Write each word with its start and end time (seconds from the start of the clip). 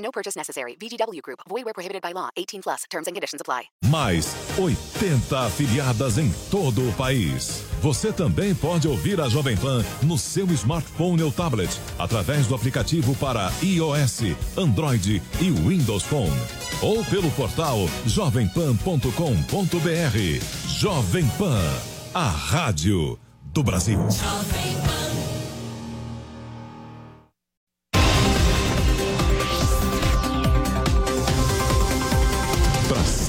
No 0.00 0.10
purchase 0.10 0.36
necessary. 0.36 0.76
VGW 0.76 1.20
Group. 1.22 1.40
Void 1.48 1.64
where 1.64 1.74
prohibited 1.74 2.02
by 2.02 2.12
law. 2.12 2.30
18 2.36 2.62
plus. 2.62 2.84
Terms 2.90 3.06
and 3.06 3.14
conditions 3.14 3.40
apply. 3.40 3.64
Mais 3.84 4.34
80 4.58 5.46
afiliadas 5.46 6.18
em 6.18 6.32
todo 6.50 6.88
o 6.88 6.92
país. 6.94 7.64
Você 7.80 8.12
também 8.12 8.54
pode 8.54 8.88
ouvir 8.88 9.20
a 9.20 9.28
Jovem 9.28 9.56
Pan 9.56 9.84
no 10.02 10.18
seu 10.18 10.46
smartphone 10.52 11.22
ou 11.22 11.32
tablet 11.32 11.70
através 11.98 12.46
do 12.46 12.54
aplicativo 12.54 13.14
para 13.16 13.50
iOS, 13.62 14.36
Android 14.56 15.22
e 15.40 15.50
Windows 15.50 16.04
Phone 16.04 16.30
ou 16.82 17.04
pelo 17.04 17.30
portal 17.32 17.78
jovempan.com.br. 18.06 20.68
Jovem 20.68 21.26
Pan, 21.38 21.62
a 22.14 22.28
rádio 22.28 23.18
do 23.52 23.62
Brasil. 23.62 23.98
Pra 23.98 25.09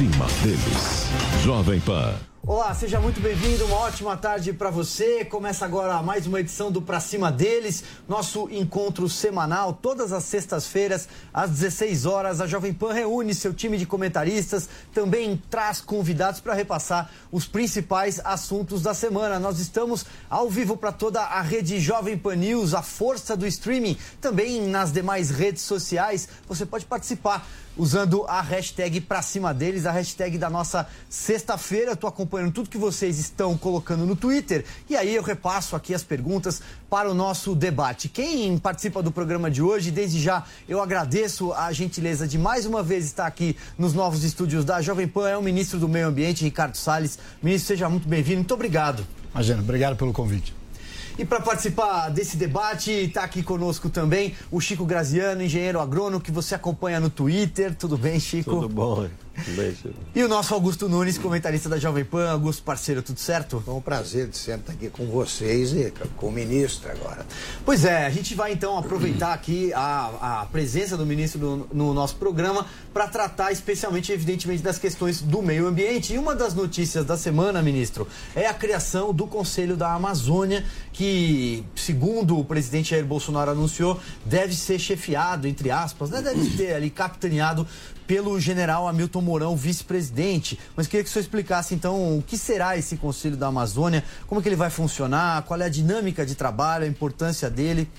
cima 0.02 0.26
deles. 0.42 1.06
Jovem 1.44 1.80
Pan. 1.80 2.16
Olá, 2.44 2.74
seja 2.74 3.00
muito 3.00 3.22
bem-vindo, 3.22 3.64
uma 3.66 3.82
ótima 3.82 4.18
tarde 4.18 4.52
para 4.52 4.72
você. 4.72 5.24
Começa 5.24 5.64
agora 5.64 6.02
mais 6.02 6.26
uma 6.26 6.40
edição 6.40 6.72
do 6.72 6.82
Pra 6.82 7.00
Cima 7.00 7.32
Deles, 7.32 7.84
nosso 8.10 8.50
encontro 8.50 9.08
semanal, 9.08 9.74
todas 9.74 10.12
as 10.12 10.24
sextas-feiras, 10.24 11.08
às 11.32 11.52
16 11.52 12.08
horas. 12.08 12.42
A 12.42 12.48
Jovem 12.48 12.74
Pan 12.74 12.94
reúne 12.94 13.36
seu 13.36 13.54
time 13.54 13.78
de 13.78 13.86
comentaristas, 13.86 14.68
também 14.92 15.40
traz 15.52 15.82
convidados 15.82 16.40
para 16.40 16.56
repassar 16.56 17.12
os 17.32 17.46
principais 17.46 18.20
assuntos 18.26 18.82
da 18.82 18.96
semana. 18.96 19.38
Nós 19.38 19.60
estamos 19.60 20.04
ao 20.28 20.50
vivo 20.50 20.76
para 20.76 20.92
toda 20.92 21.22
a 21.22 21.42
rede 21.42 21.80
Jovem 21.80 22.18
Pan 22.18 22.38
News, 22.38 22.74
a 22.74 22.82
força 22.82 23.38
do 23.38 23.46
streaming, 23.46 23.96
também 24.20 24.68
nas 24.68 24.92
demais 24.92 25.30
redes 25.30 25.62
sociais. 25.62 26.28
Você 26.48 26.66
pode 26.66 26.86
participar 26.86 27.48
usando 27.78 28.26
a 28.28 28.42
hashtag 28.42 29.02
pra 29.02 29.22
cima 29.22 29.54
deles, 29.54 29.86
a 29.86 29.92
hashtag 29.92 30.38
da 30.38 30.50
nossa 30.50 30.88
sexta-feira. 31.10 31.92
Eu 31.92 31.96
tô 31.96 32.08
acompanhando 32.08 32.52
tudo 32.52 32.70
que 32.70 32.78
vocês 32.78 33.20
estão 33.20 33.58
colocando 33.58 34.06
no 34.06 34.16
Twitter 34.16 34.66
e 34.90 34.96
aí 34.96 35.16
eu 35.16 35.24
repasso 35.24 35.76
aqui 35.76 35.94
as 35.94 36.04
perguntas 36.04 36.62
para 36.90 37.10
o 37.10 37.14
nosso 37.14 37.56
debate. 37.56 38.10
Quem 38.10 38.58
participa 38.58 39.02
do 39.02 39.12
programa 39.12 39.50
de 39.50 39.62
hoje, 39.62 39.92
desde 39.92 40.20
já 40.20 40.44
eu 40.68 40.82
agradeço 40.82 41.54
a 41.54 41.72
gentileza 41.72 42.28
de 42.28 42.38
mais 42.38 42.66
uma 42.66 42.84
vez 42.84 43.06
estar 43.06 43.26
aqui 43.26 43.56
nos 43.78 43.94
novos 43.94 44.24
estúdios 44.24 44.66
da 44.66 44.82
Jovem 44.82 45.08
Pan, 45.08 45.30
é 45.30 45.38
o 45.38 45.42
ministro 45.42 45.80
do 45.80 45.88
Meio 45.88 46.08
Ambiente, 46.08 46.44
Ricardo 46.44 46.76
Salles. 46.76 47.18
Ministro, 47.42 47.70
seja 47.70 47.90
muito 47.90 48.08
bem-vindo. 48.08 48.38
Muito 48.38 48.54
obrigado. 48.54 49.06
Imagina, 49.34 49.62
obrigado 49.62 49.96
pelo 49.96 50.12
convite. 50.12 50.61
E 51.18 51.26
para 51.26 51.40
participar 51.42 52.10
desse 52.10 52.38
debate, 52.38 52.92
está 52.92 53.24
aqui 53.24 53.44
conosco 53.44 53.90
também 53.90 54.34
o 54.50 54.60
Chico 54.60 54.86
Graziano, 54.86 55.44
engenheiro 55.44 55.80
agrônomo, 55.80 56.22
que 56.22 56.32
você 56.32 56.56
acompanha 56.56 57.00
no 57.00 57.10
Twitter. 57.10 57.76
Tudo 57.76 57.98
bem, 57.98 58.20
Chico? 58.20 58.52
Tudo 58.52 58.70
bom, 58.70 59.08
Beijo. 59.56 59.94
E 60.14 60.24
o 60.24 60.28
nosso 60.28 60.54
Augusto 60.54 60.90
Nunes, 60.90 61.18
comentarista 61.18 61.70
da 61.70 61.78
Jovem 61.78 62.04
Pan. 62.04 62.30
Augusto, 62.30 62.64
parceiro, 62.64 63.02
tudo 63.02 63.20
certo? 63.20 63.64
É 63.66 63.72
um 63.72 63.82
prazer 63.82 64.28
de 64.28 64.38
sempre 64.38 64.62
estar 64.62 64.74
aqui 64.74 64.90
com 64.90 65.06
vocês 65.08 65.74
e 65.74 65.92
com 66.18 66.28
o 66.28 66.32
ministro 66.32 66.92
agora. 66.92 67.26
Pois 67.66 67.86
é, 67.86 68.06
a 68.06 68.10
gente 68.10 68.36
vai 68.36 68.52
então 68.52 68.78
aproveitar 68.78 69.34
aqui 69.34 69.74
a, 69.74 70.42
a 70.42 70.46
presença 70.46 70.98
do 70.98 71.06
ministro 71.06 71.40
no, 71.40 71.68
no 71.74 71.94
nosso 71.94 72.18
programa 72.18 72.66
para 72.94 73.08
tratar 73.08 73.52
especialmente, 73.52 74.12
evidentemente, 74.12 74.62
das 74.62 74.78
questões 74.78 75.22
do 75.22 75.42
meio 75.42 75.66
ambiente. 75.66 76.14
E 76.14 76.18
uma 76.18 76.36
das 76.36 76.54
notícias 76.54 77.06
da 77.06 77.18
semana, 77.18 77.62
ministro, 77.62 78.08
é 78.36 78.48
a 78.48 78.54
criação 78.54 79.14
do 79.14 79.26
Conselho 79.26 79.78
da 79.78 79.94
Amazônia, 79.94 80.66
que, 80.92 81.64
segundo 81.76 82.38
o 82.38 82.46
presidente 82.46 82.92
Jair 82.92 83.06
Bolsonaro 83.06 83.52
anunciou, 83.52 84.00
deve 84.26 84.54
ser 84.56 84.78
chefiado, 84.78 85.48
entre 85.48 85.72
aspas, 85.72 86.10
né? 86.10 86.22
deve 86.22 86.50
ter 86.58 86.74
ali 86.74 86.90
capitaneado 86.90 87.66
pelo 88.12 88.38
general 88.42 88.90
Hamilton 88.90 89.22
Mourão, 89.22 89.56
vice-presidente. 89.56 90.60
Mas 90.76 90.86
queria 90.86 91.02
que 91.02 91.10
o 91.10 91.14
senhor 91.14 91.22
explicasse, 91.22 91.74
então, 91.74 92.18
o 92.18 92.22
que 92.22 92.38
será 92.38 92.78
esse 92.78 92.98
Conselho 92.98 93.38
da 93.38 93.48
Amazônia, 93.48 94.04
como 94.28 94.42
é 94.42 94.44
que 94.44 94.50
ele 94.50 94.58
vai 94.58 94.70
funcionar, 94.70 95.44
qual 95.44 95.62
é 95.62 95.64
a 95.64 95.70
dinâmica 95.70 96.26
de 96.26 96.36
trabalho, 96.36 96.84
a 96.84 96.88
importância 96.90 97.50
dele. 97.50 97.90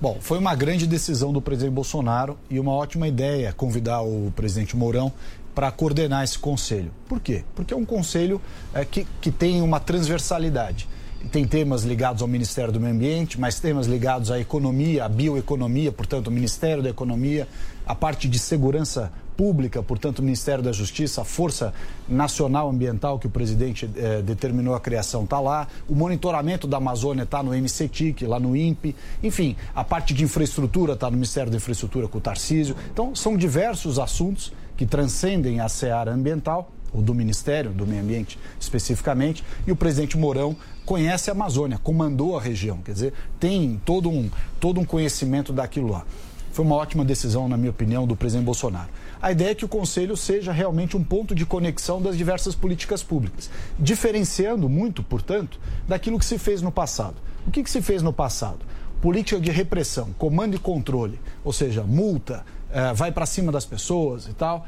Bom, 0.00 0.18
foi 0.20 0.38
uma 0.38 0.56
grande 0.56 0.88
decisão 0.88 1.32
do 1.32 1.40
presidente 1.40 1.72
Bolsonaro 1.72 2.36
e 2.50 2.58
uma 2.58 2.72
ótima 2.72 3.06
ideia 3.06 3.52
convidar 3.52 4.02
o 4.02 4.32
presidente 4.34 4.76
Mourão 4.76 5.12
para 5.54 5.70
coordenar 5.70 6.24
esse 6.24 6.40
conselho. 6.40 6.90
Por 7.08 7.20
quê? 7.20 7.44
Porque 7.54 7.72
é 7.72 7.76
um 7.76 7.84
conselho 7.84 8.42
é, 8.74 8.84
que, 8.84 9.06
que 9.20 9.30
tem 9.30 9.62
uma 9.62 9.78
transversalidade 9.78 10.88
tem 11.30 11.46
temas 11.46 11.84
ligados 11.84 12.22
ao 12.22 12.28
Ministério 12.28 12.72
do 12.72 12.80
Meio 12.80 12.94
Ambiente, 12.94 13.38
mas 13.38 13.60
temas 13.60 13.86
ligados 13.86 14.30
à 14.30 14.40
economia, 14.40 15.04
à 15.04 15.08
bioeconomia, 15.08 15.92
portanto, 15.92 16.28
o 16.28 16.30
Ministério 16.30 16.82
da 16.82 16.90
Economia, 16.90 17.46
a 17.86 17.94
parte 17.94 18.28
de 18.28 18.38
segurança 18.38 19.12
pública, 19.36 19.82
portanto, 19.82 20.20
o 20.20 20.22
Ministério 20.22 20.62
da 20.62 20.72
Justiça, 20.72 21.22
a 21.22 21.24
Força 21.24 21.72
Nacional 22.08 22.68
Ambiental 22.68 23.18
que 23.18 23.26
o 23.26 23.30
presidente 23.30 23.88
eh, 23.96 24.22
determinou 24.22 24.74
a 24.74 24.80
criação 24.80 25.24
está 25.24 25.40
lá, 25.40 25.66
o 25.88 25.94
monitoramento 25.94 26.66
da 26.66 26.76
Amazônia 26.76 27.22
está 27.22 27.42
no 27.42 27.52
MCTIC, 27.52 28.26
lá 28.26 28.38
no 28.38 28.56
INPE, 28.56 28.94
enfim, 29.22 29.56
a 29.74 29.82
parte 29.82 30.14
de 30.14 30.22
infraestrutura 30.22 30.92
está 30.92 31.10
no 31.10 31.16
Ministério 31.16 31.50
da 31.50 31.56
Infraestrutura 31.56 32.06
com 32.08 32.18
o 32.18 32.20
Tarcísio. 32.20 32.76
Então, 32.92 33.14
são 33.14 33.36
diversos 33.36 33.98
assuntos 33.98 34.52
que 34.76 34.86
transcendem 34.86 35.60
a 35.60 35.68
seara 35.68 36.12
ambiental 36.12 36.70
ou 36.92 37.00
do 37.00 37.14
Ministério 37.14 37.70
do 37.70 37.86
Meio 37.86 38.02
Ambiente 38.02 38.38
especificamente, 38.60 39.42
e 39.66 39.72
o 39.72 39.76
presidente 39.76 40.16
Mourão 40.16 40.54
conhece 40.84 41.30
a 41.30 41.32
Amazônia, 41.32 41.78
comandou 41.82 42.36
a 42.36 42.40
região, 42.40 42.78
quer 42.78 42.92
dizer, 42.92 43.14
tem 43.40 43.80
todo 43.84 44.10
um, 44.10 44.30
todo 44.60 44.78
um 44.78 44.84
conhecimento 44.84 45.52
daquilo 45.52 45.90
lá. 45.90 46.04
Foi 46.52 46.64
uma 46.64 46.76
ótima 46.76 47.04
decisão, 47.04 47.48
na 47.48 47.56
minha 47.56 47.70
opinião, 47.70 48.06
do 48.06 48.14
presidente 48.14 48.44
Bolsonaro. 48.44 48.88
A 49.20 49.32
ideia 49.32 49.50
é 49.50 49.54
que 49.54 49.64
o 49.64 49.68
Conselho 49.68 50.16
seja 50.16 50.52
realmente 50.52 50.96
um 50.96 51.02
ponto 51.02 51.34
de 51.34 51.44
conexão 51.44 52.00
das 52.00 52.16
diversas 52.16 52.54
políticas 52.54 53.02
públicas, 53.02 53.50
diferenciando 53.78 54.68
muito, 54.68 55.02
portanto, 55.02 55.58
daquilo 55.88 56.18
que 56.18 56.24
se 56.24 56.38
fez 56.38 56.62
no 56.62 56.70
passado. 56.70 57.16
O 57.46 57.50
que, 57.50 57.62
que 57.62 57.70
se 57.70 57.82
fez 57.82 58.02
no 58.02 58.12
passado? 58.12 58.60
Política 59.00 59.40
de 59.40 59.50
repressão, 59.50 60.10
comando 60.18 60.54
e 60.54 60.58
controle, 60.58 61.18
ou 61.42 61.52
seja, 61.52 61.82
multa, 61.82 62.44
eh, 62.70 62.92
vai 62.94 63.10
para 63.10 63.26
cima 63.26 63.50
das 63.50 63.64
pessoas 63.64 64.28
e 64.28 64.32
tal 64.32 64.64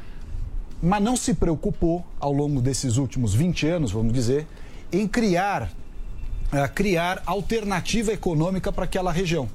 mas 0.81 1.01
não 1.01 1.15
se 1.15 1.33
preocupou, 1.33 2.05
ao 2.19 2.31
longo 2.31 2.61
desses 2.61 2.97
últimos 2.97 3.33
20 3.33 3.67
anos, 3.67 3.91
vamos 3.91 4.13
dizer, 4.13 4.45
em 4.91 5.07
criar, 5.07 5.63
uh, 5.63 6.71
criar 6.73 7.23
alternativa 7.25 8.13
econômica 8.13 8.71
para 8.71 8.85
aquela 8.85 9.11
região. 9.11 9.49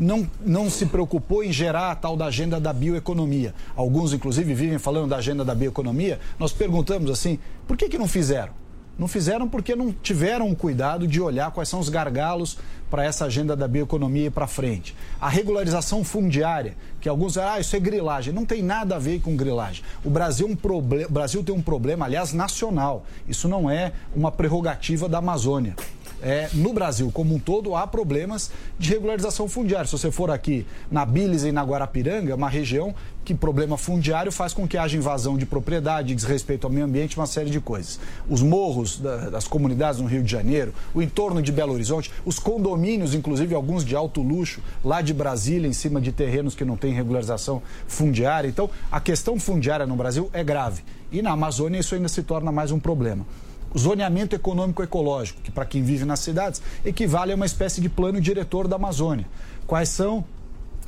Não, 0.00 0.26
não 0.40 0.70
se 0.70 0.86
preocupou 0.86 1.44
em 1.44 1.52
gerar 1.52 1.90
a 1.90 1.94
tal 1.94 2.16
da 2.16 2.24
agenda 2.24 2.58
da 2.58 2.72
bioeconomia. 2.72 3.54
Alguns, 3.76 4.14
inclusive, 4.14 4.54
vivem 4.54 4.78
falando 4.78 5.10
da 5.10 5.16
agenda 5.16 5.44
da 5.44 5.54
bioeconomia. 5.54 6.18
Nós 6.38 6.54
perguntamos 6.54 7.10
assim, 7.10 7.38
por 7.68 7.76
que, 7.76 7.86
que 7.86 7.98
não 7.98 8.08
fizeram? 8.08 8.54
Não 8.98 9.06
fizeram 9.06 9.46
porque 9.46 9.76
não 9.76 9.92
tiveram 9.92 10.50
o 10.50 10.56
cuidado 10.56 11.06
de 11.06 11.20
olhar 11.20 11.50
quais 11.50 11.68
são 11.68 11.80
os 11.80 11.90
gargalos 11.90 12.56
para 12.90 13.04
essa 13.04 13.26
agenda 13.26 13.54
da 13.54 13.68
bioeconomia 13.68 14.26
ir 14.26 14.30
para 14.30 14.46
frente. 14.46 14.96
A 15.20 15.28
regularização 15.28 16.02
fundiária, 16.02 16.76
que 16.98 17.08
alguns 17.08 17.36
ah, 17.36 17.60
isso 17.60 17.76
é 17.76 17.80
grilagem. 17.80 18.32
Não 18.32 18.46
tem 18.46 18.62
nada 18.62 18.96
a 18.96 18.98
ver 18.98 19.20
com 19.20 19.36
grilagem. 19.36 19.84
O 20.02 20.08
Brasil, 20.08 20.48
é 20.48 20.50
um 20.50 20.56
proble... 20.56 21.04
o 21.04 21.10
Brasil 21.10 21.44
tem 21.44 21.54
um 21.54 21.62
problema, 21.62 22.06
aliás, 22.06 22.32
nacional. 22.32 23.04
Isso 23.28 23.48
não 23.48 23.70
é 23.70 23.92
uma 24.16 24.32
prerrogativa 24.32 25.08
da 25.10 25.18
Amazônia 25.18 25.76
é, 26.22 26.48
no 26.52 26.72
Brasil 26.72 27.10
como 27.12 27.34
um 27.34 27.38
todo 27.38 27.74
há 27.74 27.86
problemas 27.86 28.50
de 28.78 28.90
regularização 28.90 29.48
fundiária. 29.48 29.86
Se 29.86 29.92
você 29.92 30.10
for 30.10 30.30
aqui 30.30 30.66
na 30.90 31.04
Bilis 31.04 31.44
e 31.44 31.52
na 31.52 31.62
Guarapiranga, 31.62 32.34
uma 32.34 32.48
região 32.48 32.94
que 33.24 33.34
problema 33.34 33.76
fundiário 33.76 34.32
faz 34.32 34.52
com 34.52 34.66
que 34.66 34.76
haja 34.76 34.96
invasão 34.96 35.36
de 35.36 35.46
propriedade, 35.46 36.14
desrespeito 36.14 36.66
ao 36.66 36.72
meio 36.72 36.86
ambiente, 36.86 37.16
uma 37.16 37.26
série 37.26 37.50
de 37.50 37.60
coisas. 37.60 38.00
Os 38.28 38.42
morros 38.42 38.98
das 38.98 39.46
comunidades 39.46 40.00
no 40.00 40.06
Rio 40.06 40.22
de 40.22 40.30
Janeiro, 40.30 40.74
o 40.94 41.02
entorno 41.02 41.40
de 41.42 41.52
Belo 41.52 41.72
Horizonte, 41.72 42.10
os 42.24 42.38
condomínios, 42.38 43.14
inclusive 43.14 43.54
alguns 43.54 43.84
de 43.84 43.94
alto 43.94 44.22
luxo, 44.22 44.60
lá 44.84 45.00
de 45.00 45.14
Brasília, 45.14 45.68
em 45.68 45.72
cima 45.72 46.00
de 46.00 46.12
terrenos 46.12 46.54
que 46.54 46.64
não 46.64 46.76
têm 46.76 46.92
regularização 46.92 47.62
fundiária. 47.86 48.48
Então, 48.48 48.70
a 48.90 49.00
questão 49.00 49.38
fundiária 49.38 49.86
no 49.86 49.96
Brasil 49.96 50.30
é 50.32 50.42
grave. 50.42 50.82
E 51.12 51.22
na 51.22 51.32
Amazônia 51.32 51.78
isso 51.78 51.94
ainda 51.94 52.08
se 52.08 52.22
torna 52.22 52.50
mais 52.50 52.70
um 52.70 52.78
problema 52.78 53.24
zoneamento 53.78 54.34
econômico 54.34 54.82
ecológico, 54.82 55.40
que 55.42 55.50
para 55.50 55.64
quem 55.64 55.82
vive 55.82 56.04
nas 56.04 56.20
cidades 56.20 56.60
equivale 56.84 57.32
a 57.32 57.36
uma 57.36 57.46
espécie 57.46 57.80
de 57.80 57.88
plano 57.88 58.20
diretor 58.20 58.66
da 58.66 58.76
Amazônia. 58.76 59.26
Quais 59.66 59.88
são 59.88 60.24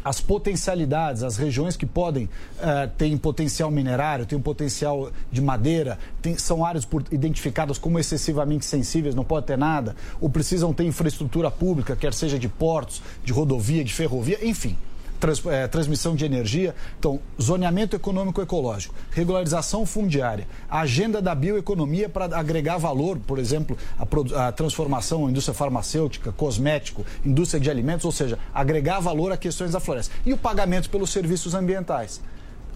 as 0.05 0.21
potencialidades, 0.21 1.23
as 1.23 1.37
regiões 1.37 1.77
que 1.77 1.87
podem 1.87 2.25
uh, 2.25 2.89
ter 2.99 3.17
potencial 3.19 3.71
minerário, 3.71 4.27
têm 4.27 4.37
um 4.37 4.43
potencial 4.43 5.13
de 5.31 5.41
madeira, 5.41 5.99
tem, 6.21 6.37
são 6.37 6.65
áreas 6.65 6.85
por, 6.85 7.05
identificadas 7.13 7.79
como 7.79 7.99
excessivamente 7.99 8.65
sensíveis, 8.65 9.15
não 9.15 9.25
pode 9.25 9.47
ter 9.47 9.57
nada, 9.57 9.95
ou 10.21 10.29
precisam 10.29 10.73
ter 10.73 10.85
infraestrutura 10.85 11.51
pública, 11.51 11.95
quer 11.95 12.13
seja 12.13 12.39
de 12.39 12.49
portos, 12.49 13.01
de 13.25 13.33
rodovia, 13.33 13.85
de 13.85 13.95
ferrovia, 13.95 14.39
enfim 14.45 14.77
trans, 15.23 15.47
é, 15.47 15.69
transmissão 15.69 16.17
de 16.17 16.25
energia. 16.25 16.75
Então, 16.99 17.21
zoneamento 17.41 17.95
econômico 17.95 18.43
ecológico, 18.43 18.93
regularização 19.13 19.87
fundiária, 19.87 20.49
agenda 20.69 21.23
da 21.23 21.33
bioeconomia 21.33 22.09
para 22.09 22.37
agregar 22.37 22.77
valor, 22.77 23.19
por 23.21 23.39
exemplo, 23.39 23.79
a, 23.97 24.49
a 24.49 24.53
transformação, 24.53 25.31
indústria 25.31 25.55
farmacêutica, 25.55 26.33
cosmético, 26.33 27.07
indústria 27.25 27.61
de 27.61 27.71
alimentos, 27.71 28.05
ou 28.05 28.11
seja, 28.11 28.37
agregar 28.53 28.99
valor 28.99 29.31
a 29.31 29.37
questões 29.37 29.71
da 29.71 29.79
floresta. 29.79 30.13
E 30.27 30.33
o 30.33 30.37
pagamento 30.37 30.91
pelos 30.91 31.11
serviços 31.11 31.55
ambientais. 31.55 32.21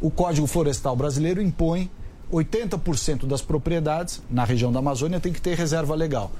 O 0.00 0.10
Código 0.10 0.46
Florestal 0.46 0.94
Brasileiro 0.94 1.42
impõe 1.42 1.90
80% 2.32 3.26
das 3.26 3.42
propriedades 3.42 4.22
na 4.30 4.44
região 4.44 4.70
da 4.70 4.78
Amazônia 4.78 5.18
tem 5.18 5.32
que 5.32 5.40
ter 5.40 5.56
reserva 5.56 5.94
legal. 5.94 6.30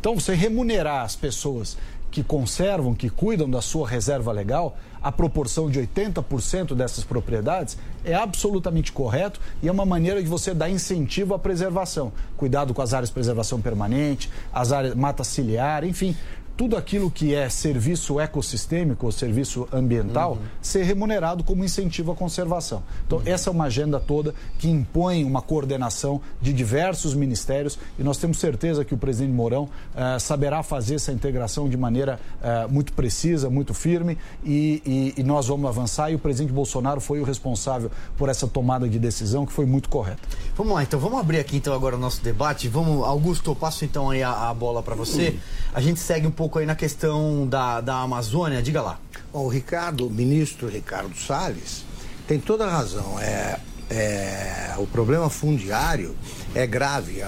Então, 0.00 0.14
você 0.14 0.34
remunerar 0.34 1.04
as 1.04 1.16
pessoas 1.16 1.76
que 2.10 2.22
conservam, 2.22 2.94
que 2.94 3.10
cuidam 3.10 3.48
da 3.48 3.60
sua 3.60 3.88
reserva 3.88 4.32
legal, 4.32 4.76
a 5.02 5.12
proporção 5.12 5.70
de 5.70 5.78
80% 5.80 6.74
dessas 6.74 7.04
propriedades 7.04 7.78
é 8.04 8.14
absolutamente 8.14 8.92
correto 8.92 9.40
e 9.62 9.68
é 9.68 9.72
uma 9.72 9.86
maneira 9.86 10.22
de 10.22 10.28
você 10.28 10.52
dar 10.52 10.68
incentivo 10.68 11.34
à 11.34 11.38
preservação. 11.38 12.12
Cuidado 12.36 12.74
com 12.74 12.82
as 12.82 12.92
áreas 12.92 13.08
de 13.10 13.14
preservação 13.14 13.60
permanente, 13.60 14.30
as 14.52 14.72
áreas 14.72 14.94
mata 14.94 15.22
ciliar, 15.22 15.84
enfim, 15.84 16.16
tudo 16.58 16.76
aquilo 16.76 17.08
que 17.08 17.36
é 17.36 17.48
serviço 17.48 18.18
ecossistêmico 18.18 19.06
ou 19.06 19.12
serviço 19.12 19.68
ambiental 19.72 20.32
uhum. 20.32 20.38
ser 20.60 20.82
remunerado 20.82 21.44
como 21.44 21.64
incentivo 21.64 22.10
à 22.10 22.16
conservação. 22.16 22.82
Então, 23.06 23.18
uhum. 23.18 23.24
essa 23.26 23.48
é 23.48 23.52
uma 23.52 23.66
agenda 23.66 24.00
toda 24.00 24.34
que 24.58 24.68
impõe 24.68 25.24
uma 25.24 25.40
coordenação 25.40 26.20
de 26.42 26.52
diversos 26.52 27.14
ministérios 27.14 27.78
e 27.96 28.02
nós 28.02 28.18
temos 28.18 28.40
certeza 28.40 28.84
que 28.84 28.92
o 28.92 28.98
presidente 28.98 29.32
Mourão 29.32 29.64
uh, 29.94 30.18
saberá 30.18 30.64
fazer 30.64 30.96
essa 30.96 31.12
integração 31.12 31.68
de 31.68 31.76
maneira 31.76 32.18
uh, 32.42 32.68
muito 32.72 32.92
precisa, 32.92 33.48
muito 33.48 33.72
firme 33.72 34.18
e, 34.44 34.82
e, 35.16 35.20
e, 35.20 35.22
nós 35.22 35.46
vamos 35.46 35.68
avançar. 35.68 36.10
E 36.10 36.16
o 36.16 36.18
presidente 36.18 36.52
Bolsonaro 36.52 37.00
foi 37.00 37.20
o 37.20 37.24
responsável 37.24 37.88
por 38.16 38.28
essa 38.28 38.48
tomada 38.48 38.88
de 38.88 38.98
decisão 38.98 39.46
que 39.46 39.52
foi 39.52 39.64
muito 39.64 39.88
correta. 39.88 40.22
Vamos 40.56 40.74
lá, 40.74 40.82
então, 40.82 40.98
vamos 40.98 41.20
abrir 41.20 41.38
aqui 41.38 41.58
então 41.58 41.72
agora 41.72 41.94
o 41.94 41.98
nosso 42.00 42.20
debate. 42.20 42.66
Vamos, 42.66 43.06
Augusto, 43.06 43.52
eu 43.52 43.54
passo 43.54 43.84
então 43.84 44.10
aí 44.10 44.24
a, 44.24 44.50
a 44.50 44.54
bola 44.54 44.82
para 44.82 44.96
você. 44.96 45.38
A 45.72 45.80
gente 45.80 46.00
segue 46.00 46.26
um 46.26 46.32
pouco 46.32 46.47
pouco 46.48 46.60
aí 46.60 46.66
na 46.66 46.74
questão 46.74 47.46
da, 47.46 47.82
da 47.82 47.96
Amazônia, 47.96 48.62
diga 48.62 48.80
lá. 48.80 48.98
Bom, 49.30 49.44
o 49.44 49.48
Ricardo, 49.48 50.06
o 50.06 50.10
ministro 50.10 50.66
Ricardo 50.66 51.14
Salles, 51.14 51.84
tem 52.26 52.40
toda 52.40 52.64
a 52.64 52.70
razão. 52.70 53.20
É, 53.20 53.60
é, 53.90 54.74
o 54.78 54.86
problema 54.86 55.28
fundiário 55.28 56.16
é 56.54 56.66
grave. 56.66 57.20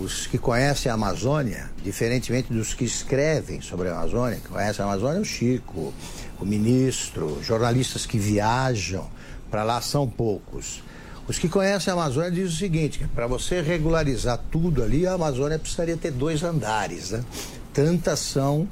Os 0.00 0.28
que 0.28 0.38
conhecem 0.38 0.92
a 0.92 0.94
Amazônia, 0.94 1.68
diferentemente 1.82 2.52
dos 2.52 2.72
que 2.72 2.84
escrevem 2.84 3.60
sobre 3.60 3.88
a 3.88 3.94
Amazônia, 3.94 4.36
que 4.36 4.46
conhecem 4.46 4.84
a 4.84 4.86
Amazônia, 4.86 5.20
o 5.20 5.24
Chico, 5.24 5.92
o 6.40 6.44
ministro, 6.44 7.42
jornalistas 7.42 8.06
que 8.06 8.16
viajam 8.16 9.10
para 9.50 9.64
lá 9.64 9.80
são 9.80 10.08
poucos. 10.08 10.84
Os 11.26 11.36
que 11.36 11.48
conhecem 11.48 11.90
a 11.90 11.94
Amazônia 11.94 12.30
dizem 12.30 12.46
o 12.46 12.56
seguinte: 12.56 13.10
para 13.12 13.26
você 13.26 13.60
regularizar 13.60 14.38
tudo 14.52 14.84
ali, 14.84 15.04
a 15.04 15.14
Amazônia 15.14 15.58
precisaria 15.58 15.96
ter 15.96 16.12
dois 16.12 16.44
andares, 16.44 17.10
né? 17.10 17.24
Tantas 17.72 18.18
são 18.18 18.68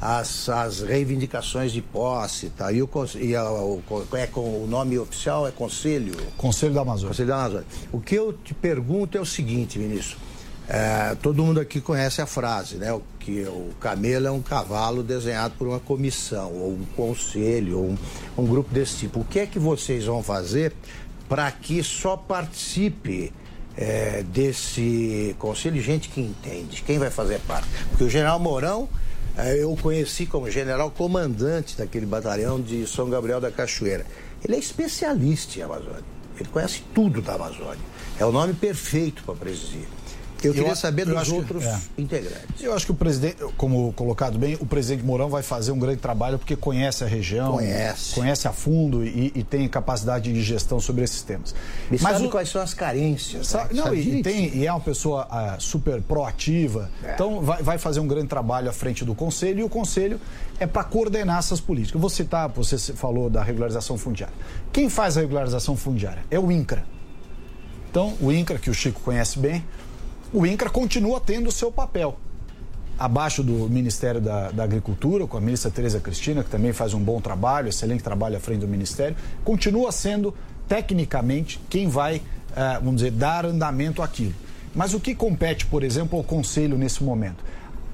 as, 0.00 0.48
as 0.48 0.80
reivindicações 0.80 1.72
de 1.72 1.80
posse, 1.80 2.50
tá? 2.50 2.70
E, 2.70 2.82
o, 2.82 2.88
e 3.16 3.34
a, 3.34 3.50
o, 3.50 3.82
é, 4.12 4.28
o 4.38 4.66
nome 4.68 4.98
oficial 4.98 5.46
é 5.46 5.50
Conselho... 5.50 6.14
Conselho 6.36 6.74
da 6.74 6.82
Amazônia. 6.82 7.08
Conselho 7.08 7.28
da 7.28 7.36
Amazônia. 7.36 7.66
O 7.92 8.00
que 8.00 8.14
eu 8.14 8.32
te 8.32 8.54
pergunto 8.54 9.16
é 9.16 9.20
o 9.20 9.26
seguinte, 9.26 9.78
ministro. 9.78 10.18
É, 10.68 11.16
todo 11.22 11.44
mundo 11.44 11.60
aqui 11.60 11.80
conhece 11.80 12.20
a 12.20 12.26
frase, 12.26 12.76
né? 12.76 12.98
Que 13.20 13.44
o 13.44 13.70
camelo 13.80 14.26
é 14.26 14.30
um 14.30 14.42
cavalo 14.42 15.02
desenhado 15.02 15.54
por 15.56 15.68
uma 15.68 15.78
comissão, 15.80 16.52
ou 16.52 16.72
um 16.72 16.84
conselho, 16.96 17.78
ou 17.78 17.84
um, 17.90 17.98
um 18.36 18.46
grupo 18.46 18.72
desse 18.74 18.96
tipo. 18.96 19.20
O 19.20 19.24
que 19.24 19.38
é 19.38 19.46
que 19.46 19.58
vocês 19.58 20.04
vão 20.04 20.22
fazer 20.22 20.72
para 21.28 21.50
que 21.50 21.82
só 21.82 22.16
participe 22.16 23.32
é, 23.76 24.22
desse 24.22 25.36
conselho 25.38 25.80
gente 25.80 26.08
que 26.08 26.20
entende, 26.20 26.82
quem 26.82 26.98
vai 26.98 27.10
fazer 27.10 27.40
parte. 27.40 27.68
Porque 27.90 28.04
o 28.04 28.10
general 28.10 28.38
Mourão, 28.38 28.88
é, 29.36 29.62
eu 29.62 29.76
conheci 29.80 30.24
como 30.24 30.50
general 30.50 30.90
comandante 30.90 31.76
daquele 31.76 32.06
batalhão 32.06 32.60
de 32.60 32.86
São 32.86 33.10
Gabriel 33.10 33.40
da 33.40 33.50
Cachoeira. 33.50 34.06
Ele 34.42 34.56
é 34.56 34.58
especialista 34.58 35.58
em 35.58 35.62
Amazônia, 35.62 36.04
ele 36.38 36.48
conhece 36.48 36.82
tudo 36.94 37.20
da 37.20 37.34
Amazônia. 37.34 37.84
É 38.18 38.24
o 38.24 38.32
nome 38.32 38.54
perfeito 38.54 39.22
para 39.24 39.34
presidir. 39.34 39.86
Eu 40.42 40.52
queria 40.52 40.70
eu, 40.70 40.76
saber 40.76 41.06
dos 41.06 41.30
outros 41.30 41.64
que, 41.64 41.68
é. 41.68 41.78
integrantes. 41.98 42.62
Eu 42.62 42.74
acho 42.74 42.86
que 42.86 42.92
o 42.92 42.94
presidente, 42.94 43.36
como 43.56 43.92
colocado 43.94 44.38
bem, 44.38 44.56
o 44.60 44.66
presidente 44.66 45.04
Mourão 45.04 45.28
vai 45.28 45.42
fazer 45.42 45.72
um 45.72 45.78
grande 45.78 45.98
trabalho 45.98 46.38
porque 46.38 46.54
conhece 46.54 47.02
a 47.02 47.06
região, 47.06 47.52
conhece, 47.52 48.14
conhece 48.14 48.48
a 48.48 48.52
fundo 48.52 49.04
e, 49.04 49.32
e 49.34 49.42
tem 49.42 49.66
capacidade 49.68 50.32
de 50.32 50.42
gestão 50.42 50.78
sobre 50.78 51.04
esses 51.04 51.22
temas. 51.22 51.54
E 51.90 52.00
Mas 52.00 52.12
sabe 52.12 52.26
o, 52.26 52.30
quais 52.30 52.48
são 52.48 52.60
as 52.62 52.74
carências? 52.74 53.46
Sabe, 53.46 53.74
né? 53.74 53.82
Não, 53.82 53.94
e, 53.94 54.22
tem, 54.22 54.54
e 54.56 54.66
é 54.66 54.72
uma 54.72 54.80
pessoa 54.80 55.26
uh, 55.26 55.60
super 55.60 56.00
proativa. 56.02 56.90
É. 57.02 57.14
Então 57.14 57.40
vai, 57.40 57.62
vai 57.62 57.78
fazer 57.78 58.00
um 58.00 58.06
grande 58.06 58.28
trabalho 58.28 58.68
à 58.68 58.72
frente 58.72 59.04
do 59.04 59.14
conselho 59.14 59.60
e 59.60 59.62
o 59.62 59.68
conselho 59.68 60.20
é 60.60 60.66
para 60.66 60.84
coordenar 60.84 61.38
essas 61.38 61.60
políticas. 61.60 61.94
Eu 61.94 62.00
vou 62.00 62.10
citar, 62.10 62.48
você 62.48 62.76
falou 62.92 63.30
da 63.30 63.42
regularização 63.42 63.96
fundiária. 63.96 64.34
Quem 64.72 64.88
faz 64.88 65.16
a 65.16 65.20
regularização 65.20 65.76
fundiária? 65.76 66.24
É 66.30 66.38
o 66.38 66.50
INCRA. 66.50 66.84
Então, 67.90 68.14
o 68.20 68.30
INCRA, 68.30 68.58
que 68.58 68.68
o 68.68 68.74
Chico 68.74 69.00
conhece 69.00 69.38
bem, 69.38 69.64
o 70.36 70.44
INCRA 70.44 70.68
continua 70.68 71.18
tendo 71.18 71.48
o 71.48 71.52
seu 71.52 71.72
papel. 71.72 72.18
Abaixo 72.98 73.42
do 73.42 73.70
Ministério 73.70 74.20
da, 74.20 74.50
da, 74.50 74.64
Agricultura, 74.64 75.26
com 75.26 75.38
a 75.38 75.40
ministra 75.40 75.70
Tereza 75.70 75.98
Cristina, 75.98 76.44
que 76.44 76.50
também 76.50 76.74
faz 76.74 76.92
um 76.92 77.00
bom 77.00 77.22
trabalho, 77.22 77.68
excelente 77.68 78.04
trabalho 78.04 78.36
à 78.36 78.40
frente 78.40 78.60
do 78.60 78.68
Ministério, 78.68 79.16
continua 79.42 79.90
sendo, 79.90 80.34
tecnicamente, 80.68 81.58
quem 81.70 81.88
vai, 81.88 82.20
eh, 82.54 82.74
vamos 82.74 82.96
dizer, 82.96 83.12
dar 83.12 83.46
andamento 83.46 84.02
àquilo. 84.02 84.34
Mas 84.74 84.92
o 84.92 85.00
que 85.00 85.14
compete, 85.14 85.64
por 85.64 85.82
exemplo, 85.82 86.18
ao 86.18 86.24
Conselho 86.24 86.76
nesse 86.76 87.02
momento? 87.02 87.42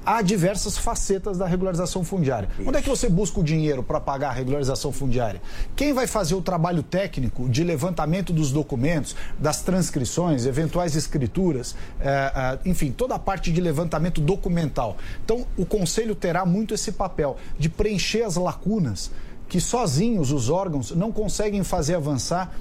Há 0.04 0.22
diversas 0.22 0.76
facetas 0.76 1.38
da 1.38 1.46
regularização 1.46 2.04
fundiária. 2.04 2.48
Isso. 2.58 2.68
Onde 2.68 2.78
é 2.78 2.82
que 2.82 2.88
você 2.88 3.08
busca 3.08 3.40
o 3.40 3.44
dinheiro 3.44 3.82
para 3.82 4.00
pagar 4.00 4.30
a 4.30 4.32
regularização 4.32 4.92
fundiária? 4.92 5.40
Quem 5.74 5.92
vai 5.92 6.06
fazer 6.06 6.34
o 6.34 6.42
trabalho 6.42 6.82
técnico 6.82 7.48
de 7.48 7.64
levantamento 7.64 8.32
dos 8.32 8.52
documentos, 8.52 9.16
das 9.38 9.62
transcrições, 9.62 10.46
eventuais 10.46 10.96
escrituras, 10.96 11.74
é, 12.00 12.58
é, 12.64 12.68
enfim, 12.68 12.90
toda 12.90 13.14
a 13.14 13.18
parte 13.18 13.52
de 13.52 13.60
levantamento 13.60 14.20
documental. 14.20 14.96
Então, 15.24 15.46
o 15.56 15.64
Conselho 15.64 16.14
terá 16.14 16.44
muito 16.44 16.74
esse 16.74 16.92
papel 16.92 17.36
de 17.58 17.68
preencher 17.68 18.22
as 18.22 18.36
lacunas 18.36 19.10
que 19.48 19.60
sozinhos 19.60 20.32
os 20.32 20.48
órgãos 20.48 20.92
não 20.92 21.12
conseguem 21.12 21.62
fazer 21.62 21.94
avançar 21.94 22.54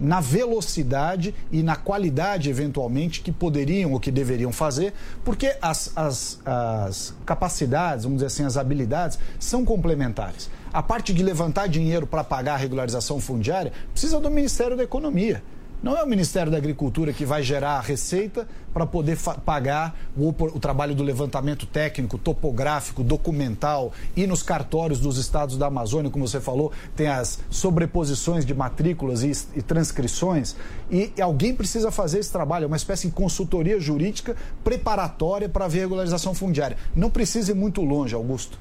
na 0.00 0.20
velocidade 0.20 1.34
e 1.50 1.62
na 1.62 1.76
qualidade, 1.76 2.48
eventualmente, 2.48 3.20
que 3.20 3.30
poderiam 3.30 3.92
ou 3.92 4.00
que 4.00 4.10
deveriam 4.10 4.52
fazer, 4.52 4.92
porque 5.24 5.56
as, 5.60 5.92
as, 5.96 6.40
as 6.44 7.14
capacidades, 7.26 8.04
vamos 8.04 8.18
dizer 8.18 8.26
assim, 8.26 8.44
as 8.44 8.56
habilidades 8.56 9.18
são 9.38 9.64
complementares. 9.64 10.50
A 10.72 10.82
parte 10.82 11.12
de 11.12 11.22
levantar 11.22 11.68
dinheiro 11.68 12.06
para 12.06 12.22
pagar 12.22 12.54
a 12.54 12.56
regularização 12.56 13.20
fundiária 13.20 13.72
precisa 13.92 14.20
do 14.20 14.30
Ministério 14.30 14.76
da 14.76 14.84
Economia. 14.84 15.42
Não 15.82 15.96
é 15.96 16.04
o 16.04 16.06
Ministério 16.06 16.52
da 16.52 16.58
Agricultura 16.58 17.10
que 17.10 17.24
vai 17.24 17.42
gerar 17.42 17.76
a 17.76 17.80
receita 17.80 18.46
para 18.72 18.84
poder 18.84 19.18
pagar 19.46 19.96
o, 20.14 20.28
o, 20.28 20.60
trabalho 20.60 20.94
do 20.94 21.02
levantamento 21.02 21.64
técnico, 21.64 22.18
topográfico, 22.18 23.02
documental 23.02 23.90
e 24.14 24.26
nos 24.26 24.42
cartórios 24.42 25.00
dos 25.00 25.16
estados 25.16 25.56
da 25.56 25.68
Amazônia, 25.68 26.10
como 26.10 26.28
você 26.28 26.38
falou, 26.38 26.70
tem 26.94 27.08
as 27.08 27.38
sobreposições 27.48 28.44
de 28.44 28.52
matrículas 28.52 29.22
e, 29.22 29.32
e 29.56 29.62
transcrições. 29.62 30.54
E, 30.90 31.14
e, 31.16 31.22
alguém 31.22 31.54
precisa 31.54 31.90
fazer 31.90 32.18
esse 32.18 32.30
trabalho, 32.30 32.64
é 32.64 32.66
uma 32.66 32.76
espécie 32.76 33.08
de 33.08 33.14
consultoria 33.14 33.80
jurídica 33.80 34.36
preparatória 34.62 35.48
para 35.48 35.64
a 35.64 35.68
regularização 35.68 36.34
fundiária. 36.34 36.76
Não 36.94 37.08
precisa 37.08 37.52
ir 37.52 37.54
muito 37.54 37.80
longe, 37.80 38.14
Augusto. 38.14 38.58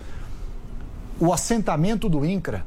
O 1.20 1.34
assentamento 1.34 2.08
do 2.08 2.26
INCRA, 2.26 2.66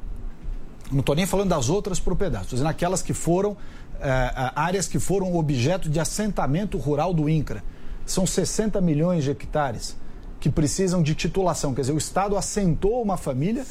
não 0.90 1.00
estou 1.00 1.14
nem 1.14 1.24
falando 1.24 1.48
das 1.48 1.70
outras 1.70 1.98
propriedades, 1.98 2.48
estou 2.48 2.56
dizendo 2.58 2.70
aquelas 2.70 3.00
que 3.00 3.14
foram 3.14 3.56
é, 4.02 4.52
áreas 4.54 4.88
que 4.88 4.98
foram 4.98 5.36
objeto 5.36 5.88
de 5.88 6.00
assentamento 6.00 6.76
rural 6.76 7.14
do 7.14 7.28
INCRA. 7.28 7.62
São 8.04 8.26
60 8.26 8.80
milhões 8.80 9.24
de 9.24 9.30
hectares 9.30 9.96
que 10.40 10.50
precisam 10.50 11.00
de 11.02 11.14
titulação. 11.14 11.72
Quer 11.72 11.82
dizer, 11.82 11.92
o 11.92 11.98
Estado 11.98 12.36
assentou 12.36 13.00
uma 13.00 13.16
família, 13.16 13.64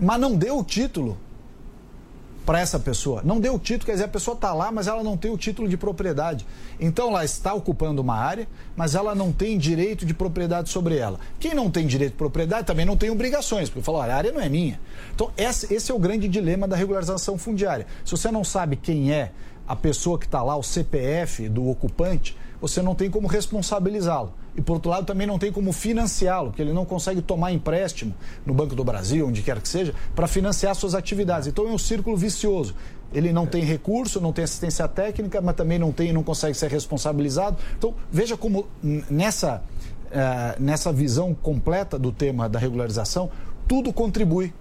mas 0.00 0.20
não 0.20 0.34
deu 0.36 0.58
o 0.58 0.64
título. 0.64 1.16
para 2.44 2.58
essa 2.58 2.76
pessoa. 2.76 3.22
Não 3.24 3.38
deu 3.38 3.54
o 3.54 3.58
título, 3.58 3.86
quer 3.86 3.92
dizer, 3.92 4.06
a 4.06 4.08
pessoa 4.08 4.34
está 4.34 4.52
lá, 4.52 4.72
mas 4.72 4.88
ela 4.88 5.04
não 5.04 5.16
tem 5.16 5.30
o 5.30 5.38
título 5.38 5.68
de 5.68 5.76
propriedade. 5.76 6.44
Então 6.80 7.08
ela 7.08 7.24
está 7.24 7.54
ocupando 7.54 8.02
uma 8.02 8.16
área, 8.16 8.48
mas 8.74 8.96
ela 8.96 9.14
não 9.14 9.30
tem 9.32 9.56
direito 9.56 10.04
de 10.04 10.12
propriedade 10.12 10.68
sobre 10.68 10.96
ela. 10.96 11.20
Quem 11.38 11.54
não 11.54 11.70
tem 11.70 11.86
direito 11.86 12.12
de 12.12 12.18
propriedade 12.18 12.66
também 12.66 12.84
não 12.84 12.96
tem 12.96 13.10
obrigações, 13.10 13.70
porque 13.70 13.84
falou, 13.84 14.02
a 14.02 14.12
área 14.12 14.32
não 14.32 14.40
é 14.40 14.48
minha. 14.48 14.80
Então 15.14 15.30
esse, 15.36 15.72
esse 15.72 15.92
é 15.92 15.94
o 15.94 16.00
grande 16.00 16.26
dilema 16.26 16.66
da 16.66 16.74
regularização 16.74 17.38
fundiária. 17.38 17.86
Se 18.04 18.10
você 18.10 18.32
não 18.32 18.42
sabe 18.42 18.74
quem 18.74 19.12
é 19.12 19.30
a 19.66 19.76
pessoa 19.76 20.18
que 20.18 20.26
está 20.26 20.42
lá, 20.42 20.56
o 20.56 20.62
CPF 20.62 21.48
do 21.48 21.68
ocupante, 21.68 22.36
você 22.60 22.80
não 22.80 22.94
tem 22.94 23.10
como 23.10 23.26
responsabilizá-lo. 23.26 24.32
E, 24.54 24.60
por 24.60 24.74
outro 24.74 24.90
lado, 24.90 25.06
também 25.06 25.26
não 25.26 25.38
tem 25.38 25.50
como 25.50 25.72
financiá-lo, 25.72 26.50
porque 26.50 26.62
ele 26.62 26.72
não 26.72 26.84
consegue 26.84 27.22
tomar 27.22 27.52
empréstimo 27.52 28.14
no 28.44 28.52
Banco 28.52 28.74
do 28.74 28.84
Brasil, 28.84 29.26
onde 29.26 29.42
quer 29.42 29.60
que 29.60 29.68
seja, 29.68 29.94
para 30.14 30.28
financiar 30.28 30.74
suas 30.74 30.94
atividades. 30.94 31.48
Então, 31.48 31.66
é 31.66 31.70
um 31.70 31.78
círculo 31.78 32.16
vicioso. 32.16 32.74
Ele 33.12 33.32
não 33.32 33.46
tem 33.46 33.64
recurso, 33.64 34.20
não 34.20 34.32
tem 34.32 34.44
assistência 34.44 34.86
técnica, 34.86 35.40
mas 35.40 35.56
também 35.56 35.78
não 35.78 35.90
tem, 35.90 36.12
não 36.12 36.22
consegue 36.22 36.54
ser 36.56 36.70
responsabilizado. 36.70 37.56
Então, 37.78 37.94
veja 38.10 38.36
como 38.36 38.66
nessa, 38.82 39.62
uh, 40.06 40.62
nessa 40.62 40.92
visão 40.92 41.34
completa 41.34 41.98
do 41.98 42.12
tema 42.12 42.48
da 42.48 42.58
regularização, 42.58 43.30
tudo 43.66 43.92
contribui 43.92 44.52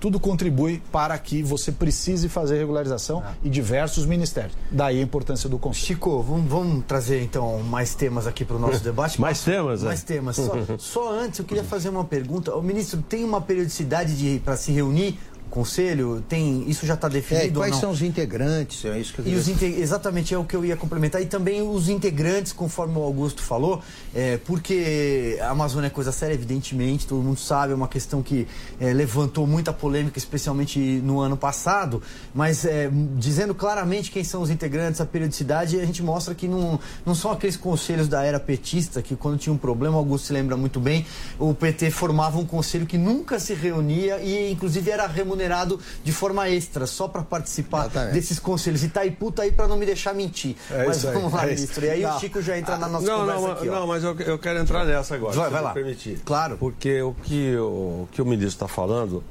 tudo 0.00 0.18
contribui 0.18 0.82
para 0.90 1.16
que 1.18 1.42
você 1.42 1.70
precise 1.70 2.28
fazer 2.28 2.58
regularização 2.58 3.22
ah. 3.24 3.34
e 3.44 3.50
diversos 3.50 4.06
ministérios. 4.06 4.56
Daí 4.70 4.98
a 4.98 5.02
importância 5.02 5.48
do 5.48 5.58
Conselho. 5.58 5.86
Chico, 5.86 6.22
vamos, 6.22 6.50
vamos 6.50 6.84
trazer 6.86 7.22
então 7.22 7.58
mais 7.60 7.94
temas 7.94 8.26
aqui 8.26 8.44
para 8.44 8.56
o 8.56 8.58
nosso 8.58 8.80
debate. 8.82 9.20
mais 9.20 9.44
temas, 9.44 9.82
Mais 9.82 10.02
é. 10.02 10.06
temas. 10.06 10.36
Só, 10.36 10.52
só, 10.78 11.12
antes 11.12 11.38
eu 11.38 11.44
queria 11.44 11.62
fazer 11.62 11.90
uma 11.90 12.04
pergunta. 12.04 12.54
O 12.56 12.62
ministro 12.62 13.02
tem 13.02 13.22
uma 13.22 13.40
periodicidade 13.40 14.40
para 14.42 14.56
se 14.56 14.72
reunir 14.72 15.18
conselho? 15.50 16.24
Tem, 16.28 16.64
isso 16.68 16.86
já 16.86 16.94
está 16.94 17.08
definido? 17.08 17.62
É, 17.62 17.68
quais 17.68 17.76
são 17.76 17.90
os 17.90 18.00
integrantes? 18.00 18.84
É 18.84 18.98
isso 18.98 19.12
que 19.12 19.18
eu 19.18 19.26
e 19.26 19.34
os 19.34 19.48
Exatamente, 19.60 20.32
é 20.32 20.38
o 20.38 20.44
que 20.44 20.54
eu 20.54 20.64
ia 20.64 20.76
complementar. 20.76 21.20
E 21.20 21.26
também 21.26 21.60
os 21.60 21.88
integrantes, 21.88 22.52
conforme 22.52 22.96
o 22.96 23.02
Augusto 23.02 23.42
falou, 23.42 23.82
é, 24.14 24.38
porque 24.38 25.38
a 25.42 25.50
Amazônia 25.50 25.88
é 25.88 25.90
coisa 25.90 26.12
séria, 26.12 26.34
evidentemente, 26.34 27.06
todo 27.06 27.20
mundo 27.22 27.38
sabe, 27.38 27.72
é 27.72 27.76
uma 27.76 27.88
questão 27.88 28.22
que 28.22 28.46
é, 28.80 28.92
levantou 28.92 29.46
muita 29.46 29.72
polêmica, 29.72 30.18
especialmente 30.18 30.78
no 30.78 31.20
ano 31.20 31.36
passado, 31.36 32.00
mas 32.32 32.64
é, 32.64 32.88
dizendo 33.16 33.54
claramente 33.54 34.10
quem 34.10 34.22
são 34.22 34.42
os 34.42 34.50
integrantes, 34.50 35.00
a 35.00 35.06
periodicidade, 35.06 35.80
a 35.80 35.84
gente 35.84 36.02
mostra 36.02 36.34
que 36.34 36.46
não, 36.46 36.78
não 37.04 37.14
são 37.14 37.32
aqueles 37.32 37.56
conselhos 37.56 38.08
da 38.08 38.22
era 38.22 38.38
petista, 38.38 39.02
que 39.02 39.16
quando 39.16 39.36
tinha 39.36 39.52
um 39.52 39.58
problema, 39.58 39.96
o 39.96 39.98
Augusto 39.98 40.28
se 40.28 40.32
lembra 40.32 40.56
muito 40.56 40.78
bem, 40.78 41.04
o 41.38 41.52
PT 41.52 41.90
formava 41.90 42.38
um 42.38 42.46
conselho 42.46 42.86
que 42.86 42.96
nunca 42.96 43.38
se 43.40 43.52
reunia 43.54 44.20
e, 44.20 44.52
inclusive, 44.52 44.90
era 44.90 45.06
remunerado 45.06 45.39
remunerado 45.40 45.80
de 46.04 46.12
forma 46.12 46.48
extra, 46.48 46.86
só 46.86 47.08
para 47.08 47.22
participar 47.22 47.86
Exatamente. 47.86 48.12
desses 48.12 48.38
conselhos. 48.38 48.84
Itaipu 48.84 49.32
tá 49.32 49.42
aí 49.42 49.52
para 49.52 49.66
não 49.66 49.76
me 49.76 49.86
deixar 49.86 50.14
mentir. 50.14 50.56
É 50.70 50.86
mas 50.86 51.02
vamos 51.02 51.32
lá, 51.32 51.44
é 51.44 51.46
ministro. 51.54 51.84
E 51.84 51.90
aí 51.90 52.02
não. 52.02 52.16
o 52.16 52.20
Chico 52.20 52.42
já 52.42 52.58
entra 52.58 52.76
na 52.76 52.88
nossa 52.88 53.06
não, 53.06 53.20
conversa 53.20 53.40
não, 53.40 53.52
aqui. 53.52 53.66
Não, 53.66 53.82
ó. 53.82 53.86
mas 53.86 54.04
eu, 54.04 54.18
eu, 54.20 54.38
quero 54.38 54.58
entrar 54.58 54.84
nessa 54.84 55.14
agora, 55.14 55.34
vai, 55.34 55.50
vai 55.50 55.62
lá. 55.62 55.72
permitir. 55.72 56.20
Claro. 56.24 56.56
Porque 56.58 57.00
o 57.00 57.14
que 57.14 57.56
o, 57.56 58.08
que 58.12 58.20
o 58.20 58.26
ministro 58.26 58.66
está 58.66 58.68
falando, 58.68 59.24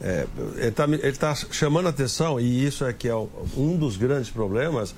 é, 0.00 0.26
ele 0.56 0.68
está 1.08 1.34
tá 1.34 1.34
chamando 1.50 1.86
a 1.86 1.90
atenção, 1.90 2.40
e 2.40 2.66
isso 2.66 2.84
é 2.84 2.92
que 2.92 3.08
é 3.08 3.14
um 3.14 3.76
dos 3.76 3.96
grandes 3.96 4.30
problemas, 4.30 4.94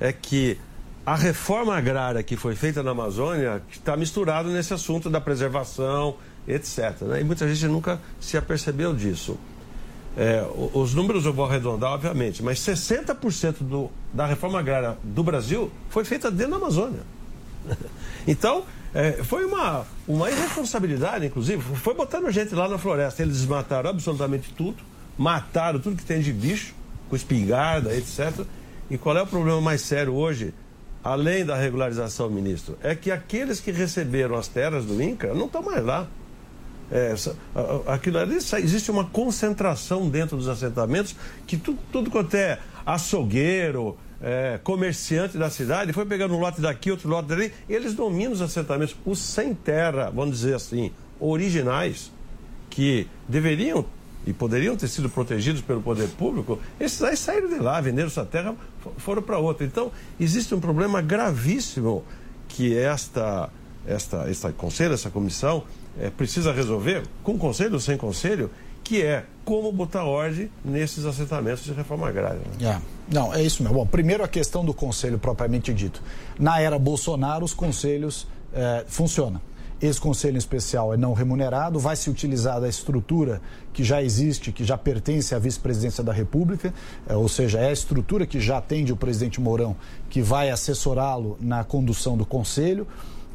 é 0.00 0.12
que 0.12 0.58
a 1.04 1.16
reforma 1.16 1.76
agrária 1.76 2.22
que 2.22 2.36
foi 2.36 2.54
feita 2.54 2.82
na 2.82 2.90
Amazônia 2.90 3.62
está 3.70 3.96
misturado 3.96 4.50
nesse 4.50 4.74
assunto 4.74 5.08
da 5.08 5.20
preservação, 5.20 6.16
etc. 6.46 7.02
Né? 7.02 7.20
E 7.20 7.24
muita 7.24 7.48
gente 7.48 7.66
nunca 7.66 7.98
se 8.20 8.36
apercebeu 8.36 8.94
disso. 8.94 9.38
É, 10.16 10.44
os 10.74 10.94
números 10.94 11.24
eu 11.24 11.32
vou 11.32 11.44
arredondar, 11.44 11.92
obviamente, 11.92 12.42
mas 12.42 12.58
60% 12.60 13.58
do, 13.60 13.90
da 14.12 14.26
reforma 14.26 14.58
agrária 14.58 14.96
do 15.02 15.22
Brasil 15.22 15.70
foi 15.90 16.04
feita 16.04 16.30
dentro 16.30 16.52
da 16.52 16.56
Amazônia. 16.56 17.00
Então, 18.26 18.64
é, 18.94 19.12
foi 19.24 19.44
uma, 19.44 19.86
uma 20.06 20.30
irresponsabilidade, 20.30 21.26
inclusive, 21.26 21.62
foi 21.76 21.94
botando 21.94 22.30
gente 22.30 22.54
lá 22.54 22.68
na 22.68 22.76
floresta. 22.76 23.22
Eles 23.22 23.44
mataram 23.46 23.90
absolutamente 23.90 24.52
tudo, 24.52 24.76
mataram 25.16 25.78
tudo 25.78 25.96
que 25.96 26.04
tem 26.04 26.20
de 26.20 26.32
bicho, 26.32 26.74
com 27.08 27.16
espingarda, 27.16 27.94
etc. 27.94 28.44
E 28.90 28.96
qual 28.96 29.16
é 29.16 29.22
o 29.22 29.26
problema 29.26 29.60
mais 29.60 29.82
sério 29.82 30.14
hoje, 30.14 30.54
além 31.02 31.44
da 31.44 31.56
regularização, 31.56 32.30
ministro? 32.30 32.78
É 32.82 32.94
que 32.94 33.10
aqueles 33.10 33.60
que 33.60 33.70
receberam 33.70 34.36
as 34.36 34.48
terras 34.48 34.84
do 34.84 35.02
INCRA 35.02 35.34
não 35.34 35.46
estão 35.46 35.62
mais 35.62 35.84
lá. 35.84 36.06
É, 36.90 37.14
aquilo 37.86 38.18
ali, 38.18 38.36
existe 38.36 38.90
uma 38.90 39.04
concentração 39.04 40.08
dentro 40.08 40.36
dos 40.36 40.48
assentamentos 40.48 41.14
que 41.46 41.56
tudo, 41.56 41.78
tudo 41.92 42.10
quanto 42.10 42.34
é 42.34 42.58
açougueiro, 42.86 43.96
é, 44.20 44.58
comerciante 44.62 45.36
da 45.36 45.50
cidade, 45.50 45.92
foi 45.92 46.06
pegando 46.06 46.34
um 46.34 46.40
lote 46.40 46.60
daqui, 46.60 46.90
outro 46.90 47.08
lote 47.08 47.28
dali, 47.28 47.52
eles 47.68 47.94
dominam 47.94 48.32
os 48.32 48.42
assentamentos, 48.42 48.96
os 49.04 49.18
sem 49.18 49.54
terra, 49.54 50.10
vamos 50.10 50.36
dizer 50.36 50.54
assim, 50.54 50.90
originais, 51.20 52.10
que 52.70 53.06
deveriam 53.28 53.84
e 54.26 54.32
poderiam 54.32 54.76
ter 54.76 54.88
sido 54.88 55.08
protegidos 55.08 55.60
pelo 55.60 55.80
poder 55.80 56.08
público, 56.10 56.58
esses 56.78 57.02
aí 57.02 57.16
saíram 57.16 57.48
de 57.48 57.58
lá, 57.58 57.80
venderam 57.80 58.10
sua 58.10 58.24
terra, 58.26 58.54
foram 58.98 59.22
para 59.22 59.38
outra. 59.38 59.64
Então, 59.64 59.90
existe 60.18 60.54
um 60.54 60.60
problema 60.60 61.00
gravíssimo 61.00 62.04
que 62.48 62.76
esta, 62.76 63.48
esta, 63.86 64.28
esta 64.28 64.52
conselho, 64.52 64.94
essa 64.94 65.10
comissão, 65.10 65.64
é, 66.00 66.10
precisa 66.10 66.52
resolver, 66.52 67.02
com 67.22 67.38
conselho 67.38 67.74
ou 67.74 67.80
sem 67.80 67.96
conselho, 67.96 68.50
que 68.82 69.02
é 69.02 69.24
como 69.44 69.70
botar 69.70 70.04
ordem 70.04 70.50
nesses 70.64 71.04
assentamentos 71.04 71.64
de 71.64 71.72
reforma 71.72 72.08
agrária. 72.08 72.40
Né? 72.58 72.68
É. 72.68 72.80
Não, 73.12 73.34
é 73.34 73.42
isso 73.42 73.62
mesmo. 73.62 73.78
Bom, 73.78 73.86
primeiro 73.86 74.22
a 74.24 74.28
questão 74.28 74.64
do 74.64 74.72
conselho 74.72 75.18
propriamente 75.18 75.72
dito. 75.74 76.02
Na 76.38 76.60
era 76.60 76.78
Bolsonaro, 76.78 77.44
os 77.44 77.52
conselhos 77.52 78.26
é, 78.52 78.84
funcionam. 78.86 79.40
Esse 79.80 80.00
conselho 80.00 80.36
especial 80.36 80.92
é 80.92 80.96
não 80.96 81.12
remunerado, 81.12 81.78
vai 81.78 81.94
se 81.94 82.10
utilizar 82.10 82.60
da 82.60 82.68
estrutura 82.68 83.40
que 83.72 83.84
já 83.84 84.02
existe, 84.02 84.50
que 84.50 84.64
já 84.64 84.76
pertence 84.76 85.34
à 85.34 85.38
vice-presidência 85.38 86.02
da 86.02 86.12
República, 86.12 86.74
é, 87.08 87.14
ou 87.14 87.28
seja, 87.28 87.60
é 87.60 87.68
a 87.68 87.72
estrutura 87.72 88.26
que 88.26 88.40
já 88.40 88.58
atende 88.58 88.92
o 88.92 88.96
presidente 88.96 89.40
Mourão, 89.40 89.76
que 90.10 90.20
vai 90.20 90.50
assessorá-lo 90.50 91.38
na 91.40 91.62
condução 91.62 92.16
do 92.16 92.26
conselho 92.26 92.88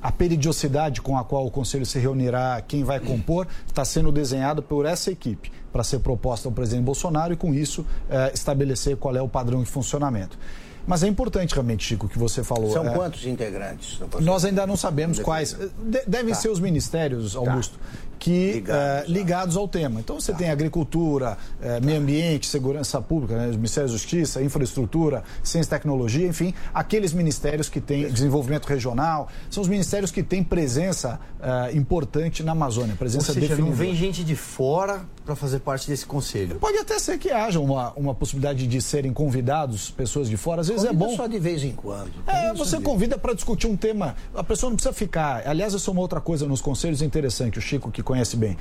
a 0.03 0.11
periodicidade 0.11 1.01
com 1.01 1.17
a 1.17 1.23
qual 1.23 1.47
o 1.47 1.49
Conselho 1.49 1.85
se 1.85 1.97
reunirá, 1.97 2.61
quem 2.67 2.83
vai 2.83 2.99
compor, 2.99 3.47
está 3.65 3.85
sendo 3.85 4.11
desenhado 4.11 4.61
por 4.61 4.85
essa 4.85 5.09
equipe 5.09 5.49
para 5.71 5.81
ser 5.81 5.99
proposta 5.99 6.49
ao 6.49 6.51
presidente 6.51 6.83
Bolsonaro 6.83 7.33
e, 7.33 7.37
com 7.37 7.53
isso, 7.53 7.85
é, 8.09 8.31
estabelecer 8.33 8.97
qual 8.97 9.15
é 9.15 9.21
o 9.21 9.29
padrão 9.29 9.63
de 9.63 9.69
funcionamento. 9.69 10.37
Mas 10.85 11.01
é 11.01 11.07
importante 11.07 11.53
realmente, 11.53 11.85
Chico, 11.85 12.07
o 12.07 12.09
que 12.09 12.19
você 12.19 12.43
falou. 12.43 12.71
São 12.73 12.85
é, 12.85 12.93
quantos 12.93 13.25
integrantes? 13.25 14.01
Nós 14.19 14.43
ainda 14.43 14.67
não 14.67 14.75
sabemos 14.75 15.17
quais. 15.19 15.57
devem 16.05 16.33
tá. 16.33 16.41
ser 16.41 16.49
os 16.49 16.59
ministérios, 16.59 17.37
Augusto. 17.37 17.79
Tá 17.79 17.85
que 18.19 18.53
ligados, 18.53 19.07
uh, 19.07 19.11
ligados 19.11 19.57
ao 19.57 19.67
tema. 19.67 19.99
Então 19.99 20.19
você 20.19 20.31
tá. 20.31 20.37
tem 20.37 20.49
agricultura, 20.49 21.37
uh, 21.61 21.85
meio 21.85 21.99
ambiente, 21.99 22.47
segurança 22.47 23.01
pública, 23.01 23.35
né, 23.35 23.47
Ministério 23.47 23.89
da 23.89 23.93
Justiça, 23.93 24.41
infraestrutura, 24.41 25.23
ciência 25.43 25.67
e 25.67 25.69
tecnologia, 25.69 26.27
enfim, 26.27 26.53
aqueles 26.73 27.13
ministérios 27.13 27.69
que 27.69 27.81
têm 27.81 28.09
desenvolvimento 28.09 28.65
regional, 28.65 29.27
são 29.49 29.61
os 29.61 29.67
ministérios 29.67 30.11
que 30.11 30.23
têm 30.23 30.43
presença 30.43 31.19
uh, 31.39 31.75
importante 31.75 32.43
na 32.43 32.51
Amazônia, 32.53 32.95
presença 32.95 33.31
Ou 33.31 33.35
seja, 33.35 33.47
definidora. 33.47 33.69
não 33.69 33.77
vem 33.77 33.95
gente 33.95 34.23
de 34.23 34.35
fora 34.35 35.01
para 35.25 35.35
fazer 35.35 35.59
parte 35.59 35.87
desse 35.87 36.05
conselho. 36.05 36.55
Pode 36.55 36.77
até 36.77 36.99
ser 36.99 37.17
que 37.17 37.31
haja 37.31 37.59
uma, 37.59 37.93
uma 37.95 38.13
possibilidade 38.13 38.67
de 38.67 38.81
serem 38.81 39.13
convidados 39.13 39.89
pessoas 39.91 40.29
de 40.29 40.37
fora, 40.37 40.61
às 40.61 40.67
vezes 40.67 40.83
convida 40.83 41.05
é 41.05 41.07
bom. 41.07 41.15
só 41.15 41.27
de 41.27 41.39
vez 41.39 41.63
em 41.63 41.71
quando. 41.71 42.11
É, 42.27 42.53
você 42.53 42.79
convida 42.79 43.17
para 43.17 43.33
discutir 43.33 43.67
um 43.67 43.77
tema, 43.77 44.15
a 44.35 44.43
pessoa 44.43 44.69
não 44.69 44.75
precisa 44.75 44.93
ficar. 44.93 45.47
Aliás, 45.47 45.73
isso 45.73 45.89
é 45.89 45.93
uma 45.93 46.01
outra 46.01 46.19
coisa 46.19 46.45
nos 46.45 46.61
conselhos 46.61 47.01
interessante, 47.01 47.57
o 47.57 47.61
Chico 47.61 47.91
que 47.91 48.02
conhece 48.03 48.35
bem. 48.35 48.57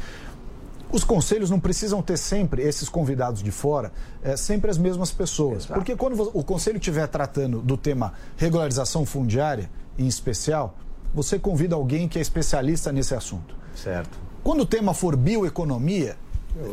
Os 0.91 1.05
conselhos 1.05 1.49
não 1.49 1.59
precisam 1.59 2.03
ter 2.03 2.19
sempre, 2.19 2.63
esses 2.63 2.89
convidados 2.89 3.43
de 3.43 3.51
fora, 3.51 3.91
é, 4.23 4.37
sempre 4.37 4.71
as 4.71 4.77
mesmas 4.77 5.11
pessoas. 5.11 5.65
Exato. 5.65 5.75
Porque 5.75 5.97
quando 5.97 6.31
o 6.35 6.45
conselho 6.45 6.77
estiver 6.77 7.07
tratando 7.09 7.61
do 7.61 7.79
tema 7.79 8.13
regularização 8.37 9.07
fundiária, 9.07 9.71
em 9.99 10.07
especial, 10.07 10.77
você 11.15 11.39
convida 11.39 11.75
alguém 11.75 12.07
que 12.07 12.19
é 12.19 12.23
especialista 12.23 12.93
nesse 12.93 13.15
assunto. 13.15 13.55
Certo. 13.75 14.19
Quando 14.45 14.61
o 14.61 14.67
tema 14.67 14.93
for 14.93 15.17
bioeconomia, 15.17 16.17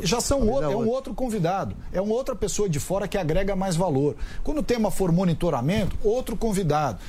já 0.02 0.20
são 0.20 0.48
outro, 0.48 0.72
é 0.72 0.76
um 0.76 0.88
outro 0.90 1.14
convidado, 1.14 1.76
é 1.94 2.02
uma 2.02 2.14
outra 2.14 2.36
pessoa 2.36 2.68
de 2.68 2.80
fora 2.80 3.08
que 3.08 3.18
agrega 3.18 3.56
mais 3.56 3.76
valor. 3.76 4.16
Quando 4.44 4.58
o 4.58 4.64
tema 4.64 4.92
for 4.92 5.12
monitoramento, 5.12 5.98
outro 6.04 6.36
convidado. 6.36 7.00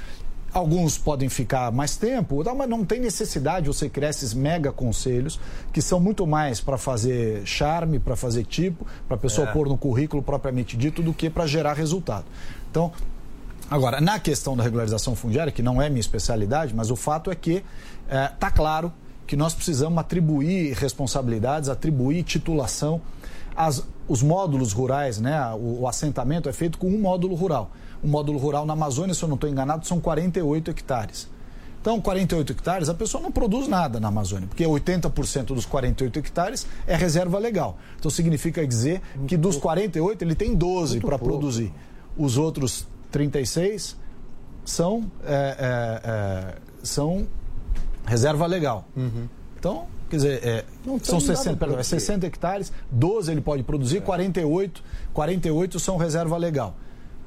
Alguns 0.52 0.98
podem 0.98 1.28
ficar 1.28 1.70
mais 1.70 1.96
tempo, 1.96 2.42
mas 2.56 2.68
não 2.68 2.84
tem 2.84 2.98
necessidade 2.98 3.68
você 3.68 3.88
criar 3.88 4.10
esses 4.10 4.34
mega 4.34 4.72
conselhos, 4.72 5.38
que 5.72 5.80
são 5.80 6.00
muito 6.00 6.26
mais 6.26 6.60
para 6.60 6.76
fazer 6.76 7.46
charme, 7.46 8.00
para 8.00 8.16
fazer 8.16 8.44
tipo, 8.44 8.84
para 9.06 9.16
a 9.16 9.18
pessoa 9.18 9.48
é. 9.48 9.52
pôr 9.52 9.68
no 9.68 9.78
currículo 9.78 10.22
propriamente 10.22 10.76
dito, 10.76 11.02
do 11.02 11.14
que 11.14 11.30
para 11.30 11.46
gerar 11.46 11.74
resultado. 11.74 12.24
Então, 12.68 12.90
agora, 13.70 14.00
na 14.00 14.18
questão 14.18 14.56
da 14.56 14.64
regularização 14.64 15.14
fundiária, 15.14 15.52
que 15.52 15.62
não 15.62 15.80
é 15.80 15.88
minha 15.88 16.00
especialidade, 16.00 16.74
mas 16.74 16.90
o 16.90 16.96
fato 16.96 17.30
é 17.30 17.34
que 17.36 17.62
está 18.06 18.16
é, 18.16 18.28
tá 18.28 18.50
claro 18.50 18.92
que 19.28 19.36
nós 19.36 19.54
precisamos 19.54 19.96
atribuir 19.98 20.72
responsabilidades, 20.74 21.68
atribuir 21.68 22.24
titulação 22.24 23.00
As, 23.54 23.84
os 24.08 24.20
módulos 24.20 24.72
rurais, 24.72 25.20
né, 25.20 25.40
o, 25.54 25.82
o 25.82 25.86
assentamento 25.86 26.48
é 26.48 26.52
feito 26.52 26.76
com 26.76 26.88
um 26.88 27.00
módulo 27.00 27.36
rural. 27.36 27.70
O 28.02 28.08
módulo 28.08 28.38
rural 28.38 28.64
na 28.64 28.72
Amazônia, 28.72 29.14
se 29.14 29.22
eu 29.22 29.28
não 29.28 29.34
estou 29.34 29.48
enganado, 29.48 29.86
são 29.86 30.00
48 30.00 30.70
hectares. 30.70 31.28
Então, 31.80 31.98
48 31.98 32.52
hectares, 32.52 32.88
a 32.90 32.94
pessoa 32.94 33.22
não 33.22 33.32
produz 33.32 33.66
nada 33.66 33.98
na 33.98 34.08
Amazônia, 34.08 34.46
porque 34.46 34.64
80% 34.64 35.46
dos 35.46 35.64
48 35.64 36.18
hectares 36.18 36.66
é 36.86 36.94
reserva 36.94 37.38
legal. 37.38 37.78
Então, 37.98 38.10
significa 38.10 38.66
dizer 38.66 39.00
que 39.26 39.36
dos 39.36 39.56
48, 39.56 40.22
ele 40.22 40.34
tem 40.34 40.54
12 40.54 41.00
para 41.00 41.18
produzir. 41.18 41.72
Os 42.18 42.36
outros 42.36 42.86
36 43.10 43.96
são, 44.64 45.10
é, 45.24 45.32
é, 45.58 46.10
é, 46.10 46.54
são 46.82 47.26
reserva 48.06 48.46
legal. 48.46 48.84
Uhum. 48.94 49.26
Então, 49.58 49.86
quer 50.10 50.16
dizer, 50.16 50.46
é, 50.46 50.64
são 51.02 51.18
60, 51.18 51.56
perdão, 51.56 51.78
é 51.78 51.82
60 51.82 52.26
hectares, 52.26 52.72
12 52.90 53.32
ele 53.32 53.40
pode 53.40 53.62
produzir, 53.62 54.02
48, 54.02 54.82
48 55.14 55.80
são 55.80 55.96
reserva 55.96 56.36
legal. 56.36 56.76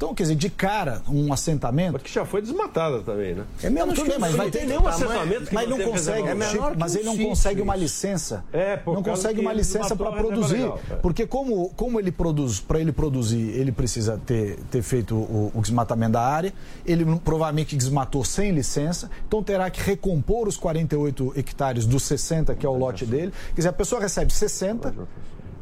Então, 0.03 0.13
quer 0.13 0.23
dizer, 0.23 0.35
de 0.35 0.49
cara, 0.49 1.01
um 1.07 1.31
assentamento. 1.31 1.93
Porque 1.93 2.11
já 2.11 2.25
foi 2.25 2.41
desmatada 2.41 2.99
também, 2.99 3.35
né? 3.35 3.45
É 3.63 3.69
mesmo, 3.69 3.93
tudo 3.93 4.09
bem, 4.09 4.19
mas 4.19 4.35
vai 4.35 4.51
ter 4.51 4.65
nenhum 4.65 4.85
assentamento 4.85 5.45
que 5.45 5.55
mas 5.55 5.69
não 5.69 5.79
consegue, 5.79 6.27
é 6.27 6.49
Chico, 6.49 6.71
mas 6.77 6.95
ele 6.95 7.05
não 7.05 7.17
consegue 7.17 7.61
uma 7.61 7.75
licença. 7.75 8.43
É, 8.51 8.75
por 8.75 8.95
não 8.95 9.01
consegue 9.01 9.35
que 9.35 9.41
uma 9.41 9.53
licença 9.53 9.95
para 9.95 10.11
produzir, 10.11 10.65
é. 10.91 10.95
porque 10.95 11.25
como, 11.25 11.69
como 11.69 12.01
ele 12.01 12.11
produz, 12.11 12.59
para 12.59 12.81
ele 12.81 12.91
produzir, 12.91 13.37
ele 13.37 13.71
precisa 13.71 14.19
ter, 14.25 14.59
ter 14.69 14.81
feito 14.81 15.15
o, 15.15 15.51
o 15.55 15.61
desmatamento 15.61 16.11
da 16.11 16.21
área. 16.21 16.53
Ele 16.85 17.05
provavelmente 17.23 17.77
desmatou 17.77 18.25
sem 18.25 18.51
licença, 18.51 19.09
então 19.25 19.41
terá 19.41 19.69
que 19.69 19.81
recompor 19.81 20.49
os 20.49 20.57
48 20.57 21.33
hectares 21.37 21.85
dos 21.85 22.03
60 22.03 22.53
que 22.55 22.65
é 22.65 22.69
o 22.69 22.77
lote 22.77 23.05
dele. 23.05 23.31
Quer 23.49 23.61
dizer, 23.61 23.69
a 23.69 23.73
pessoa 23.73 24.01
recebe 24.01 24.33
60, 24.33 24.93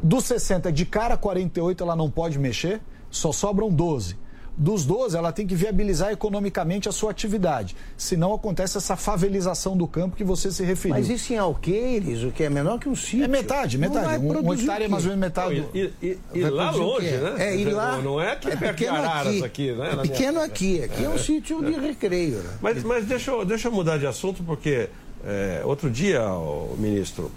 dos 0.02 0.26
60 0.26 0.72
de 0.72 0.84
cara 0.84 1.16
48 1.16 1.84
ela 1.84 1.96
não 1.96 2.10
pode 2.10 2.40
mexer, 2.40 2.82
só 3.12 3.32
sobram 3.32 3.70
12 3.70 4.21
dos 4.58 4.86
12, 4.86 5.16
ela 5.18 5.32
tem 5.32 5.48
que 5.48 5.56
viabilizar 5.56 6.12
economicamente 6.12 6.88
a 6.90 6.92
sua 6.92 7.12
atividade. 7.12 7.76
Senão 7.98 8.34
acontece 8.34 8.78
essa 8.78 8.96
favelização 8.96 9.76
do 9.78 9.88
campo 9.88 10.16
que 10.16 10.24
você 10.24 10.52
se 10.52 10.64
referiu. 10.64 10.96
Mas 10.98 11.10
isso 11.10 11.34
em 11.34 11.38
Alqueires, 11.38 12.24
o 12.24 12.32
que 12.32 12.44
é 12.44 12.50
menor 12.50 12.78
que 12.80 12.88
um 12.90 12.96
sítio. 12.96 13.24
É 13.24 13.28
metade, 13.28 13.78
Não 13.78 13.88
metade. 13.90 14.06
vai 14.06 14.18
Um, 14.20 14.26
um 14.26 14.30
produzir 14.30 14.62
hectare 14.64 14.84
é 14.84 14.88
mais 14.88 15.04
ou 15.06 15.10
menos 15.10 15.22
metade. 15.26 15.66
E, 15.74 15.80
e- 15.80 15.94
e- 16.34 16.40
e 16.40 16.50
lá 16.50 16.70
longe, 16.72 17.10
né? 17.10 17.36
É, 17.40 17.56
e 17.56 17.66
lá. 17.66 17.94
Não, 17.98 18.02
não 18.04 18.22
é 18.22 18.34
aqui 18.34 18.48
é 18.50 18.56
perto 18.56 18.76
de 18.78 18.84
pequeno 18.86 18.98
Araras 18.98 19.28
aqui. 19.36 19.44
aqui, 19.44 19.72
né? 19.72 19.90
É 19.94 19.96
pequeno 20.02 20.32
minha- 20.34 20.46
aqui. 20.46 20.84
Aqui 20.84 21.04
é 21.06 21.10
um 21.10 21.18
sítio 21.18 21.64
de 21.66 21.72
recreio. 21.80 22.38
Né? 22.38 22.50
Mas, 22.62 22.84
mas 22.84 23.06
deixa, 23.06 23.32
eu, 23.32 23.46
deixa 23.46 23.68
eu 23.68 23.72
mudar 23.72 23.98
de 23.98 24.06
assunto, 24.06 24.44
porque 24.44 24.90
é, 25.26 25.62
outro 25.66 25.90
dia, 25.90 26.24
o 26.30 26.76
ministro, 26.78 27.32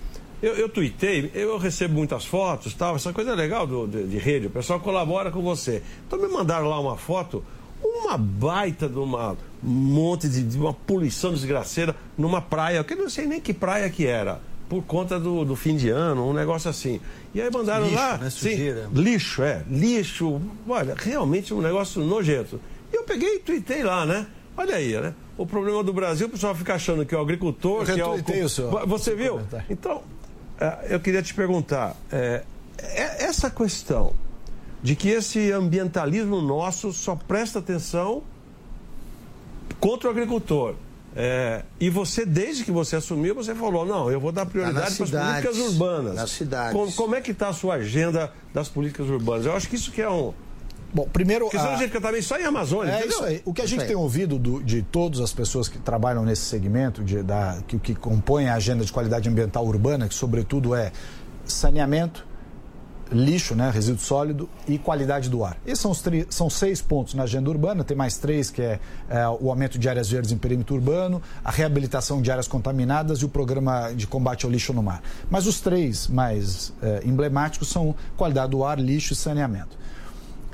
eu, 0.44 0.54
eu 0.54 0.68
tuitei, 0.68 1.30
eu 1.34 1.56
recebo 1.58 1.94
muitas 1.94 2.24
fotos, 2.24 2.74
tal, 2.74 2.96
essa 2.96 3.12
coisa 3.12 3.32
é 3.32 3.34
legal 3.34 3.66
do, 3.66 3.86
de, 3.86 4.04
de 4.06 4.18
rede, 4.18 4.46
o 4.46 4.50
pessoal 4.50 4.78
colabora 4.80 5.30
com 5.30 5.40
você. 5.42 5.82
Então 6.06 6.18
me 6.18 6.28
mandaram 6.28 6.68
lá 6.68 6.78
uma 6.78 6.96
foto, 6.96 7.42
uma 7.82 8.16
baita 8.18 8.88
de 8.88 8.98
uma 8.98 9.36
um 9.62 9.68
monte 9.70 10.28
de, 10.28 10.42
de 10.42 10.58
uma 10.58 10.74
poluição 10.74 11.32
desgraceira 11.32 11.96
numa 12.18 12.40
praia, 12.42 12.84
que 12.84 12.92
eu 12.92 12.98
não 12.98 13.08
sei 13.08 13.26
nem 13.26 13.40
que 13.40 13.54
praia 13.54 13.88
que 13.88 14.06
era. 14.06 14.40
Por 14.68 14.82
conta 14.82 15.18
do, 15.20 15.44
do 15.44 15.54
fim 15.54 15.76
de 15.76 15.88
ano, 15.90 16.28
um 16.28 16.32
negócio 16.32 16.68
assim. 16.70 17.00
E 17.34 17.40
aí 17.40 17.50
mandaram 17.50 17.84
Lixo, 17.84 17.96
lá. 17.96 18.18
né? 18.18 18.30
sim, 18.30 18.56
lixo, 18.94 19.42
é. 19.42 19.62
Lixo. 19.70 20.40
Olha, 20.66 20.94
realmente 20.96 21.52
um 21.52 21.60
negócio 21.60 22.02
nojento. 22.02 22.58
E 22.92 22.96
eu 22.96 23.04
peguei 23.04 23.36
e 23.36 23.38
tuitei 23.40 23.82
lá, 23.82 24.04
né? 24.06 24.26
Olha 24.56 24.76
aí, 24.76 24.92
né? 24.98 25.14
O 25.36 25.44
problema 25.46 25.82
do 25.82 25.92
Brasil, 25.92 26.26
o 26.28 26.30
pessoal 26.30 26.54
fica 26.54 26.74
achando 26.74 27.04
que 27.04 27.14
é 27.14 27.18
o 27.18 27.20
agricultor, 27.20 27.80
Eu 27.88 27.94
que 27.94 28.00
é 28.00 28.06
o. 28.06 28.86
Você 28.86 29.14
viu? 29.14 29.34
comentário. 29.34 29.66
Então, 29.68 30.02
eu 30.88 31.00
queria 31.00 31.22
te 31.22 31.34
perguntar: 31.34 31.96
é, 32.10 32.42
é- 32.78 33.24
essa 33.24 33.50
questão 33.50 34.12
de 34.82 34.94
que 34.94 35.08
esse 35.08 35.50
ambientalismo 35.50 36.40
nosso 36.42 36.92
só 36.92 37.16
presta 37.16 37.58
atenção 37.58 38.22
contra 39.80 40.08
o 40.08 40.10
agricultor. 40.10 40.74
É, 41.16 41.62
e 41.78 41.88
você, 41.88 42.26
desde 42.26 42.64
que 42.64 42.72
você 42.72 42.96
assumiu, 42.96 43.34
você 43.36 43.54
falou, 43.54 43.86
não, 43.86 44.10
eu 44.10 44.18
vou 44.18 44.32
dar 44.32 44.44
prioridade 44.46 44.96
para 44.96 45.04
as 45.04 45.10
políticas 45.10 45.58
urbanas. 45.58 46.14
nas 46.16 46.30
cidades. 46.30 46.72
Como, 46.72 46.92
como 46.92 47.14
é 47.14 47.20
que 47.20 47.30
está 47.30 47.48
a 47.48 47.52
sua 47.52 47.74
agenda 47.74 48.32
das 48.52 48.68
políticas 48.68 49.08
urbanas? 49.08 49.46
Eu 49.46 49.54
acho 49.54 49.68
que 49.68 49.76
isso 49.76 49.92
que 49.92 50.02
é 50.02 50.10
um... 50.10 50.34
Bom, 50.94 51.08
primeiro. 51.12 51.46
Porque 51.46 51.58
senão 51.58 51.72
a- 51.72 51.76
gente 51.76 51.86
fica 51.88 52.00
também 52.00 52.22
só 52.22 52.38
em 52.38 52.44
Amazônia, 52.44 52.92
É 52.92 52.98
entendeu? 53.00 53.16
isso 53.16 53.24
aí. 53.24 53.42
O 53.44 53.52
que 53.52 53.60
a 53.60 53.66
gente 53.66 53.84
tem 53.84 53.96
ouvido 53.96 54.38
do- 54.38 54.62
de 54.62 54.80
todas 54.80 55.18
as 55.20 55.32
pessoas 55.32 55.68
que 55.68 55.78
trabalham 55.78 56.24
nesse 56.24 56.42
segmento, 56.42 57.02
de, 57.02 57.20
da, 57.22 57.58
que, 57.66 57.78
que 57.80 57.94
compõem 57.96 58.48
a 58.48 58.54
agenda 58.54 58.84
de 58.84 58.92
qualidade 58.92 59.28
ambiental 59.28 59.66
urbana, 59.66 60.06
que 60.08 60.14
sobretudo 60.14 60.72
é 60.74 60.92
saneamento, 61.44 62.24
lixo, 63.12 63.54
né, 63.54 63.70
resíduo 63.70 64.00
sólido 64.00 64.48
e 64.66 64.78
qualidade 64.78 65.28
do 65.28 65.44
ar. 65.44 65.56
Esses 65.66 65.80
são, 65.80 65.90
os 65.90 66.00
tri- 66.00 66.26
são 66.30 66.48
seis 66.48 66.80
pontos 66.80 67.14
na 67.14 67.24
agenda 67.24 67.50
urbana, 67.50 67.84
tem 67.84 67.96
mais 67.96 68.16
três, 68.16 68.50
que 68.50 68.62
é, 68.62 68.80
é, 69.10 69.28
o 69.28 69.50
aumento 69.50 69.78
de 69.78 69.88
áreas 69.88 70.08
verdes 70.08 70.32
em 70.32 70.38
perímetro 70.38 70.74
urbano, 70.74 71.20
a 71.44 71.50
reabilitação 71.50 72.22
de 72.22 72.30
áreas 72.30 72.48
contaminadas 72.48 73.18
e 73.18 73.24
o 73.24 73.28
programa 73.28 73.92
de 73.94 74.06
combate 74.06 74.46
ao 74.46 74.50
lixo 74.50 74.72
no 74.72 74.82
mar. 74.82 75.02
Mas 75.30 75.46
os 75.46 75.60
três 75.60 76.08
mais 76.08 76.72
é, 76.82 77.02
emblemáticos 77.04 77.68
são 77.68 77.94
qualidade 78.16 78.50
do 78.52 78.64
ar, 78.64 78.80
lixo 78.80 79.12
e 79.12 79.16
saneamento. 79.16 79.76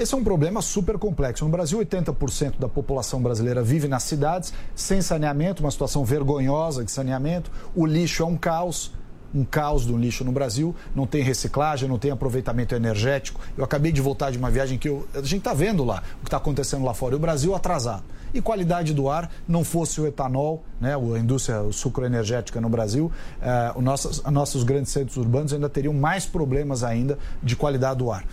Esse 0.01 0.15
é 0.15 0.17
um 0.17 0.25
problema 0.25 0.63
super 0.63 0.97
complexo. 0.97 1.45
No 1.45 1.51
Brasil, 1.51 1.79
80% 1.79 2.59
da 2.59 2.67
população 2.67 3.21
brasileira 3.21 3.63
vive 3.63 3.87
nas 3.87 4.03
cidades, 4.05 4.51
sem 4.75 5.03
saneamento, 5.03 5.63
uma 5.63 5.71
situação 5.71 6.07
vergonhosa 6.07 6.83
de 6.83 6.91
saneamento. 6.91 7.51
O 7.77 7.85
lixo 7.85 8.23
é 8.23 8.27
um 8.27 8.35
caos, 8.35 8.95
um 9.35 9.45
caos 9.45 9.85
do 9.85 9.99
lixo 9.99 10.25
no 10.25 10.33
Brasil. 10.33 10.75
Não 10.95 11.07
tem 11.07 11.23
reciclagem, 11.23 11.87
não 11.87 11.99
tem 11.99 12.11
aproveitamento 12.11 12.75
energético. 12.75 13.43
Eu 13.59 13.63
acabei 13.63 13.93
de 13.93 14.01
voltar 14.01 14.31
de 14.31 14.39
uma 14.39 14.51
viagem 14.51 14.79
que 14.79 14.89
eu- 14.89 15.07
a 15.13 15.19
gente 15.21 15.41
está 15.41 15.53
vendo 15.53 15.85
lá 15.85 16.03
o 16.17 16.21
que 16.21 16.29
está 16.29 16.39
acontecendo 16.39 16.83
lá 16.83 16.95
fora. 16.95 17.13
E 17.13 17.17
o 17.17 17.21
Brasil 17.21 17.55
atrasado. 17.55 18.05
E 18.33 18.41
qualidade 18.41 18.95
do 18.95 19.07
ar, 19.11 19.31
não 19.47 19.63
fosse 19.63 20.01
o 20.01 20.07
etanol, 20.07 20.65
né, 20.81 20.95
a 20.95 21.19
indústria 21.19 21.61
sucroenergética 21.73 22.59
no 22.59 22.71
Brasil, 22.71 23.13
eh, 23.43 23.75
nossos, 23.83 24.23
nossos 24.23 24.63
grandes 24.63 24.93
centros 24.93 25.19
urbanos 25.19 25.53
ainda 25.53 25.69
teriam 25.69 25.93
mais 25.93 26.25
problemas 26.25 26.83
ainda 26.83 27.19
de 27.43 27.55
qualidade 27.55 27.99
do 27.99 28.11
ar. 28.11 28.25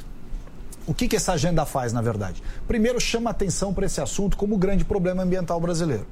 O 0.88 0.93
que, 0.93 1.08
que 1.08 1.17
essa 1.17 1.34
agenda 1.34 1.65
faz, 1.65 1.91
na 1.91 2.02
verdade? 2.02 2.41
Primeiro, 2.67 3.00
chama 3.00 3.30
atenção 3.30 3.73
para 3.73 3.86
esse 3.86 4.00
assunto 4.00 4.38
como 4.38 4.56
o 4.56 4.58
grande 4.58 4.86
problema 4.86 5.21
ambiental 5.21 5.60
brasileiro. 5.60 6.08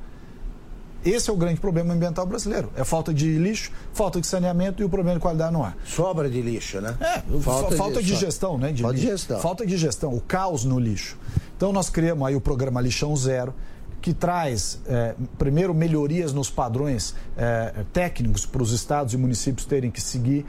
Esse 1.06 1.30
é 1.30 1.34
o 1.34 1.38
grande 1.38 1.60
problema 1.62 1.94
ambiental 1.94 2.26
brasileiro. 2.26 2.72
É 2.76 2.84
falta 2.84 3.14
de 3.14 3.38
lixo, 3.38 3.72
falta 3.94 4.20
de 4.20 4.26
saneamento 4.26 4.82
e 4.82 4.86
o 4.86 4.90
problema 4.90 5.20
de 5.20 5.22
qualidade 5.22 5.54
no 5.54 5.64
ar. 5.64 5.78
Sobra 5.86 6.28
de 6.28 6.42
lixo, 6.42 6.82
né? 6.82 6.98
É, 7.00 7.40
falta, 7.40 7.76
falta 7.76 8.04
de, 8.04 8.16
gestão, 8.16 8.58
né? 8.58 8.76
falta 8.76 8.96
de 8.96 9.02
lixo. 9.02 9.12
gestão. 9.12 9.40
Falta 9.40 9.66
de 9.66 9.78
gestão, 9.78 10.14
o 10.14 10.20
caos 10.20 10.66
no 10.66 10.80
lixo. 10.80 11.16
Então 11.56 11.72
nós 11.72 11.90
criamos 11.90 12.28
aí 12.28 12.36
o 12.36 12.42
programa 12.42 12.82
Lixão 12.82 13.16
Zero, 13.16 13.54
que 14.02 14.14
traz, 14.14 14.82
é, 14.88 15.14
primeiro, 15.38 15.76
melhorias 15.76 16.34
nos 16.34 16.50
padrões 16.50 17.16
é, 17.38 17.86
técnicos 17.94 18.46
para 18.46 18.64
os 18.64 18.72
estados 18.72 19.14
e 19.14 19.18
municípios 19.18 19.68
terem 19.68 19.92
que 19.92 20.02
seguir, 20.02 20.44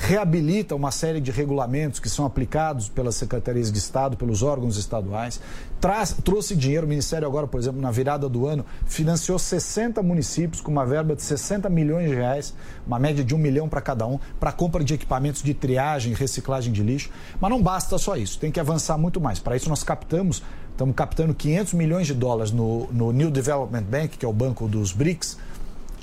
reabilita 0.00 0.74
uma 0.74 0.90
série 0.90 1.20
de 1.20 1.30
regulamentos 1.30 2.00
que 2.00 2.08
são 2.08 2.24
aplicados 2.24 2.88
pelas 2.88 3.16
secretarias 3.16 3.70
de 3.70 3.78
Estado, 3.78 4.16
pelos 4.16 4.42
órgãos 4.42 4.78
estaduais, 4.78 5.38
traz, 5.78 6.16
trouxe 6.24 6.56
dinheiro, 6.56 6.86
o 6.86 6.88
Ministério 6.88 7.28
agora, 7.28 7.46
por 7.46 7.60
exemplo, 7.60 7.82
na 7.82 7.90
virada 7.90 8.26
do 8.26 8.46
ano, 8.46 8.64
financiou 8.86 9.38
60 9.38 10.02
municípios 10.02 10.62
com 10.62 10.72
uma 10.72 10.86
verba 10.86 11.14
de 11.14 11.22
60 11.22 11.68
milhões 11.68 12.08
de 12.08 12.14
reais, 12.14 12.54
uma 12.86 12.98
média 12.98 13.22
de 13.22 13.34
um 13.34 13.38
milhão 13.38 13.68
para 13.68 13.82
cada 13.82 14.06
um, 14.06 14.18
para 14.40 14.50
compra 14.52 14.82
de 14.82 14.94
equipamentos 14.94 15.42
de 15.42 15.52
triagem 15.52 16.14
reciclagem 16.14 16.72
de 16.72 16.82
lixo. 16.82 17.10
Mas 17.38 17.50
não 17.50 17.62
basta 17.62 17.98
só 17.98 18.16
isso, 18.16 18.38
tem 18.38 18.50
que 18.50 18.58
avançar 18.58 18.96
muito 18.96 19.20
mais. 19.20 19.38
Para 19.38 19.54
isso 19.54 19.68
nós 19.68 19.84
captamos, 19.84 20.42
estamos 20.72 20.94
captando 20.96 21.34
500 21.34 21.74
milhões 21.74 22.06
de 22.06 22.14
dólares 22.14 22.52
no, 22.52 22.90
no 22.90 23.12
New 23.12 23.30
Development 23.30 23.82
Bank, 23.82 24.16
que 24.16 24.24
é 24.24 24.28
o 24.28 24.32
banco 24.32 24.66
dos 24.66 24.92
BRICS, 24.92 25.36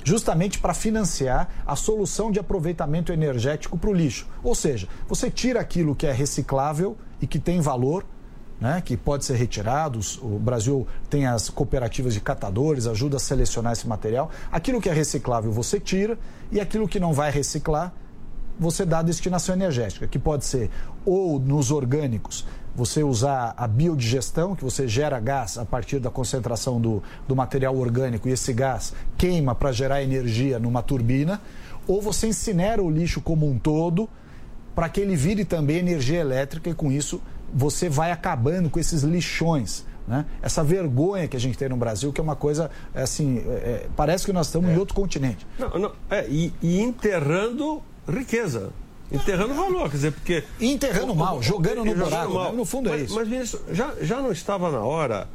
justamente 0.08 0.58
para 0.58 0.72
financiar 0.72 1.50
a 1.66 1.76
solução 1.76 2.30
de 2.30 2.40
aproveitamento 2.40 3.12
energético 3.12 3.76
para 3.76 3.90
o 3.90 3.92
lixo. 3.92 4.26
Ou 4.42 4.54
seja, 4.54 4.88
você 5.06 5.30
tira 5.30 5.60
aquilo 5.60 5.94
que 5.94 6.06
é 6.06 6.12
reciclável 6.12 6.96
e 7.20 7.26
que 7.26 7.38
tem 7.38 7.60
valor, 7.60 8.06
né, 8.58 8.80
que 8.82 8.96
pode 8.96 9.26
ser 9.26 9.36
retirado. 9.36 10.00
O 10.22 10.38
Brasil 10.38 10.86
tem 11.10 11.26
as 11.26 11.50
cooperativas 11.50 12.14
de 12.14 12.20
catadores, 12.20 12.86
ajuda 12.86 13.18
a 13.18 13.20
selecionar 13.20 13.74
esse 13.74 13.86
material. 13.86 14.30
Aquilo 14.50 14.80
que 14.80 14.88
é 14.88 14.92
reciclável 14.94 15.52
você 15.52 15.78
tira 15.78 16.18
e 16.50 16.58
aquilo 16.58 16.88
que 16.88 16.98
não 16.98 17.12
vai 17.12 17.30
reciclar 17.30 17.92
você 18.58 18.84
dá 18.84 18.98
a 18.98 19.02
destinação 19.02 19.54
energética, 19.54 20.08
que 20.08 20.18
pode 20.18 20.44
ser 20.44 20.68
ou 21.04 21.38
nos 21.38 21.70
orgânicos, 21.70 22.44
você 22.78 23.02
usar 23.02 23.54
a 23.56 23.66
biodigestão, 23.66 24.54
que 24.54 24.62
você 24.62 24.86
gera 24.86 25.18
gás 25.18 25.58
a 25.58 25.64
partir 25.64 25.98
da 25.98 26.10
concentração 26.10 26.80
do, 26.80 27.02
do 27.26 27.34
material 27.34 27.76
orgânico 27.76 28.28
e 28.28 28.32
esse 28.32 28.52
gás 28.52 28.94
queima 29.16 29.52
para 29.52 29.72
gerar 29.72 30.00
energia 30.00 30.60
numa 30.60 30.80
turbina, 30.80 31.40
ou 31.88 32.00
você 32.00 32.28
incinera 32.28 32.80
o 32.80 32.88
lixo 32.88 33.20
como 33.20 33.50
um 33.50 33.58
todo 33.58 34.08
para 34.76 34.88
que 34.88 35.00
ele 35.00 35.16
vire 35.16 35.44
também 35.44 35.78
energia 35.78 36.20
elétrica 36.20 36.70
e 36.70 36.74
com 36.74 36.92
isso 36.92 37.20
você 37.52 37.88
vai 37.88 38.12
acabando 38.12 38.70
com 38.70 38.78
esses 38.78 39.02
lixões. 39.02 39.84
Né? 40.06 40.24
Essa 40.40 40.62
vergonha 40.62 41.26
que 41.26 41.36
a 41.36 41.40
gente 41.40 41.58
tem 41.58 41.68
no 41.68 41.76
Brasil, 41.76 42.12
que 42.12 42.20
é 42.20 42.22
uma 42.22 42.36
coisa 42.36 42.70
assim, 42.94 43.38
é, 43.38 43.50
é, 43.50 43.86
parece 43.96 44.24
que 44.24 44.32
nós 44.32 44.46
estamos 44.46 44.70
em 44.70 44.78
outro 44.78 44.94
continente. 44.94 45.44
Não, 45.58 45.78
não, 45.80 45.92
é, 46.08 46.28
e, 46.28 46.52
e 46.62 46.80
enterrando 46.80 47.82
riqueza. 48.08 48.70
Enterrando 49.10 49.54
valor, 49.54 49.88
quer 49.90 49.96
dizer, 49.96 50.12
porque. 50.12 50.44
Enterrando 50.60 51.14
mal, 51.14 51.42
jogando 51.42 51.84
no 51.84 51.94
buraco. 51.94 52.34
mal. 52.34 52.50
né? 52.52 52.56
No 52.58 52.64
fundo 52.64 52.88
é 52.88 52.92
mas, 52.92 53.02
isso. 53.02 53.14
Mas, 53.14 53.28
ministro, 53.28 53.60
já, 53.72 53.94
já 54.02 54.20
não 54.20 54.30
estava 54.32 54.70
na 54.70 54.80
hora. 54.80 55.26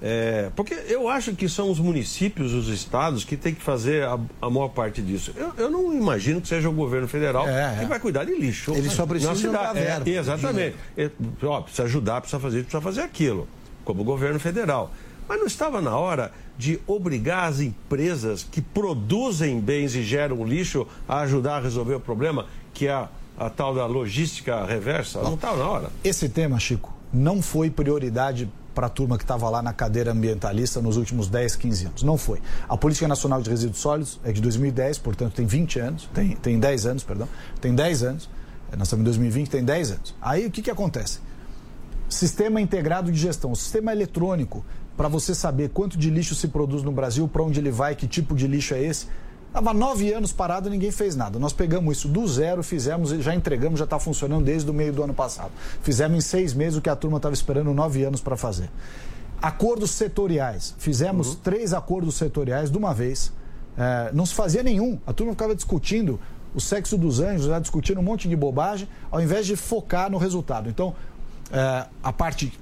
é, 0.00 0.50
porque 0.54 0.74
eu 0.88 1.08
acho 1.08 1.34
que 1.34 1.48
são 1.48 1.70
os 1.70 1.78
municípios, 1.80 2.52
os 2.52 2.68
estados, 2.68 3.24
que 3.24 3.36
tem 3.36 3.54
que 3.54 3.62
fazer 3.62 4.04
a, 4.04 4.18
a 4.40 4.50
maior 4.50 4.68
parte 4.68 5.00
disso. 5.02 5.32
Eu, 5.36 5.52
eu 5.56 5.70
não 5.70 5.92
imagino 5.92 6.40
que 6.40 6.46
seja 6.48 6.68
o 6.68 6.72
governo 6.72 7.08
federal 7.08 7.48
É, 7.48 7.76
que 7.78 7.84
é. 7.84 7.88
vai 7.88 7.98
cuidar 7.98 8.24
de 8.24 8.34
lixo. 8.34 8.72
Ele 8.74 8.88
só 8.90 9.04
precisa 9.06 9.32
na 9.32 9.36
cidade. 9.36 9.64
dar 9.64 9.72
verba, 9.72 10.10
É, 10.10 10.12
exatamente. 10.18 10.76
É, 10.96 11.10
ó, 11.42 11.62
precisa 11.62 11.84
ajudar, 11.84 12.20
precisa 12.20 12.38
fazer 12.40 12.58
precisa 12.62 12.80
fazer 12.80 13.00
aquilo, 13.00 13.48
como 13.84 14.02
o 14.02 14.04
governo 14.04 14.38
federal. 14.38 14.92
Mas 15.28 15.40
não 15.40 15.46
estava 15.46 15.80
na 15.80 15.96
hora 15.96 16.30
de 16.56 16.78
obrigar 16.86 17.48
as 17.48 17.60
empresas 17.60 18.46
que 18.48 18.60
produzem 18.60 19.58
bens 19.60 19.96
e 19.96 20.02
geram 20.02 20.44
lixo 20.46 20.86
a 21.08 21.20
ajudar 21.20 21.56
a 21.56 21.60
resolver 21.60 21.94
o 21.96 22.00
problema, 22.00 22.46
que 22.72 22.86
é 22.86 23.08
a, 23.36 23.50
tal 23.50 23.74
da 23.74 23.86
logística 23.86 24.64
reversa? 24.64 25.22
Não 25.22 25.34
estava 25.34 25.56
na 25.56 25.68
hora. 25.68 25.90
Esse 26.02 26.28
tema, 26.28 26.58
Chico, 26.58 26.92
não 27.12 27.40
foi 27.42 27.70
prioridade 27.70 28.50
para 28.74 28.88
a 28.88 28.90
turma 28.90 29.16
que 29.16 29.24
estava 29.24 29.48
lá 29.48 29.62
na 29.62 29.72
cadeira 29.72 30.12
ambientalista 30.12 30.82
nos 30.82 30.98
últimos 30.98 31.28
10, 31.28 31.56
15 31.56 31.86
anos. 31.86 32.02
Não 32.02 32.18
foi. 32.18 32.42
A 32.68 32.76
Política 32.76 33.08
Nacional 33.08 33.40
de 33.40 33.48
Resíduos 33.48 33.78
Sólidos 33.78 34.20
é 34.22 34.30
de 34.30 34.40
2010, 34.42 34.98
portanto 34.98 35.32
tem 35.32 35.46
20 35.46 35.78
anos, 35.78 36.10
tem, 36.12 36.36
tem 36.36 36.60
10 36.60 36.86
anos, 36.86 37.02
perdão, 37.02 37.26
tem 37.58 37.74
10 37.74 38.02
anos. 38.02 38.28
Nós 38.76 38.88
estamos 38.88 39.00
em 39.02 39.04
2020, 39.04 39.48
tem 39.48 39.64
10 39.64 39.90
anos. 39.92 40.14
Aí 40.20 40.44
o 40.44 40.50
que, 40.50 40.60
que 40.60 40.70
acontece? 40.70 41.20
Sistema 42.08 42.60
integrado 42.60 43.10
de 43.10 43.18
gestão, 43.18 43.54
sistema 43.54 43.92
eletrônico, 43.92 44.64
para 44.94 45.08
você 45.08 45.34
saber 45.34 45.70
quanto 45.70 45.96
de 45.96 46.10
lixo 46.10 46.34
se 46.34 46.48
produz 46.48 46.82
no 46.82 46.92
Brasil, 46.92 47.26
para 47.26 47.42
onde 47.42 47.58
ele 47.58 47.70
vai, 47.70 47.94
que 47.94 48.06
tipo 48.06 48.34
de 48.34 48.46
lixo 48.46 48.74
é 48.74 48.82
esse. 48.82 49.06
Estava 49.56 49.72
nove 49.72 50.12
anos 50.12 50.32
parado 50.32 50.68
e 50.68 50.70
ninguém 50.70 50.90
fez 50.90 51.16
nada. 51.16 51.38
Nós 51.38 51.54
pegamos 51.54 51.96
isso 51.96 52.08
do 52.08 52.28
zero, 52.28 52.62
fizemos, 52.62 53.08
já 53.08 53.34
entregamos, 53.34 53.78
já 53.78 53.86
está 53.86 53.98
funcionando 53.98 54.44
desde 54.44 54.70
o 54.70 54.74
meio 54.74 54.92
do 54.92 55.02
ano 55.02 55.14
passado. 55.14 55.50
Fizemos 55.80 56.18
em 56.18 56.20
seis 56.20 56.52
meses 56.52 56.76
o 56.76 56.82
que 56.82 56.90
a 56.90 56.94
turma 56.94 57.16
estava 57.16 57.32
esperando 57.32 57.72
nove 57.72 58.04
anos 58.04 58.20
para 58.20 58.36
fazer. 58.36 58.68
Acordos 59.40 59.92
setoriais. 59.92 60.74
Fizemos 60.76 61.36
três 61.36 61.72
acordos 61.72 62.16
setoriais 62.16 62.70
de 62.70 62.76
uma 62.76 62.92
vez. 62.92 63.32
É, 63.78 64.10
não 64.12 64.26
se 64.26 64.34
fazia 64.34 64.62
nenhum. 64.62 64.98
A 65.06 65.14
turma 65.14 65.32
ficava 65.32 65.54
discutindo 65.54 66.20
o 66.54 66.60
sexo 66.60 66.98
dos 66.98 67.20
anjos, 67.20 67.46
já 67.46 67.58
discutindo 67.58 67.98
um 67.98 68.04
monte 68.04 68.28
de 68.28 68.36
bobagem, 68.36 68.86
ao 69.10 69.22
invés 69.22 69.46
de 69.46 69.56
focar 69.56 70.10
no 70.10 70.18
resultado. 70.18 70.68
Então, 70.68 70.94
é, 71.50 71.86
a 72.02 72.12
parte 72.12 72.52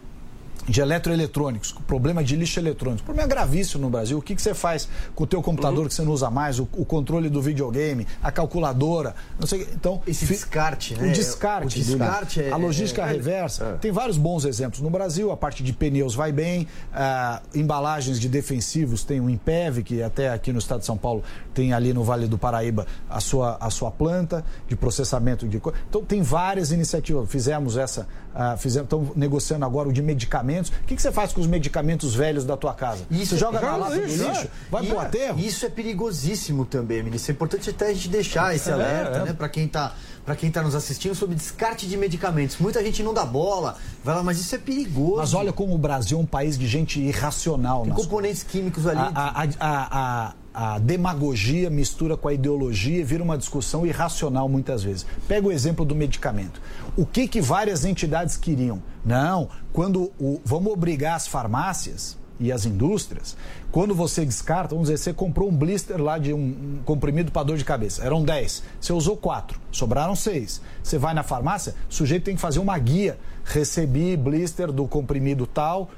de 0.67 0.81
eletroeletrônicos, 0.81 1.73
problema 1.87 2.25
de 2.25 2.37
lixo 2.37 2.59
eletrônico. 2.59 3.03
O 3.03 3.05
problema 3.05 3.27
é 3.27 3.31
gravíssimo 3.31 3.83
no 3.83 3.91
Brasil. 3.91 4.19
O 4.19 4.23
que, 4.23 4.35
que 4.35 4.41
você 4.43 4.55
faz 4.55 4.89
com 5.15 5.25
o 5.25 5.27
teu 5.27 5.43
computador 5.43 5.87
que 5.89 5.95
você 5.95 6.03
não 6.03 6.13
usa 6.13 6.31
mais, 6.31 6.59
o, 6.59 6.69
o 6.73 6.85
controle 6.85 7.29
do 7.29 7.43
videogame, 7.43 8.07
a 8.23 8.33
calculadora, 8.33 9.15
não 9.39 9.47
sei. 9.47 9.69
Então, 9.75 10.03
Esse 10.07 10.25
descarte, 10.25 10.95
né? 10.95 11.09
O 11.09 11.13
descarte. 11.13 11.67
O 11.67 11.83
descarte 11.85 12.39
dele. 12.39 12.51
é- 12.51 12.53
A 12.53 12.57
logística 12.57 13.03
é- 13.03 13.13
reversa. 13.13 13.79
Tem 13.81 13.93
vários 13.93 14.17
bons 14.17 14.45
exemplos 14.45 14.81
no 14.81 14.89
Brasil. 14.89 15.31
A 15.31 15.37
parte 15.37 15.63
de 15.63 15.73
pneus 15.73 16.15
vai 16.15 16.33
bem, 16.33 16.67
ah, 16.93 17.43
embalagens 17.55 18.19
de 18.19 18.29
defensivos 18.29 19.05
tem 19.05 19.21
o 19.21 19.29
Impev, 19.29 19.83
que 19.83 20.03
até 20.03 20.31
aqui 20.31 20.53
no 20.53 20.59
estado 20.59 20.81
de 20.81 20.87
São 20.87 20.97
Paulo 20.97 21.23
tem 21.53 21.73
ali 21.73 21.93
no 21.93 22.03
Vale 22.05 22.27
do 22.27 22.39
Paraíba 22.39 22.87
a 23.09 23.21
sua, 23.21 23.57
a 23.61 23.69
sua 23.71 23.91
planta 23.91 24.45
de 24.67 24.77
processamento 24.77 25.47
de. 25.47 25.61
Então 25.89 26.03
tem 26.03 26.23
várias 26.23 26.73
iniciativas. 26.73 27.29
Fizemos 27.31 27.77
essa, 27.77 28.07
ah, 28.35 28.57
fizemos, 28.57 28.87
estamos 28.87 29.15
negociando 29.15 29.65
agora 29.65 29.89
o 29.89 29.93
de 29.93 30.01
medicamentos. 30.03 30.54
O 30.61 30.85
que, 30.87 30.97
que 30.97 31.03
você 31.03 31.13
faz 31.13 31.33
com 31.33 31.41
os 31.41 31.47
medicamentos 31.47 32.15
velhos 32.15 32.45
da 32.45 32.57
tua 32.57 32.75
casa? 32.75 33.05
você 33.11 33.37
joga 33.37 33.61
na 33.61 33.77
lata 33.77 33.97
do 33.97 34.05
lixo, 34.05 34.25
é. 34.25 34.49
vai 34.71 34.85
E- 34.85 34.89
pro 34.89 34.99
aterro. 35.01 35.39
Isso 35.41 35.67
é 35.67 35.69
perigosíssimo 35.69 36.65
também, 36.65 37.03
ministro. 37.03 37.33
É 37.33 37.35
importante 37.35 37.71
até 37.71 37.89
a 37.89 37.95
gente 37.95 38.09
deixar 38.09 38.55
esse 38.55 38.71
alerta, 38.71 39.19
é. 39.19 39.25
né, 39.25 39.33
para 39.33 39.49
quem 39.49 39.69
tá 39.69 39.95
para 40.25 40.35
quem 40.35 40.49
está 40.49 40.63
nos 40.63 40.75
assistindo 40.75 41.15
sobre 41.15 41.37
descarte 41.37 41.87
de 41.87 41.99
medicamentos. 41.99 42.57
Muita 42.59 42.83
gente 42.83 43.03
não 43.03 43.13
dá 43.13 43.27
bola, 43.27 43.77
vai 44.03 44.15
lá, 44.15 44.23
mas 44.23 44.41
isso 44.41 44.55
é 44.55 44.59
perigoso. 44.59 45.19
Mas 45.19 45.35
olha 45.35 45.53
como 45.53 45.75
o 45.75 45.79
Brasil 45.79 46.19
é 46.19 46.21
um 46.23 46.27
país 46.27 46.57
de 46.57 46.67
gente 46.67 46.99
irracional. 46.99 47.83
Tem 47.83 47.93
componentes 47.93 48.43
químicos 48.43 48.87
ali. 48.87 49.01
A, 49.01 49.43
a, 49.43 50.29
a, 50.29 50.35
a, 50.55 50.79
demagogia 50.79 51.69
mistura 51.69 52.17
com 52.17 52.29
a 52.29 52.33
ideologia 52.33 53.01
e 53.01 53.05
vira 53.05 53.23
uma 53.23 53.37
discussão 53.37 53.85
irracional 53.85 54.49
muitas 54.49 54.83
vezes. 54.83 55.05
Pega 55.27 55.49
o 55.49 55.53
exemplo 55.53 55.85
do 55.85 55.95
medicamento. 55.95 56.61
O 56.97 57.05
que, 57.05 57.27
que 57.27 57.41
várias 57.41 57.85
entidades 57.85 58.37
queriam? 58.37 58.83
Não, 59.05 59.49
quando 59.73 60.13
o, 60.19 60.41
vamos 60.45 60.73
obrigar 60.73 61.17
as 61.17 61.27
farmácias 61.27 62.17
e 62.39 62.51
as 62.51 62.67
indústrias, 62.67 63.37
quando 63.71 63.95
você 63.95 64.25
descarta, 64.25 64.75
vamos 64.75 64.89
dizer, 64.89 64.99
você 64.99 65.13
comprou 65.13 65.49
um 65.49 65.57
blister 65.57 66.01
lá 66.01 66.19
de 66.19 66.33
um, 66.33 66.39
um 66.39 66.79
comprimido 66.85 67.31
para 67.31 67.43
dor 67.45 67.57
de 67.57 67.65
cabeça, 67.65 68.05
eram 68.05 68.25
10, 68.25 68.63
você 68.81 68.93
usou 68.93 69.17
4, 69.17 69.61
sobraram 69.71 70.15
6. 70.17 70.61
Você 70.83 70.99
vai 70.99 71.15
na 71.15 71.23
farmácia, 71.23 71.75
o 71.89 71.95
sujeito 71.95 72.25
tem 72.25 72.35
que 72.35 72.41
fazer 72.41 72.59
uma 72.59 72.79
guia. 72.79 73.19
Recebi 73.45 74.17
blister 74.17 74.73
do 74.73 74.87
comprimido 74.87 75.47
tal, 75.47 75.91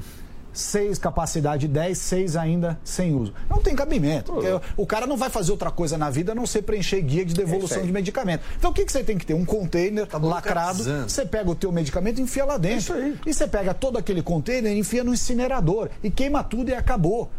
seis 0.58 0.98
capacidade 0.98 1.68
10, 1.68 1.98
seis 1.98 2.36
ainda 2.36 2.78
sem 2.84 3.14
uso. 3.14 3.32
Não 3.48 3.60
tem 3.60 3.74
cabimento. 3.76 4.32
o 4.76 4.86
cara 4.86 5.06
não 5.06 5.16
vai 5.16 5.30
fazer 5.30 5.52
outra 5.52 5.70
coisa 5.70 5.98
na 5.98 6.10
vida 6.10 6.32
a 6.32 6.34
não 6.34 6.46
ser 6.46 6.62
preencher 6.62 7.00
guia 7.02 7.24
de 7.24 7.34
devolução 7.34 7.84
de 7.84 7.92
medicamento. 7.92 8.42
Então 8.56 8.70
o 8.70 8.74
que, 8.74 8.84
que 8.84 8.92
você 8.92 9.04
tem 9.04 9.18
que 9.18 9.26
ter? 9.26 9.34
Um 9.34 9.44
container 9.44 10.06
lacrado, 10.12 10.20
burocratizando. 10.20 11.10
você 11.10 11.26
pega 11.26 11.50
o 11.50 11.54
teu 11.54 11.70
medicamento 11.70 12.18
e 12.18 12.22
enfia 12.22 12.44
lá 12.44 12.56
dentro. 12.56 12.94
E 13.26 13.32
você 13.32 13.46
pega 13.46 13.74
todo 13.74 13.98
aquele 13.98 14.22
container 14.22 14.72
e 14.72 14.78
enfia 14.78 15.04
no 15.04 15.12
incinerador. 15.12 15.90
E 16.02 16.10
queima 16.10 16.42
tudo 16.42 16.70
e 16.70 16.74
acabou. 16.74 17.30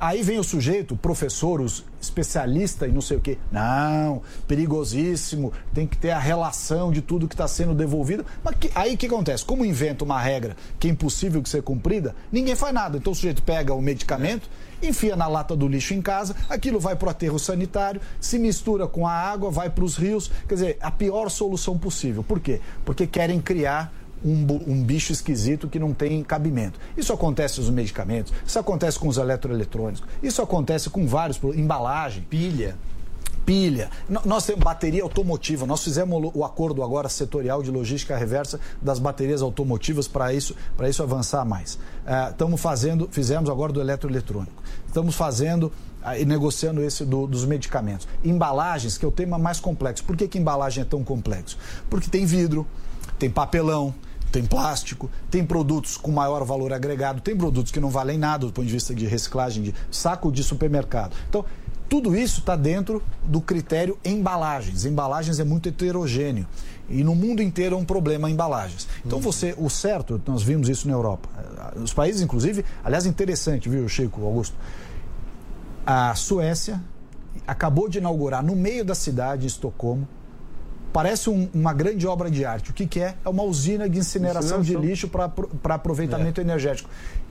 Aí 0.00 0.22
vem 0.22 0.38
o 0.38 0.44
sujeito, 0.44 0.96
professor, 0.96 1.60
os 1.60 1.84
especialista 2.00 2.86
e 2.86 2.92
não 2.92 3.00
sei 3.00 3.16
o 3.16 3.20
quê. 3.20 3.38
Não, 3.50 4.20
perigosíssimo, 4.46 5.52
tem 5.72 5.86
que 5.86 5.96
ter 5.96 6.10
a 6.10 6.18
relação 6.18 6.92
de 6.92 7.00
tudo 7.00 7.26
que 7.28 7.34
está 7.34 7.48
sendo 7.48 7.74
devolvido. 7.74 8.26
Mas 8.42 8.56
que- 8.56 8.70
aí 8.74 8.94
o 8.94 8.98
que 8.98 9.06
acontece? 9.06 9.44
Como 9.44 9.64
inventa 9.64 10.04
uma 10.04 10.20
regra 10.20 10.56
que 10.78 10.88
é 10.88 10.90
impossível 10.90 11.40
de 11.40 11.48
ser 11.48 11.62
cumprida, 11.62 12.14
ninguém 12.30 12.54
faz 12.54 12.74
nada. 12.74 12.98
Então 12.98 13.12
o 13.12 13.16
sujeito 13.16 13.42
pega 13.42 13.72
o 13.72 13.80
medicamento, 13.80 14.50
enfia 14.82 15.16
na 15.16 15.26
lata 15.26 15.56
do 15.56 15.66
lixo 15.66 15.94
em 15.94 16.02
casa, 16.02 16.34
aquilo 16.50 16.78
vai 16.78 16.94
para 16.96 17.06
o 17.06 17.10
aterro 17.10 17.38
sanitário, 17.38 18.00
se 18.20 18.38
mistura 18.38 18.86
com 18.86 19.06
a 19.06 19.12
água, 19.12 19.50
vai 19.50 19.70
para 19.70 19.84
os 19.84 19.96
rios. 19.96 20.30
Quer 20.46 20.54
dizer, 20.54 20.78
a 20.80 20.90
pior 20.90 21.30
solução 21.30 21.78
possível. 21.78 22.22
Por 22.22 22.40
quê? 22.40 22.60
Porque 22.84 23.06
querem 23.06 23.40
criar 23.40 23.92
um, 24.24 24.46
um 24.66 24.82
bicho 24.82 25.12
esquisito 25.12 25.68
que 25.68 25.78
não 25.78 25.92
tem 25.92 26.22
cabimento. 26.22 26.78
Isso 26.96 27.12
acontece 27.12 27.56
com 27.56 27.62
os 27.62 27.70
medicamentos, 27.70 28.32
isso 28.46 28.58
acontece 28.58 28.98
com 28.98 29.08
os 29.08 29.18
eletroeletrônicos, 29.18 30.02
isso 30.22 30.40
acontece 30.40 30.88
com 30.90 31.06
vários, 31.06 31.38
embalagem, 31.54 32.22
Pilha. 32.30 32.76
pilha. 33.44 33.90
Nós 34.24 34.46
temos 34.46 34.64
bateria 34.64 35.02
automotiva. 35.02 35.66
Nós 35.66 35.84
fizemos 35.84 36.30
o- 36.34 36.42
acordo 36.44 36.82
agora 36.82 37.10
setorial 37.10 37.62
de 37.62 37.70
logística 37.70 38.16
reversa 38.16 38.58
das 38.80 38.98
baterias 38.98 39.42
automotivas 39.42 40.08
para 40.08 40.32
isso, 40.32 40.56
para 40.78 40.88
isso 40.88 41.02
avançar 41.02 41.44
mais. 41.44 41.78
Estamos 42.30 42.58
fazendo, 42.60 43.06
fizemos 43.12 43.50
agora 43.50 43.70
do 43.72 43.82
eletroeletrônico. 43.82 44.62
Estamos 44.86 45.14
fazendo 45.14 45.70
e 46.18 46.24
negociando 46.24 46.82
esse 46.82 47.04
do- 47.04 47.26
dos 47.26 47.44
medicamentos. 47.44 48.08
Embalagens, 48.24 48.96
que 48.96 49.04
é 49.04 49.08
o 49.08 49.12
tema 49.12 49.36
mais 49.38 49.60
complexo. 49.60 50.04
Por 50.04 50.16
que, 50.16 50.26
que 50.26 50.38
embalagem 50.38 50.80
é 50.82 50.84
tão 50.86 51.04
complexo? 51.04 51.58
Porque 51.90 52.08
tem 52.08 52.24
vidro, 52.24 52.66
tem 53.18 53.28
papelão, 53.28 53.94
tem 54.34 54.44
plástico, 54.44 55.08
tem 55.30 55.46
produtos 55.46 55.96
com 55.96 56.10
maior 56.10 56.44
valor 56.44 56.72
agregado, 56.72 57.20
tem 57.20 57.36
produtos 57.36 57.70
que 57.70 57.78
não 57.78 57.88
valem 57.88 58.18
nada 58.18 58.44
do 58.44 58.52
ponto 58.52 58.66
de 58.66 58.72
vista 58.72 58.92
de 58.92 59.06
reciclagem, 59.06 59.62
de 59.62 59.74
saco 59.92 60.32
de 60.32 60.42
supermercado. 60.42 61.14
Então, 61.28 61.44
tudo 61.88 62.16
isso 62.16 62.40
está 62.40 62.56
dentro 62.56 63.00
do 63.22 63.40
critério 63.40 63.96
embalagens. 64.04 64.84
Embalagens 64.84 65.38
é 65.38 65.44
muito 65.44 65.68
heterogêneo. 65.68 66.48
E 66.90 67.04
no 67.04 67.14
mundo 67.14 67.40
inteiro 67.40 67.76
é 67.76 67.78
um 67.78 67.84
problema 67.84 68.28
embalagens. 68.28 68.88
Então 69.06 69.20
você, 69.20 69.54
o 69.56 69.70
certo, 69.70 70.20
nós 70.26 70.42
vimos 70.42 70.68
isso 70.68 70.88
na 70.88 70.94
Europa. 70.94 71.28
Os 71.76 71.94
países, 71.94 72.20
inclusive, 72.20 72.64
aliás, 72.82 73.06
interessante, 73.06 73.68
viu, 73.68 73.88
Chico, 73.88 74.24
Augusto? 74.24 74.56
A 75.86 76.12
Suécia 76.16 76.82
acabou 77.46 77.88
de 77.88 77.98
inaugurar 77.98 78.42
no 78.42 78.56
meio 78.56 78.84
da 78.84 78.96
cidade, 78.96 79.44
em 79.44 79.46
Estocolmo, 79.46 80.08
parece 80.94 81.28
um- 81.28 81.48
uma 81.52 81.72
grande 81.72 82.06
obra 82.06 82.30
de 82.30 82.44
arte. 82.44 82.70
O 82.70 82.72
que, 82.72 82.86
que 82.86 83.00
é? 83.00 83.16
É 83.24 83.28
uma 83.28 83.42
usina 83.42 83.88
de 83.88 83.98
incineração, 83.98 84.62
de 84.62 84.76
lixo 84.76 85.08
para 85.08 85.74
aproveitamento 85.74 86.40
energético. 86.40 86.88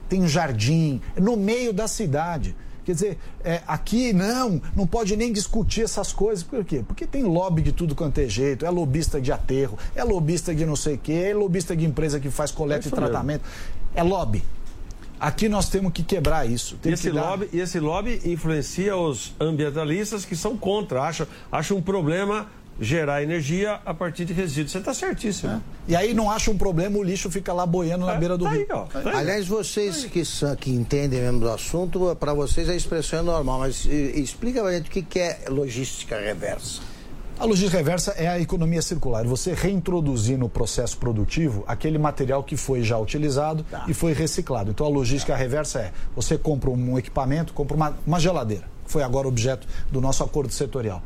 Tem 0.08 0.22
um 0.22 0.28
jardim, 0.28 1.00
é 1.16 1.20
no 1.20 1.34
meio 1.34 1.72
da 1.72 1.88
cidade. 1.88 2.54
Quer 2.84 2.92
dizer, 2.92 3.18
é, 3.42 3.62
aqui 3.66 4.12
não, 4.12 4.60
não 4.76 4.86
pode 4.86 5.16
nem 5.16 5.32
discutir 5.32 5.80
essas 5.84 6.12
coisas. 6.12 6.44
Por 6.44 6.62
quê? 6.62 6.84
Porque 6.86 7.06
tem 7.06 7.22
lobby 7.22 7.62
de 7.62 7.72
tudo 7.72 7.94
quanto 7.94 8.18
é 8.18 8.28
jeito. 8.28 8.66
É 8.66 8.70
lobista 8.70 9.18
de 9.18 9.32
aterro, 9.32 9.78
é 9.96 10.04
lobista 10.04 10.54
de 10.54 10.66
não 10.66 10.76
sei 10.76 10.96
o 10.96 10.98
quê, 10.98 11.28
é 11.30 11.34
lobista 11.34 11.74
de 11.74 11.86
empresa 11.86 12.20
que 12.20 12.28
faz 12.28 12.50
coleta 12.50 12.80
É 12.80 12.84
e 12.84 12.86
isso 12.88 12.94
mesmo. 12.94 13.08
tratamento. 13.10 13.42
É 13.94 14.02
lobby. 14.02 14.44
Aqui 15.18 15.48
nós 15.48 15.70
temos 15.70 15.90
que 15.94 16.02
quebrar 16.02 16.44
isso. 16.46 16.74
E 16.74 16.78
Tem 16.78 16.92
esse, 16.92 17.08
que 17.08 17.14
dar- 17.16 17.30
lobby, 17.30 17.48
e 17.50 17.60
esse 17.60 17.80
lobby 17.80 18.20
influencia 18.26 18.94
os 18.94 19.32
ambientalistas 19.40 20.26
que 20.26 20.36
são 20.36 20.54
contra, 20.54 21.00
acham, 21.00 21.26
acham 21.50 21.78
um 21.78 21.82
problema 21.82 22.46
gerar 22.80 23.22
energia 23.22 23.80
a 23.84 23.94
partir 23.94 24.24
de 24.24 24.32
resíduos. 24.32 24.72
Você 24.72 24.78
está 24.78 24.92
certíssimo. 24.92 25.62
E 25.86 25.94
aí 25.94 26.14
não 26.14 26.30
acha 26.30 26.50
um 26.50 26.58
problema, 26.58 26.98
o 26.98 27.02
lixo 27.02 27.30
fica 27.30 27.52
lá 27.52 27.64
boiando 27.66 28.06
na 28.06 28.14
beira 28.14 28.36
do 28.36 28.44
Tá 28.44 28.50
rio. 28.50 28.60
aí, 28.62 28.66
ó. 28.70 28.82
Tá 28.84 29.10
aí. 29.10 29.16
Aliás, 29.16 29.46
vocês 29.46 30.04
que, 30.04 30.24
são, 30.24 30.54
que 30.56 30.70
entendem 30.70 31.20
mesmo 31.20 31.40
do 31.40 31.50
assunto, 31.50 32.16
para 32.18 32.34
vocês 32.34 32.68
a 32.68 32.74
expressão 32.74 33.20
é 33.20 33.22
normal, 33.22 33.60
mas 33.60 33.84
explica 33.86 34.60
pra 34.62 34.72
gente 34.72 34.88
o 34.88 34.90
que, 34.90 35.02
que 35.02 35.18
é 35.18 35.44
logística 35.48 36.18
reversa. 36.18 36.80
A 37.38 37.44
logística 37.44 37.76
reversa 37.76 38.12
é 38.12 38.28
a 38.28 38.38
economia 38.38 38.80
circular. 38.80 39.24
Você 39.24 39.54
reintroduzir 39.54 40.38
no 40.38 40.48
processo 40.48 40.96
produtivo 40.96 41.64
aquele 41.66 41.98
material 41.98 42.44
que 42.44 42.56
foi 42.56 42.82
já 42.82 42.96
utilizado 42.96 43.64
tá. 43.68 43.84
e 43.88 43.94
foi 43.94 44.12
reciclado. 44.12 44.70
Então 44.70 44.86
a 44.86 44.88
logística 44.88 45.34
reversa 45.34 45.80
é: 45.80 45.92
você 46.14 46.38
compra 46.38 46.70
um 46.70 46.96
equipamento, 46.96 47.52
compra 47.52 47.76
uma, 47.76 47.98
uma 48.06 48.20
geladeira, 48.20 48.64
foi 48.86 49.02
agora 49.02 49.26
objeto 49.26 49.66
do 49.90 50.00
nosso 50.00 50.22
acordo 50.22 50.52
setorial. 50.52 51.02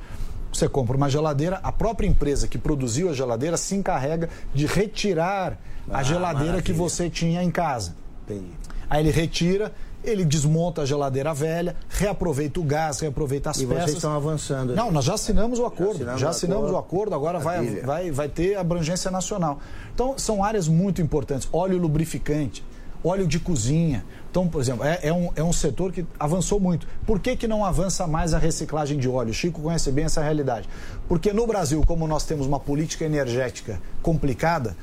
Você 0.59 0.69
compra 0.69 0.97
uma 0.97 1.09
geladeira, 1.09 1.61
a 1.63 1.71
própria 1.71 2.09
empresa 2.09 2.49
que 2.49 2.59
produziu 2.59 3.09
a 3.09 3.13
geladeira 3.13 3.57
se 3.57 3.77
encarrega 3.77 4.29
de 4.53 4.67
retirar 4.67 5.57
ah, 5.89 5.99
a 5.99 6.03
geladeira 6.03 6.55
maravilha. 6.55 6.63
que 6.63 6.73
você 6.73 7.09
tinha 7.09 7.43
em 7.45 7.51
casa. 7.51 7.95
Entendi. 8.25 8.51
Aí 8.91 9.01
ele 9.01 9.13
retira, 9.13 9.73
ele 10.03 10.25
desmonta 10.25 10.83
a 10.83 10.85
geladeira 10.85 11.33
velha, 11.33 11.77
reaproveita 11.89 12.59
o 12.59 12.65
gás, 12.65 12.99
reaproveita 12.99 13.51
as 13.51 13.61
e 13.61 13.67
peças. 13.67 13.85
Vocês 13.85 13.97
estão 13.99 14.13
avançando. 14.13 14.75
Não, 14.75 14.91
nós 14.91 15.05
já 15.05 15.15
assinamos 15.15 15.61
o 15.61 15.65
acordo. 15.65 15.93
Já 15.93 15.95
assinamos, 15.95 16.21
já 16.21 16.29
assinamos 16.31 16.71
o 16.73 16.77
acordo, 16.77 17.15
agora 17.15 17.39
vai, 17.39 17.65
vai, 17.81 18.11
vai 18.11 18.29
ter 18.29 18.57
abrangência 18.57 19.13
nacional. 19.13 19.61
Então, 19.95 20.19
são 20.19 20.43
áreas 20.43 20.67
muito 20.67 21.01
importantes. 21.01 21.49
Óleo 21.53 21.79
lubrificante, 21.79 22.65
óleo 23.03 23.27
de 23.27 23.39
cozinha. 23.39 24.05
Então, 24.31 24.47
por 24.49 24.61
exemplo, 24.61 24.85
é, 24.85 25.01
é, 25.03 25.13
um, 25.13 25.31
é 25.35 25.43
um 25.43 25.53
setor 25.53 25.93
que 25.93 26.05
avançou 26.19 26.61
muito. 26.61 26.87
Por 27.07 27.19
que, 27.21 27.37
que 27.37 27.49
não 27.49 27.65
avança 27.65 28.07
mais 28.07 28.35
a 28.35 28.39
reciclagem 28.39 28.99
de 28.99 29.09
óleo? 29.09 29.31
O 29.31 29.35
Chico 29.35 29.63
conhece 29.63 29.91
bem 29.91 30.05
essa 30.05 30.23
realidade. 30.23 30.69
Porque 31.09 31.33
no 31.33 31.47
Brasil, 31.47 31.83
como 31.87 32.07
nós 32.07 32.25
temos 32.25 32.47
uma 32.47 32.61
política 32.61 33.05
energética 33.05 33.81
complicada, 34.03 34.77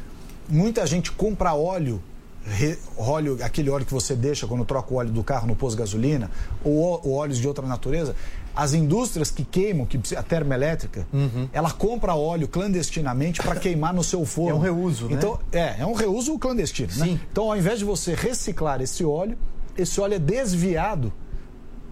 muita 0.49 0.85
gente 0.85 1.11
compra 1.11 1.53
óleo 1.53 2.01
re, 2.45 2.77
óleo, 2.97 3.37
aquele 3.41 3.69
óleo 3.69 3.85
que 3.85 3.93
você 3.93 4.15
deixa 4.15 4.47
quando 4.47 4.63
troca 4.63 4.93
o 4.93 4.97
óleo 4.97 5.11
do 5.11 5.23
carro 5.23 5.47
no 5.47 5.55
posto 5.55 5.75
de 5.75 5.83
gasolina, 5.83 6.29
ou, 6.63 7.01
ou 7.03 7.13
óleos 7.13 7.37
de 7.37 7.47
outra 7.47 7.65
natureza, 7.65 8.15
as 8.55 8.73
indústrias 8.73 9.29
que 9.29 9.43
queimam, 9.43 9.85
que 9.85 9.99
a 10.15 10.23
termoelétrica, 10.23 11.05
uhum. 11.11 11.49
ela 11.51 11.71
compra 11.71 12.15
óleo 12.15 12.47
clandestinamente 12.47 13.41
para 13.41 13.55
queimar 13.59 13.93
no 13.93 14.03
seu 14.03 14.25
forno. 14.25 14.51
É 14.51 14.53
um 14.55 14.59
reuso, 14.59 15.07
né? 15.07 15.15
Então, 15.15 15.39
é, 15.51 15.75
é 15.79 15.85
um 15.85 15.93
reuso 15.93 16.37
clandestino, 16.39 16.89
né? 16.95 17.05
Sim. 17.05 17.13
Né? 17.13 17.19
Então, 17.31 17.51
ao 17.51 17.57
invés 17.57 17.79
de 17.79 17.85
você 17.85 18.13
reciclar 18.15 18.81
esse 18.81 19.03
óleo, 19.03 19.37
esse 19.77 19.99
óleo 19.99 20.15
é 20.15 20.19
desviado 20.19 21.11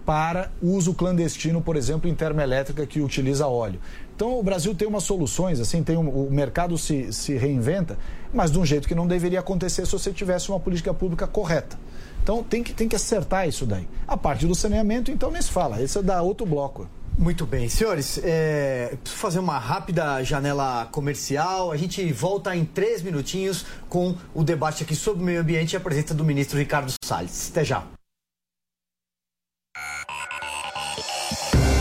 para 0.04 0.50
uso 0.62 0.92
clandestino, 0.94 1.60
por 1.62 1.76
exemplo, 1.76 2.08
em 2.08 2.14
termoelétrica 2.14 2.86
que 2.86 3.00
utiliza 3.00 3.46
óleo. 3.46 3.80
Então 4.14 4.38
o 4.38 4.42
Brasil 4.42 4.74
tem 4.74 4.86
umas 4.86 5.02
soluções, 5.02 5.58
assim, 5.60 5.82
tem 5.82 5.96
um, 5.96 6.08
o 6.08 6.30
mercado 6.30 6.76
se, 6.78 7.12
se 7.12 7.36
reinventa, 7.36 7.98
mas 8.32 8.50
de 8.50 8.58
um 8.58 8.64
jeito 8.64 8.86
que 8.86 8.94
não 8.94 9.06
deveria 9.06 9.40
acontecer 9.40 9.86
se 9.86 9.92
você 9.92 10.12
tivesse 10.12 10.50
uma 10.50 10.60
política 10.60 10.92
pública 10.92 11.26
correta. 11.26 11.78
Então 12.24 12.42
tem 12.42 12.62
que, 12.62 12.72
tem 12.72 12.88
que 12.88 12.96
acertar 12.96 13.46
isso 13.46 13.66
daí. 13.66 13.86
A 14.08 14.16
parte 14.16 14.46
do 14.46 14.54
saneamento, 14.54 15.10
então, 15.10 15.30
nem 15.30 15.42
se 15.42 15.50
fala. 15.50 15.82
Esse 15.82 15.98
é 15.98 16.02
da 16.02 16.22
outro 16.22 16.46
bloco. 16.46 16.88
Muito 17.16 17.46
bem, 17.46 17.68
senhores, 17.68 18.18
é, 18.24 18.96
preciso 19.00 19.20
fazer 19.20 19.38
uma 19.38 19.56
rápida 19.58 20.24
janela 20.24 20.88
comercial. 20.90 21.70
A 21.70 21.76
gente 21.76 22.10
volta 22.12 22.56
em 22.56 22.64
três 22.64 23.02
minutinhos 23.02 23.64
com 23.88 24.16
o 24.34 24.42
debate 24.42 24.82
aqui 24.82 24.96
sobre 24.96 25.22
o 25.22 25.26
meio 25.26 25.40
ambiente 25.40 25.74
e 25.74 25.76
a 25.76 25.80
presença 25.80 26.12
do 26.12 26.24
ministro 26.24 26.58
Ricardo 26.58 26.92
Salles. 27.04 27.50
Até 27.52 27.62
já. 27.62 27.84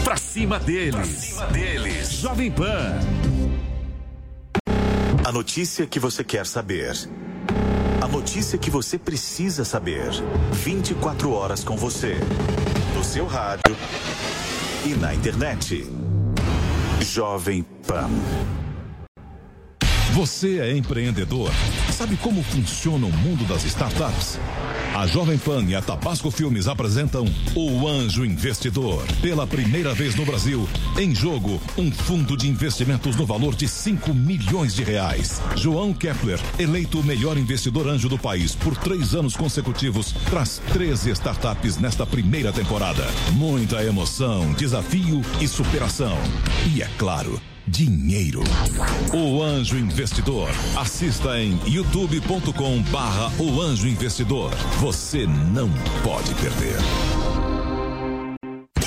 Pra 0.03 0.17
cima 0.17 0.59
deles. 0.59 0.93
Pra 0.93 1.05
cima 1.05 1.45
deles. 1.47 2.09
Jovem 2.11 2.51
Pan. 2.51 2.99
A 5.25 5.31
notícia 5.31 5.87
que 5.87 5.99
você 5.99 6.21
quer 6.23 6.45
saber. 6.45 6.93
Notícia 8.23 8.57
que 8.57 8.69
você 8.71 8.97
precisa 8.97 9.65
saber. 9.65 10.09
24 10.53 11.29
horas 11.33 11.61
com 11.61 11.75
você. 11.75 12.15
No 12.95 13.03
seu 13.03 13.27
rádio 13.27 13.75
e 14.85 14.95
na 14.95 15.13
internet. 15.13 15.85
Jovem 17.01 17.63
Pan. 17.85 18.09
Você 20.13 20.59
é 20.59 20.71
empreendedor? 20.75 21.51
Sabe 21.91 22.15
como 22.15 22.41
funciona 22.41 23.05
o 23.05 23.11
mundo 23.11 23.45
das 23.45 23.65
startups? 23.65 24.39
A 24.95 25.05
Jovem 25.05 25.37
Pan 25.37 25.65
e 25.65 25.75
a 25.75 25.81
Tabasco 25.81 26.31
Filmes 26.31 26.67
apresentam 26.67 27.25
O 27.55 27.87
Anjo 27.87 28.23
Investidor. 28.23 29.03
Pela 29.21 29.45
primeira 29.45 29.93
vez 29.93 30.15
no 30.15 30.23
Brasil, 30.23 30.65
em 30.97 31.13
jogo, 31.13 31.59
um 31.77 31.91
fundo 31.91 32.37
de 32.37 32.47
investimentos 32.47 33.15
no 33.15 33.25
valor 33.25 33.55
de 33.55 33.67
5 33.67 34.13
milhões 34.13 34.75
de 34.75 34.83
reais. 34.83 35.41
João 35.55 35.93
Kepler, 35.93 36.39
eleito 36.59 36.99
o 36.99 37.03
melhor 37.03 37.37
investidor 37.37 37.87
anjo 37.87 38.07
do 38.07 38.17
país 38.17 38.55
por 38.55 38.75
três 38.77 39.15
anos 39.15 39.35
consecutivos, 39.35 40.13
traz 40.29 40.61
13 40.71 41.11
startups 41.11 41.77
nesta 41.77 42.05
primeira 42.05 42.51
temporada. 42.51 43.05
Muita 43.33 43.83
emoção, 43.83 44.53
desafio 44.53 45.21
e 45.41 45.47
superação. 45.47 46.17
E 46.73 46.81
é 46.81 46.89
claro, 46.97 47.41
dinheiro. 47.67 48.41
O 49.13 49.41
Anjo 49.41 49.77
Investidor. 49.77 50.49
Assista 50.75 51.39
em 51.39 51.59
youtube.com 51.65 52.81
barra 52.83 53.31
O 53.39 53.61
Anjo 53.61 53.87
Investidor. 53.87 54.51
Você 54.79 55.25
não 55.25 55.69
pode 56.03 56.33
perder. 56.35 57.22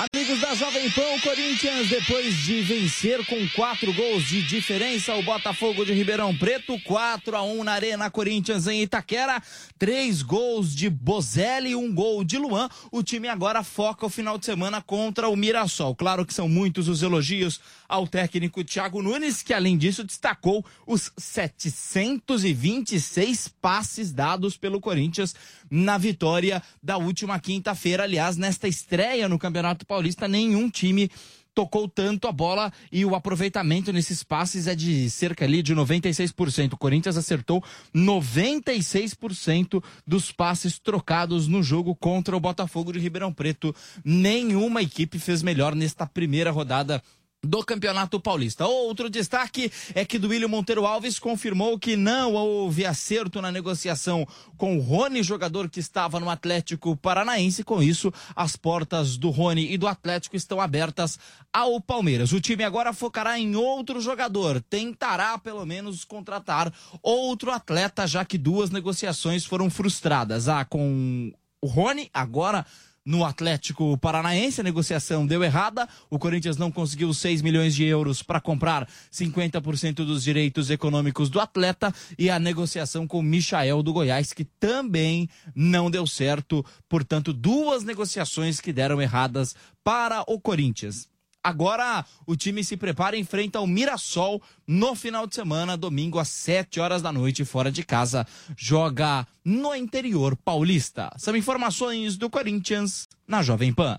Amigos 0.00 0.40
da 0.40 0.54
Jovem 0.54 0.88
Pan, 0.92 1.04
o 1.14 1.20
Corinthians, 1.20 1.90
depois 1.90 2.34
de 2.38 2.62
vencer 2.62 3.22
com 3.26 3.46
quatro 3.50 3.92
gols 3.92 4.24
de 4.24 4.40
diferença, 4.40 5.14
o 5.14 5.22
Botafogo 5.22 5.84
de 5.84 5.92
Ribeirão 5.92 6.34
Preto, 6.34 6.80
4 6.84 7.36
a 7.36 7.42
1 7.42 7.64
na 7.64 7.72
Arena 7.72 8.08
Corinthians 8.08 8.66
em 8.66 8.80
Itaquera, 8.80 9.42
três 9.78 10.22
gols 10.22 10.74
de 10.74 10.88
Bozelli, 10.88 11.76
um 11.76 11.94
gol 11.94 12.24
de 12.24 12.38
Luan. 12.38 12.70
O 12.90 13.02
time 13.02 13.28
agora 13.28 13.62
foca 13.62 14.06
o 14.06 14.08
final 14.08 14.38
de 14.38 14.46
semana 14.46 14.80
contra 14.80 15.28
o 15.28 15.36
Mirassol. 15.36 15.94
Claro 15.94 16.24
que 16.24 16.32
são 16.32 16.48
muitos 16.48 16.88
os 16.88 17.02
elogios 17.02 17.60
ao 17.86 18.06
técnico 18.06 18.64
Thiago 18.64 19.02
Nunes, 19.02 19.42
que 19.42 19.52
além 19.52 19.76
disso 19.76 20.02
destacou 20.02 20.64
os 20.86 21.12
726 21.18 23.48
passes 23.60 24.12
dados 24.12 24.56
pelo 24.56 24.80
Corinthians 24.80 25.34
na 25.70 25.96
vitória 25.96 26.62
da 26.82 26.96
última 26.96 27.38
quinta-feira. 27.38 28.02
Aliás, 28.02 28.36
nesta 28.36 28.66
estreia 28.66 29.28
no 29.28 29.38
Campeonato 29.38 29.86
Paulista, 29.86 30.26
nenhum 30.26 30.68
time 30.68 31.10
tocou 31.54 31.88
tanto 31.88 32.28
a 32.28 32.32
bola 32.32 32.72
e 32.90 33.04
o 33.04 33.14
aproveitamento 33.14 33.92
nesses 33.92 34.22
passes 34.22 34.66
é 34.66 34.74
de 34.74 35.10
cerca 35.10 35.44
ali 35.44 35.62
de 35.62 35.74
96%. 35.74 36.72
O 36.72 36.76
Corinthians 36.76 37.16
acertou 37.16 37.62
96% 37.94 39.82
dos 40.06 40.32
passes 40.32 40.78
trocados 40.78 41.46
no 41.46 41.62
jogo 41.62 41.94
contra 41.94 42.36
o 42.36 42.40
Botafogo 42.40 42.92
de 42.92 42.98
Ribeirão 42.98 43.32
Preto. 43.32 43.74
Nenhuma 44.04 44.82
equipe 44.82 45.18
fez 45.18 45.42
melhor 45.42 45.74
nesta 45.74 46.06
primeira 46.06 46.50
rodada 46.50 47.02
do 47.42 47.64
Campeonato 47.64 48.20
Paulista. 48.20 48.66
Outro 48.66 49.08
destaque 49.08 49.72
é 49.94 50.04
que 50.04 50.18
Duílio 50.18 50.48
Monteiro 50.48 50.84
Alves 50.84 51.18
confirmou 51.18 51.78
que 51.78 51.96
não 51.96 52.34
houve 52.34 52.84
acerto 52.84 53.40
na 53.40 53.50
negociação 53.50 54.26
com 54.56 54.76
o 54.76 54.80
Rony, 54.80 55.22
jogador 55.22 55.68
que 55.68 55.80
estava 55.80 56.20
no 56.20 56.28
Atlético 56.28 56.96
Paranaense. 56.96 57.64
Com 57.64 57.82
isso, 57.82 58.12
as 58.36 58.56
portas 58.56 59.16
do 59.16 59.30
Rony 59.30 59.72
e 59.72 59.78
do 59.78 59.86
Atlético 59.86 60.36
estão 60.36 60.60
abertas 60.60 61.18
ao 61.52 61.80
Palmeiras. 61.80 62.32
O 62.32 62.40
time 62.40 62.62
agora 62.62 62.92
focará 62.92 63.38
em 63.38 63.56
outro 63.56 64.00
jogador, 64.00 64.60
tentará 64.68 65.38
pelo 65.38 65.64
menos 65.64 66.04
contratar 66.04 66.72
outro 67.02 67.50
atleta, 67.50 68.06
já 68.06 68.24
que 68.24 68.36
duas 68.36 68.70
negociações 68.70 69.46
foram 69.46 69.70
frustradas. 69.70 70.48
A 70.48 70.60
ah, 70.60 70.64
com 70.64 71.32
o 71.62 71.66
Rony, 71.66 72.10
agora 72.12 72.66
no 73.04 73.24
Atlético 73.24 73.98
Paranaense. 73.98 74.60
A 74.60 74.64
negociação 74.64 75.26
deu 75.26 75.42
errada. 75.42 75.88
O 76.08 76.18
Corinthians 76.18 76.56
não 76.56 76.70
conseguiu 76.70 77.12
6 77.12 77.42
milhões 77.42 77.74
de 77.74 77.84
euros 77.84 78.22
para 78.22 78.40
comprar 78.40 78.88
50% 79.12 79.96
dos 79.96 80.22
direitos 80.22 80.70
econômicos 80.70 81.28
do 81.28 81.40
atleta. 81.40 81.92
E 82.18 82.30
a 82.30 82.38
negociação 82.38 83.06
com 83.06 83.18
o 83.18 83.22
Michael 83.22 83.82
do 83.82 83.92
Goiás, 83.92 84.32
que 84.32 84.44
também 84.44 85.28
não 85.54 85.90
deu 85.90 86.06
certo. 86.06 86.64
Portanto, 86.88 87.32
duas 87.32 87.84
negociações 87.84 88.60
que 88.60 88.72
deram 88.72 89.02
erradas 89.02 89.54
para 89.82 90.22
o 90.26 90.40
Corinthians. 90.40 91.09
Agora 91.42 92.04
o 92.26 92.36
time 92.36 92.62
se 92.62 92.76
prepara 92.76 93.16
e 93.16 93.20
enfrenta 93.20 93.60
o 93.60 93.66
Mirassol 93.66 94.42
no 94.66 94.94
final 94.94 95.26
de 95.26 95.34
semana, 95.34 95.76
domingo 95.76 96.18
às 96.18 96.28
7 96.28 96.80
horas 96.80 97.00
da 97.00 97.10
noite, 97.10 97.44
fora 97.44 97.72
de 97.72 97.82
casa. 97.82 98.26
Joga 98.56 99.26
no 99.44 99.74
interior 99.74 100.36
paulista. 100.36 101.10
São 101.16 101.34
informações 101.34 102.16
do 102.16 102.28
Corinthians 102.28 103.08
na 103.26 103.42
Jovem 103.42 103.72
Pan. 103.72 103.98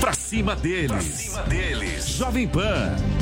Pra 0.00 0.12
cima 0.12 0.54
deles. 0.54 0.88
Pra 0.90 1.00
cima 1.00 1.42
deles. 1.44 2.08
Jovem 2.08 2.46
Pan. 2.46 3.17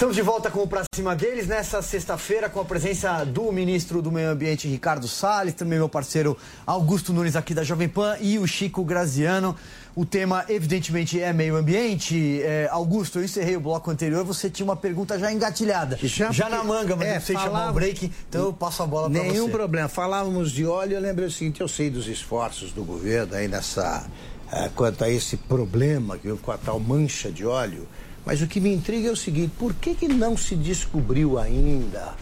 Estamos 0.00 0.16
de 0.16 0.22
volta 0.22 0.50
com 0.50 0.62
o 0.62 0.66
Pra 0.66 0.82
Cima 0.94 1.14
deles 1.14 1.46
nessa 1.46 1.82
sexta-feira 1.82 2.48
com 2.48 2.58
a 2.58 2.64
presença 2.64 3.22
do 3.22 3.52
ministro 3.52 4.00
do 4.00 4.10
Meio 4.10 4.30
Ambiente, 4.30 4.66
Ricardo 4.66 5.06
Salles, 5.06 5.52
também 5.52 5.78
meu 5.78 5.90
parceiro 5.90 6.38
Augusto 6.66 7.12
Nunes 7.12 7.36
aqui 7.36 7.52
da 7.52 7.62
Jovem 7.62 7.86
Pan 7.86 8.16
e 8.18 8.38
o 8.38 8.46
Chico 8.46 8.82
Graziano. 8.82 9.54
O 9.94 10.06
tema, 10.06 10.46
evidentemente, 10.48 11.20
é 11.20 11.34
meio 11.34 11.54
ambiente. 11.54 12.40
É, 12.42 12.66
Augusto, 12.72 13.18
eu 13.18 13.24
encerrei 13.24 13.58
o 13.58 13.60
bloco 13.60 13.90
anterior, 13.90 14.24
você 14.24 14.48
tinha 14.48 14.64
uma 14.64 14.74
pergunta 14.74 15.18
já 15.18 15.30
engatilhada. 15.30 15.98
Já, 16.02 16.32
já 16.32 16.48
na 16.48 16.64
manga, 16.64 16.96
mas 16.96 17.06
é, 17.06 17.14
não 17.16 17.20
sei 17.20 17.36
falava... 17.36 17.58
chamar 17.58 17.70
o 17.70 17.74
break, 17.74 18.10
então 18.26 18.44
eu 18.46 18.52
passo 18.54 18.82
a 18.82 18.86
bola 18.86 19.10
para 19.10 19.20
você. 19.20 19.28
Nenhum 19.32 19.50
problema. 19.50 19.86
Falávamos 19.86 20.50
de 20.50 20.64
óleo, 20.64 20.94
eu 20.94 21.00
lembrei 21.02 21.28
o 21.28 21.30
seguinte, 21.30 21.60
eu 21.60 21.68
sei 21.68 21.90
dos 21.90 22.08
esforços 22.08 22.72
do 22.72 22.82
governo 22.84 23.34
aí 23.34 23.46
nessa... 23.46 24.06
Uh, 24.50 24.68
quanto 24.74 25.04
a 25.04 25.10
esse 25.10 25.36
problema, 25.36 26.18
com 26.42 26.50
a 26.50 26.58
tal 26.58 26.80
mancha 26.80 27.30
de 27.30 27.46
óleo, 27.46 27.86
mas 28.30 28.40
o 28.42 28.46
que 28.46 28.60
me 28.60 28.72
intriga 28.72 29.08
é 29.08 29.10
o 29.10 29.16
seguinte: 29.16 29.50
por 29.58 29.74
que, 29.74 29.92
que 29.92 30.06
não 30.06 30.36
se 30.36 30.54
descobriu 30.54 31.36
ainda 31.36 32.14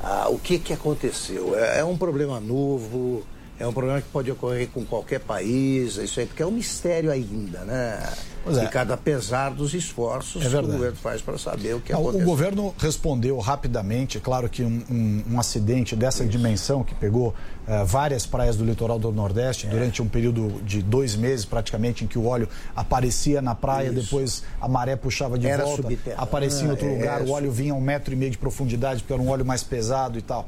ah, 0.00 0.28
o 0.28 0.38
que, 0.38 0.56
que 0.56 0.72
aconteceu? 0.72 1.58
É, 1.58 1.80
é, 1.80 1.84
um 1.84 1.98
problema 1.98 2.38
novo, 2.38 3.24
é 3.58 3.66
um 3.66 3.72
problema 3.72 4.00
que 4.00 4.08
pode 4.08 4.30
ocorrer 4.30 4.68
com 4.68 4.84
qualquer 4.84 5.18
país, 5.18 5.96
isso 5.96 6.20
aí, 6.20 6.26
porque 6.26 6.42
é 6.42 6.46
um 6.46 6.50
mistério 6.50 7.10
ainda, 7.10 7.60
né? 7.64 8.00
Pois 8.44 8.56
é. 8.56 8.62
Ricardo, 8.62 8.92
apesar 8.92 9.50
dos 9.50 9.74
esforços 9.74 10.46
é 10.46 10.48
que 10.48 10.56
o 10.56 10.62
governo 10.62 10.96
faz 10.96 11.20
para 11.20 11.36
saber 11.36 11.74
o 11.74 11.80
que 11.80 11.92
não, 11.92 12.00
aconteceu. 12.00 12.26
O 12.26 12.30
governo 12.30 12.74
respondeu 12.78 13.36
rapidamente, 13.38 14.20
claro 14.20 14.48
que 14.48 14.62
um, 14.62 14.82
um, 14.88 15.24
um 15.32 15.40
acidente 15.40 15.96
dessa 15.96 16.22
isso. 16.22 16.30
dimensão, 16.30 16.84
que 16.84 16.94
pegou 16.94 17.28
uh, 17.66 17.84
várias 17.84 18.26
praias 18.26 18.56
do 18.56 18.64
litoral 18.64 18.98
do 18.98 19.10
Nordeste 19.10 19.66
é. 19.66 19.70
durante 19.70 20.00
um 20.00 20.08
período 20.08 20.62
de 20.62 20.80
dois 20.80 21.16
meses 21.16 21.44
praticamente, 21.44 22.04
em 22.04 22.06
que 22.06 22.18
o 22.18 22.26
óleo 22.26 22.48
aparecia 22.76 23.42
na 23.42 23.56
praia, 23.56 23.88
isso. 23.88 24.02
depois 24.02 24.44
a 24.60 24.68
maré 24.68 24.94
puxava 24.94 25.36
de 25.36 25.48
era 25.48 25.64
volta, 25.64 25.88
aparecia 26.16 26.66
em 26.66 26.70
outro 26.70 26.86
é, 26.86 26.90
lugar, 26.92 27.22
o 27.22 27.30
óleo 27.30 27.50
vinha 27.50 27.72
a 27.72 27.76
um 27.76 27.80
metro 27.80 28.14
e 28.14 28.16
meio 28.16 28.30
de 28.30 28.38
profundidade, 28.38 29.02
porque 29.02 29.12
era 29.12 29.20
um 29.20 29.28
óleo 29.28 29.44
mais 29.44 29.64
pesado 29.64 30.16
e 30.16 30.22
tal. 30.22 30.46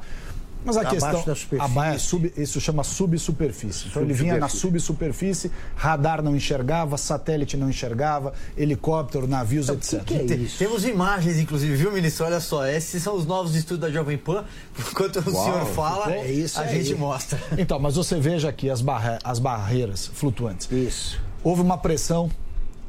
Mas 0.63 0.77
a 0.77 0.81
Abaixo 0.81 0.95
questão. 0.95 1.25
Da 1.25 1.35
superfície. 1.35 1.59
Aba, 1.59 1.97
sub, 1.97 2.33
isso 2.37 2.61
chama 2.61 2.83
subsuperfície. 2.83 3.87
Então 3.89 4.01
ele 4.01 4.13
vinha 4.13 4.37
na 4.37 4.47
subsuperfície, 4.47 5.51
radar 5.75 6.21
não 6.21 6.35
enxergava, 6.35 6.97
satélite 6.97 7.57
não 7.57 7.69
enxergava, 7.69 8.33
helicóptero, 8.55 9.27
navios, 9.27 9.69
então, 9.69 9.75
etc. 9.75 10.03
Que 10.03 10.19
que 10.19 10.33
é 10.33 10.35
isso? 10.37 10.57
Temos 10.59 10.85
imagens, 10.85 11.39
inclusive, 11.39 11.75
viu, 11.75 11.91
ministro? 11.91 12.25
Olha 12.25 12.39
só, 12.39 12.65
esses 12.65 13.01
são 13.01 13.15
os 13.15 13.25
novos 13.25 13.55
estudos 13.55 13.81
da 13.81 13.89
Jovem 13.89 14.17
Pan. 14.17 14.45
Enquanto 14.77 15.17
o 15.17 15.33
Uau, 15.33 15.43
senhor 15.43 15.65
fala, 15.67 16.13
é 16.13 16.31
isso 16.31 16.59
a 16.59 16.67
gente 16.67 16.93
mostra. 16.95 17.39
Então, 17.57 17.79
mas 17.79 17.95
você 17.95 18.19
veja 18.19 18.49
aqui 18.49 18.69
as, 18.69 18.81
barra 18.81 19.19
as 19.23 19.39
barreiras 19.39 20.07
flutuantes. 20.13 20.71
Isso. 20.71 21.19
Houve 21.43 21.61
uma 21.61 21.77
pressão. 21.77 22.29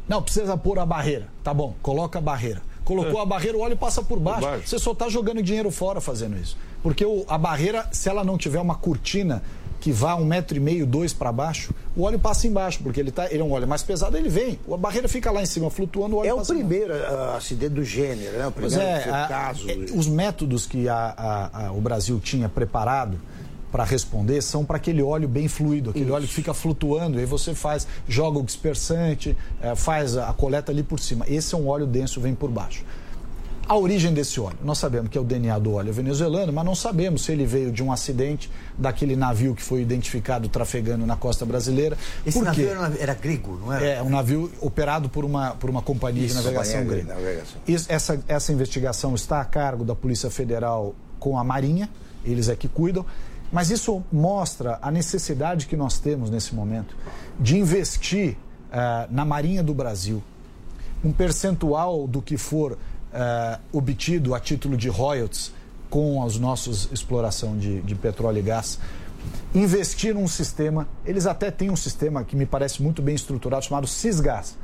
Não, 0.09 0.23
precisa 0.23 0.57
pôr 0.57 0.79
a 0.79 0.85
barreira. 0.85 1.29
Tá 1.43 1.55
bom, 1.55 1.75
coloca 1.81 2.19
a 2.19 2.23
barreira. 2.23 2.61
Colocou 2.85 3.21
é. 3.21 3.23
a 3.23 3.27
barreira, 3.27 3.57
o 3.57 3.61
óleo 3.61 3.77
passa 3.77 4.03
por 4.03 4.19
baixo. 4.19 4.41
por 4.41 4.51
baixo. 4.51 4.69
Você 4.69 4.79
só 4.79 4.93
está 4.93 5.09
jogando 5.09 5.43
dinheiro 5.43 5.71
fora 5.71 6.01
fazendo 6.01 6.37
isso. 6.37 6.57
Porque 6.83 7.05
o, 7.05 7.25
a 7.29 7.38
barreira, 7.38 7.87
se 7.92 8.09
ela 8.09 8.25
não 8.25 8.37
tiver 8.37 8.61
uma 8.61 8.75
cortina 8.75 9.42
que 9.83 9.90
vá 9.90 10.14
um 10.14 10.25
metro 10.25 10.57
e 10.57 10.61
meio, 10.61 10.87
dois 10.87 11.12
para 11.12 11.33
baixo, 11.33 11.75
o 11.97 12.03
óleo 12.03 12.16
passa 12.16 12.47
embaixo, 12.47 12.79
porque 12.85 13.01
ele, 13.01 13.11
tá, 13.11 13.27
ele 13.33 13.40
é 13.40 13.45
um 13.45 13.51
óleo 13.51 13.66
mais 13.66 13.83
pesado, 13.83 14.16
ele 14.16 14.29
vem. 14.29 14.57
A 14.73 14.77
barreira 14.77 15.09
fica 15.09 15.29
lá 15.33 15.42
em 15.42 15.47
cima, 15.47 15.68
flutuando, 15.71 16.14
o 16.14 16.18
óleo 16.21 16.29
É 16.29 16.35
o 16.35 16.47
primeiro 16.47 16.95
uh, 16.95 17.37
acidente 17.37 17.75
do 17.75 17.85
gênero, 17.85 18.38
né? 18.38 18.47
O 18.47 18.53
primeiro 18.53 18.81
é, 18.81 19.11
a, 19.11 19.27
caso. 19.27 19.68
É, 19.68 19.75
os 19.92 20.07
métodos 20.07 20.66
que 20.66 20.88
a, 20.88 21.51
a, 21.53 21.73
o 21.73 21.81
Brasil 21.81 22.21
tinha 22.21 22.49
preparado 22.49 23.18
para 23.73 23.83
responder 23.83 24.40
são 24.40 24.64
para 24.64 24.77
aquele 24.77 25.03
óleo 25.03 25.27
bem 25.27 25.49
fluido, 25.49 25.90
aquele 25.90 26.05
Isso. 26.05 26.14
óleo 26.14 26.29
que 26.29 26.35
fica 26.35 26.55
flutuando, 26.55 27.16
e 27.16 27.21
aí 27.21 27.27
você 27.27 27.53
faz, 27.53 27.85
joga 28.07 28.38
o 28.38 28.42
dispersante, 28.45 29.37
é, 29.61 29.75
faz 29.75 30.16
a 30.16 30.33
coleta 30.33 30.71
ali 30.71 30.85
por 30.85 31.01
cima. 31.01 31.25
Esse 31.27 31.57
é 31.57 31.59
um 31.59 31.66
óleo 31.66 31.87
denso, 31.87 32.21
vem 32.21 32.37
por 32.37 32.51
baixo. 32.51 32.85
A 33.68 33.77
origem 33.77 34.12
desse 34.12 34.40
óleo, 34.40 34.59
nós 34.62 34.79
sabemos 34.79 35.09
que 35.09 35.16
é 35.16 35.20
o 35.20 35.25
DNA 35.25 35.59
do 35.59 35.72
óleo 35.75 35.92
venezuelano, 35.92 36.53
mas 36.53 36.64
não 36.64 36.75
sabemos 36.75 37.22
se 37.22 37.33
ele 37.33 37.46
veio 37.46 37.70
de 37.70 37.83
um 37.83 37.92
acidente 37.92 38.51
daquele 38.77 39.14
navio 39.14 39.55
que 39.55 39.62
foi 39.62 39.83
identificado 39.83 40.48
trafegando 40.48 41.07
na 41.07 41.16
costa 41.16 41.46
brasileira. 41.46 41.96
Esse 42.27 42.38
Por 42.38 42.44
navio 42.44 42.68
era, 42.68 42.92
era, 42.98 43.14
grego, 43.14 43.59
não 43.64 43.72
era? 43.72 43.87
É, 43.87 44.03
um 44.03 44.11
navio 44.11 44.51
operado 44.61 45.09
por 45.09 45.25
uma, 45.25 45.53
por 45.53 45.70
uma 45.70 45.81
companhia 45.81 46.27
Isso, 46.27 46.37
de 46.37 46.42
navegação 46.42 46.85
grega. 46.85 47.16
Essa, 47.88 48.22
essa 48.27 48.53
investigação 48.53 49.14
está 49.14 49.40
a 49.40 49.44
cargo 49.44 49.85
da 49.85 49.94
Polícia 49.94 50.29
Federal 50.29 50.94
com 51.18 51.38
a 51.38 51.44
Marinha, 51.44 51.88
eles 52.25 52.48
é 52.48 52.57
que 52.57 52.68
cuidam. 52.68 53.07
Mas 53.53 53.70
isso 53.70 54.03
mostra 54.11 54.79
a 54.81 54.90
necessidade 54.90 55.66
que 55.66 55.77
nós 55.77 55.98
temos 55.98 56.31
nesse 56.31 56.55
momento 56.55 56.96
de 57.38 57.59
investir 57.59 58.31
uh, 58.72 59.07
na 59.11 59.25
Marinha 59.25 59.62
do 59.62 59.75
Brasil 59.75 60.22
um 61.05 61.12
percentual 61.12 62.07
do 62.07 62.22
que 62.22 62.37
for 62.37 62.79
uh, 63.12 63.61
obtido 63.72 64.35
a 64.35 64.40
título 64.40 64.77
de 64.77 64.88
royalties 64.88 65.53
com 65.90 66.25
as 66.25 66.38
nossas 66.38 66.88
exploração 66.90 67.57
de, 67.59 67.83
de 67.83 67.94
petróleo 67.94 68.38
e 68.38 68.42
gás, 68.42 68.79
investir 69.55 70.14
num 70.14 70.27
sistema, 70.27 70.88
eles 71.05 71.27
até 71.27 71.51
têm 71.51 71.70
um 71.70 71.77
sistema 71.77 72.25
que 72.25 72.35
me 72.35 72.46
parece 72.46 72.83
muito 72.83 73.03
bem 73.03 73.14
estruturado, 73.14 73.64
chamado 73.64 73.87
Cisgas. 73.87 74.57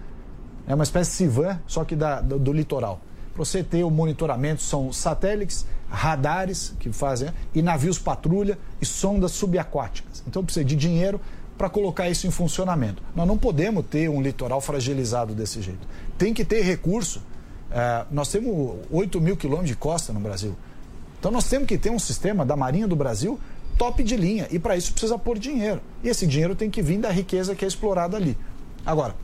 É 0.66 0.74
uma 0.74 0.84
espécie 0.84 1.10
de 1.10 1.16
Civan, 1.16 1.60
só 1.66 1.84
que 1.84 1.94
da, 1.94 2.20
do, 2.20 2.38
do 2.38 2.52
litoral. 2.52 3.00
Para 3.34 3.44
você 3.44 3.62
ter 3.62 3.84
o 3.84 3.90
monitoramento, 3.90 4.62
são 4.62 4.92
satélites, 4.92 5.66
radares 5.88 6.74
que 6.80 6.90
fazem, 6.92 7.28
e 7.54 7.62
navios 7.62 7.98
patrulha 7.98 8.58
e 8.80 8.86
sondas 8.86 9.32
subaquáticas. 9.32 10.22
Então 10.26 10.42
precisa 10.42 10.64
de 10.64 10.74
dinheiro 10.74 11.20
para 11.56 11.68
colocar 11.68 12.08
isso 12.08 12.26
em 12.26 12.30
funcionamento. 12.30 13.02
Nós 13.14 13.26
não 13.26 13.36
podemos 13.36 13.84
ter 13.86 14.08
um 14.08 14.22
litoral 14.22 14.60
fragilizado 14.60 15.34
desse 15.34 15.60
jeito. 15.60 15.86
Tem 16.16 16.32
que 16.32 16.44
ter 16.44 16.62
recurso 16.62 17.20
é, 17.70 18.04
nós 18.10 18.28
temos 18.28 18.76
8 18.90 19.20
mil 19.20 19.36
quilômetros 19.36 19.70
de 19.70 19.76
costa 19.76 20.12
no 20.12 20.20
Brasil. 20.20 20.56
Então 21.18 21.30
nós 21.30 21.48
temos 21.48 21.66
que 21.66 21.76
ter 21.76 21.90
um 21.90 21.98
sistema 21.98 22.44
da 22.44 22.56
Marinha 22.56 22.86
do 22.86 22.96
Brasil 22.96 23.38
top 23.78 24.02
de 24.02 24.16
linha. 24.16 24.48
E 24.50 24.58
para 24.58 24.76
isso 24.76 24.92
precisa 24.92 25.16
pôr 25.16 25.38
dinheiro. 25.38 25.80
E 26.02 26.08
esse 26.08 26.26
dinheiro 26.26 26.54
tem 26.54 26.68
que 26.68 26.82
vir 26.82 26.98
da 26.98 27.10
riqueza 27.10 27.54
que 27.54 27.64
é 27.64 27.68
explorada 27.68 28.16
ali. 28.16 28.36
Agora, 28.84 29.14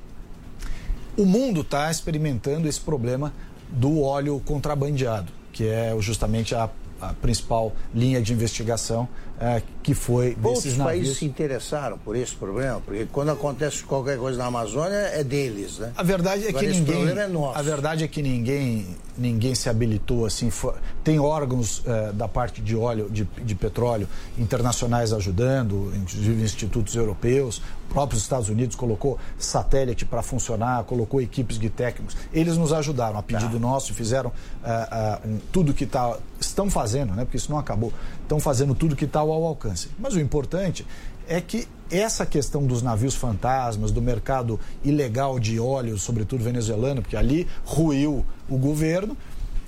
o 1.16 1.26
mundo 1.26 1.60
está 1.60 1.90
experimentando 1.90 2.68
esse 2.68 2.80
problema 2.80 3.32
do 3.68 4.00
óleo 4.00 4.40
contrabandeado, 4.44 5.32
que 5.52 5.66
é 5.66 5.94
justamente 6.00 6.54
a, 6.54 6.70
a 7.00 7.12
principal 7.14 7.72
linha 7.92 8.22
de 8.22 8.32
investigação 8.32 9.08
é, 9.40 9.62
que 9.82 9.94
foi 9.94 10.36
Outros 10.42 10.74
países 10.76 11.18
se 11.18 11.24
interessaram 11.24 11.98
por 11.98 12.14
esse 12.16 12.34
problema? 12.34 12.80
Porque 12.80 13.06
quando 13.12 13.30
acontece 13.30 13.82
qualquer 13.82 14.16
coisa 14.16 14.38
na 14.38 14.46
Amazônia 14.46 14.96
é 14.96 15.24
deles, 15.24 15.78
né? 15.78 15.92
A 15.96 16.02
verdade 16.02 16.46
é 16.46 16.48
Agora, 16.50 16.64
que 16.64 16.72
ninguém. 16.72 17.08
É. 17.08 17.28
A 17.54 17.62
verdade 17.62 18.04
é 18.04 18.08
que 18.08 18.22
ninguém, 18.22 18.96
ninguém 19.18 19.54
se 19.54 19.68
habilitou 19.68 20.24
assim. 20.24 20.50
For, 20.50 20.76
tem 21.02 21.18
órgãos 21.18 21.82
é, 21.84 22.12
da 22.12 22.28
parte 22.28 22.62
de 22.62 22.76
óleo, 22.76 23.10
de, 23.10 23.24
de 23.24 23.54
petróleo 23.54 24.08
internacionais 24.38 25.12
ajudando, 25.12 25.92
inclusive 25.96 26.42
institutos 26.42 26.94
europeus. 26.94 27.60
O 27.90 27.94
próprio 27.94 28.16
Estados 28.16 28.48
Unidos 28.48 28.74
colocou 28.76 29.18
satélite 29.38 30.04
para 30.04 30.22
funcionar, 30.22 30.84
colocou 30.84 31.20
equipes 31.20 31.58
de 31.58 31.68
técnicos. 31.68 32.16
Eles 32.32 32.56
nos 32.56 32.72
ajudaram 32.72 33.18
a 33.18 33.22
pedido 33.22 33.52
tá. 33.52 33.58
nosso, 33.58 33.92
fizeram 33.94 34.30
uh, 34.30 35.28
uh, 35.28 35.38
tudo 35.52 35.74
que 35.74 35.86
tá, 35.86 36.16
estão 36.40 36.70
fazendo, 36.70 37.14
né? 37.14 37.24
Porque 37.24 37.36
isso 37.36 37.50
não 37.50 37.58
acabou. 37.58 37.92
Estão 38.24 38.40
fazendo 38.40 38.74
tudo 38.74 38.96
que 38.96 39.04
está 39.04 39.20
ao 39.20 39.30
alcance. 39.44 39.88
Mas 39.98 40.14
o 40.14 40.20
importante 40.20 40.84
é 41.28 41.40
que 41.40 41.68
essa 41.90 42.26
questão 42.26 42.66
dos 42.66 42.82
navios 42.82 43.14
fantasmas, 43.14 43.90
do 43.90 44.02
mercado 44.02 44.58
ilegal 44.82 45.38
de 45.38 45.60
óleo, 45.60 45.96
sobretudo 45.98 46.42
venezuelano, 46.42 47.02
porque 47.02 47.16
ali 47.16 47.46
ruiu 47.64 48.24
o 48.48 48.58
governo, 48.58 49.16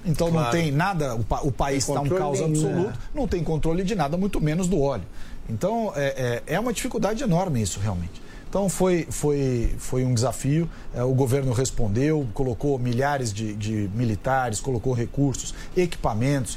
então 0.05 0.31
claro. 0.31 0.45
não 0.45 0.51
tem 0.53 0.71
nada, 0.71 1.17
o, 1.17 1.25
o 1.43 1.53
país 1.53 1.87
está 1.89 2.01
um 2.01 2.09
caos 2.09 2.41
absoluto, 2.41 2.89
né? 2.89 2.93
não 3.15 3.27
tem 3.27 3.43
controle 3.43 3.83
de 3.83 3.95
nada, 3.95 4.17
muito 4.17 4.41
menos 4.41 4.69
do 4.69 4.81
óleo. 4.81 5.05
Então 5.49 5.93
é, 5.95 6.43
é, 6.47 6.55
é 6.55 6.61
uma 6.61 6.73
dificuldade 6.73 7.23
enorme 7.23 7.63
isso 7.63 7.81
realmente. 7.81 8.27
Então 8.49 8.69
foi, 8.69 9.07
foi, 9.11 9.75
foi 9.77 10.05
um 10.05 10.15
desafio, 10.15 10.69
é, 10.95 11.03
o 11.03 11.13
governo 11.13 11.53
respondeu, 11.53 12.27
colocou 12.33 12.79
milhares 12.79 13.33
de, 13.33 13.55
de 13.55 13.91
militares, 13.93 14.61
colocou 14.61 14.93
recursos, 14.93 15.53
equipamentos, 15.77 16.57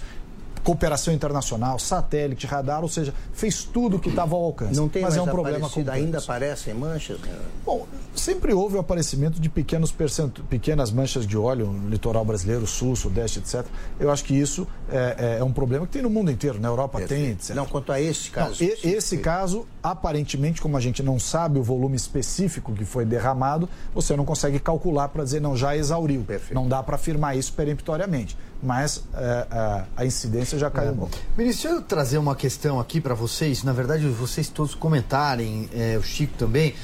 cooperação 0.64 1.14
internacional, 1.14 1.80
satélite, 1.80 2.46
radar, 2.46 2.82
ou 2.82 2.90
seja, 2.90 3.14
fez 3.34 3.64
tudo 3.64 3.98
o 3.98 4.00
que 4.00 4.10
estava 4.10 4.36
ao 4.36 4.44
alcance. 4.44 4.76
Não 4.76 4.90
tem 4.90 5.02
mas 5.02 5.16
mais 5.16 5.28
é 5.28 5.30
um 5.30 5.32
problema 5.32 5.70
complexo. 5.70 5.92
Ainda 5.92 6.18
aparecem 6.20 6.74
manchas? 6.74 7.20
Bom, 7.66 7.88
sempre 8.16 8.54
houve 8.54 8.76
o 8.76 8.80
aparecimento 8.80 9.40
de 9.40 9.50
pequenos 9.50 9.92
percent... 9.92 10.40
pequenas 10.50 10.92
manchas 10.92 11.26
de 11.26 11.38
óleo 11.38 11.68
no 11.68 11.90
litoral 11.90 12.26
brasileiro, 12.26 12.66
sul, 12.68 12.96
sudeste, 12.96 13.40
etc. 13.40 13.66
Eu 14.00 14.12
acho 14.12 14.24
que 14.24 14.34
isso 14.34 14.68
é, 14.92 15.38
é, 15.38 15.40
é 15.40 15.44
um 15.44 15.54
problema 15.54 15.86
que 15.86 15.94
tem 15.94 16.02
no 16.02 16.10
mundo 16.10 16.32
inteiro, 16.32 16.60
na 16.60 16.68
Europa 16.68 17.00
Perfeito. 17.00 17.22
tem, 17.22 17.32
etc. 17.32 17.56
Não, 17.56 17.66
quanto 17.66 17.92
a 17.92 18.00
esse 18.00 18.30
caso. 18.30 18.64
Não, 18.64 18.70
esse 18.84 19.18
caso, 19.18 19.66
aparentemente, 19.82 20.62
como 20.62 20.78
a 20.78 20.80
gente 20.82 21.02
não 21.02 21.20
sabe 21.20 21.60
o 21.60 21.64
volume 21.64 21.96
específico 21.96 22.74
que 22.74 22.86
foi 22.86 23.06
derramado, 23.06 23.70
você 23.94 24.16
não 24.16 24.26
consegue 24.26 24.60
calcular 24.60 25.08
para 25.10 25.24
dizer, 25.24 25.40
não, 25.40 25.56
já 25.56 25.76
exauriu. 25.76 26.24
Perfeito. 26.24 26.54
Não 26.54 26.68
dá 26.68 26.84
para 26.84 26.96
afirmar 26.96 27.38
isso 27.38 27.54
peremptoriamente 27.54 28.38
mas 28.62 29.04
é, 29.14 29.48
a, 29.50 29.86
a, 29.98 30.06
incidência 30.06 30.58
já 30.58 30.70
caiu 30.70 30.90
é. 30.90 30.92
um 30.92 30.98
pouco. 30.98 31.18
Ministro, 31.38 31.70
deixa 31.70 31.82
eu 31.82 31.82
trazer 31.82 32.18
uma 32.18 32.36
questão 32.36 32.80
aqui 32.80 33.00
para 33.00 33.14
vocês, 33.14 33.64
na 33.64 33.74
verdade, 33.74 34.08
vocês 34.08 34.50
todos 34.50 34.76
comentarem, 34.76 35.70
é, 35.74 35.98
o 35.98 36.04
Chico 36.04 36.34
também. 36.38 36.76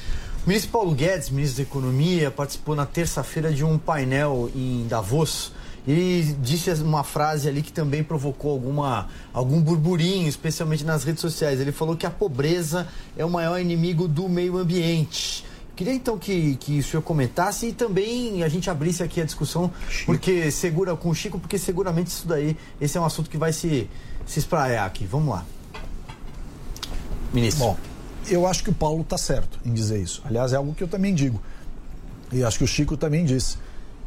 O 0.44 0.48
ministro 0.48 0.70
Paulo 0.70 0.94
Guedes, 0.94 1.28
ministro 1.28 1.64
da 1.64 1.68
Economia, 1.68 2.30
participou 2.30 2.76
na 2.76 2.86
terça-feira 2.86 3.52
de 3.52 3.64
um 3.64 3.76
painel 3.76 4.48
em 4.54 4.86
Davos 4.88 5.52
E 5.86 6.36
disse 6.40 6.70
uma 6.82 7.02
frase 7.02 7.48
ali 7.48 7.62
que 7.62 7.72
também 7.72 8.02
provocou 8.02 8.52
alguma, 8.52 9.08
algum 9.32 9.60
burburinho, 9.60 10.28
especialmente 10.28 10.84
nas 10.84 11.02
redes 11.02 11.20
sociais. 11.20 11.60
Ele 11.60 11.72
falou 11.72 11.96
que 11.96 12.06
a 12.06 12.10
pobreza 12.10 12.86
é 13.16 13.24
o 13.24 13.30
maior 13.30 13.60
inimigo 13.60 14.06
do 14.06 14.28
meio 14.28 14.56
ambiente. 14.56 15.44
Queria 15.76 15.92
então 15.92 16.18
que, 16.18 16.56
que 16.56 16.78
o 16.78 16.82
senhor 16.82 17.02
comentasse 17.02 17.66
e 17.66 17.72
também 17.72 18.42
a 18.42 18.48
gente 18.48 18.70
abrisse 18.70 19.02
aqui 19.02 19.20
a 19.20 19.24
discussão, 19.24 19.70
Chico. 19.90 20.06
porque 20.06 20.50
segura 20.50 20.96
com 20.96 21.10
o 21.10 21.14
Chico, 21.14 21.38
porque 21.38 21.58
seguramente 21.58 22.06
isso 22.08 22.26
daí, 22.26 22.56
esse 22.80 22.96
é 22.96 23.00
um 23.00 23.04
assunto 23.04 23.28
que 23.28 23.36
vai 23.36 23.52
se, 23.52 23.88
se 24.24 24.38
espraiar 24.38 24.86
aqui. 24.86 25.04
Vamos 25.04 25.28
lá. 25.28 25.44
Ministro. 27.30 27.66
Bom, 27.66 27.76
eu 28.26 28.46
acho 28.46 28.64
que 28.64 28.70
o 28.70 28.74
Paulo 28.74 29.02
está 29.02 29.18
certo 29.18 29.60
em 29.66 29.74
dizer 29.74 30.00
isso. 30.00 30.22
Aliás, 30.24 30.54
é 30.54 30.56
algo 30.56 30.74
que 30.74 30.82
eu 30.82 30.88
também 30.88 31.14
digo. 31.14 31.40
E 32.32 32.42
acho 32.42 32.56
que 32.56 32.64
o 32.64 32.66
Chico 32.66 32.96
também 32.96 33.26
disse 33.26 33.58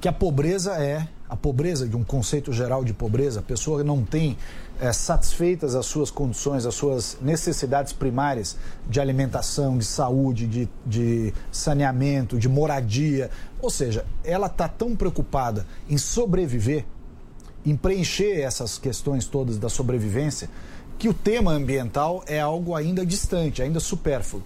que 0.01 0.07
a 0.07 0.13
pobreza 0.13 0.73
é 0.73 1.07
a 1.29 1.37
pobreza 1.37 1.87
de 1.87 1.95
um 1.95 2.03
conceito 2.03 2.51
geral 2.51 2.83
de 2.83 2.91
pobreza, 2.93 3.41
a 3.41 3.43
pessoa 3.43 3.83
não 3.83 4.03
tem 4.03 4.35
é, 4.79 4.93
satisfeitas 4.93 5.75
as 5.75 5.85
suas 5.85 6.09
condições, 6.09 6.65
as 6.65 6.73
suas 6.73 7.17
necessidades 7.21 7.91
primárias 7.91 8.55
de 8.87 8.99
alimentação, 8.99 9.77
de 9.77 9.85
saúde, 9.85 10.47
de, 10.47 10.69
de 10.85 11.33
saneamento, 11.51 12.37
de 12.37 12.47
moradia. 12.47 13.29
Ou 13.61 13.69
seja, 13.69 14.05
ela 14.23 14.47
está 14.47 14.67
tão 14.67 14.95
preocupada 14.95 15.65
em 15.89 15.97
sobreviver, 15.97 16.85
em 17.65 17.75
preencher 17.75 18.39
essas 18.39 18.77
questões 18.77 19.25
todas 19.25 19.57
da 19.57 19.67
sobrevivência, 19.67 20.49
que 20.97 21.09
o 21.09 21.13
tema 21.13 21.51
ambiental 21.51 22.23
é 22.27 22.39
algo 22.39 22.75
ainda 22.75 23.05
distante, 23.05 23.61
ainda 23.61 23.79
supérfluo. 23.79 24.43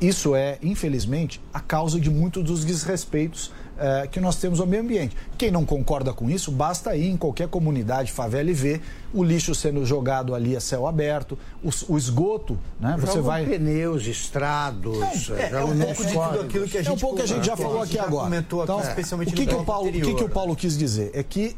Isso 0.00 0.34
é, 0.34 0.58
infelizmente, 0.62 1.40
a 1.52 1.60
causa 1.60 2.00
de 2.00 2.10
muitos 2.10 2.42
dos 2.42 2.64
desrespeitos 2.64 3.52
é, 3.78 4.06
que 4.06 4.20
nós 4.20 4.36
temos 4.36 4.60
ao 4.60 4.66
meio 4.66 4.82
ambiente. 4.82 5.16
Quem 5.36 5.50
não 5.50 5.64
concorda 5.64 6.12
com 6.12 6.30
isso, 6.30 6.50
basta 6.50 6.94
ir 6.96 7.08
em 7.08 7.16
qualquer 7.16 7.48
comunidade, 7.48 8.12
favela 8.12 8.50
e 8.50 8.54
ver 8.54 8.80
o 9.12 9.22
lixo 9.22 9.54
sendo 9.54 9.84
jogado 9.84 10.34
ali 10.34 10.56
a 10.56 10.60
céu 10.60 10.86
aberto, 10.86 11.38
o, 11.62 11.70
o 11.92 11.98
esgoto, 11.98 12.58
né? 12.80 12.96
Você 13.00 13.20
vai 13.20 13.44
pneus, 13.44 14.06
estrados, 14.06 15.28
não, 15.28 15.36
é, 15.36 15.50
é, 15.50 15.64
um 15.64 15.78
pouco 15.78 16.04
de 16.04 16.12
tudo 16.12 16.40
aquilo 16.40 16.68
que 16.68 16.78
a 16.78 16.82
gente, 16.82 16.90
é 16.90 16.92
um 16.92 16.98
pouco 16.98 17.16
que 17.16 17.22
a 17.22 17.26
gente 17.26 17.46
já 17.46 17.56
falou 17.56 17.82
aqui 17.82 17.98
agora. 17.98 18.24
Comentou 18.24 18.62
então, 18.62 18.80
especialmente 18.80 19.32
o 19.32 19.36
que, 19.36 19.46
que 19.46 19.54
o 19.54 19.64
Paulo, 19.64 19.88
o 19.88 19.92
que, 19.92 20.14
que 20.14 20.24
o 20.24 20.28
Paulo 20.28 20.56
quis 20.56 20.76
dizer 20.76 21.10
é 21.14 21.22
que 21.22 21.56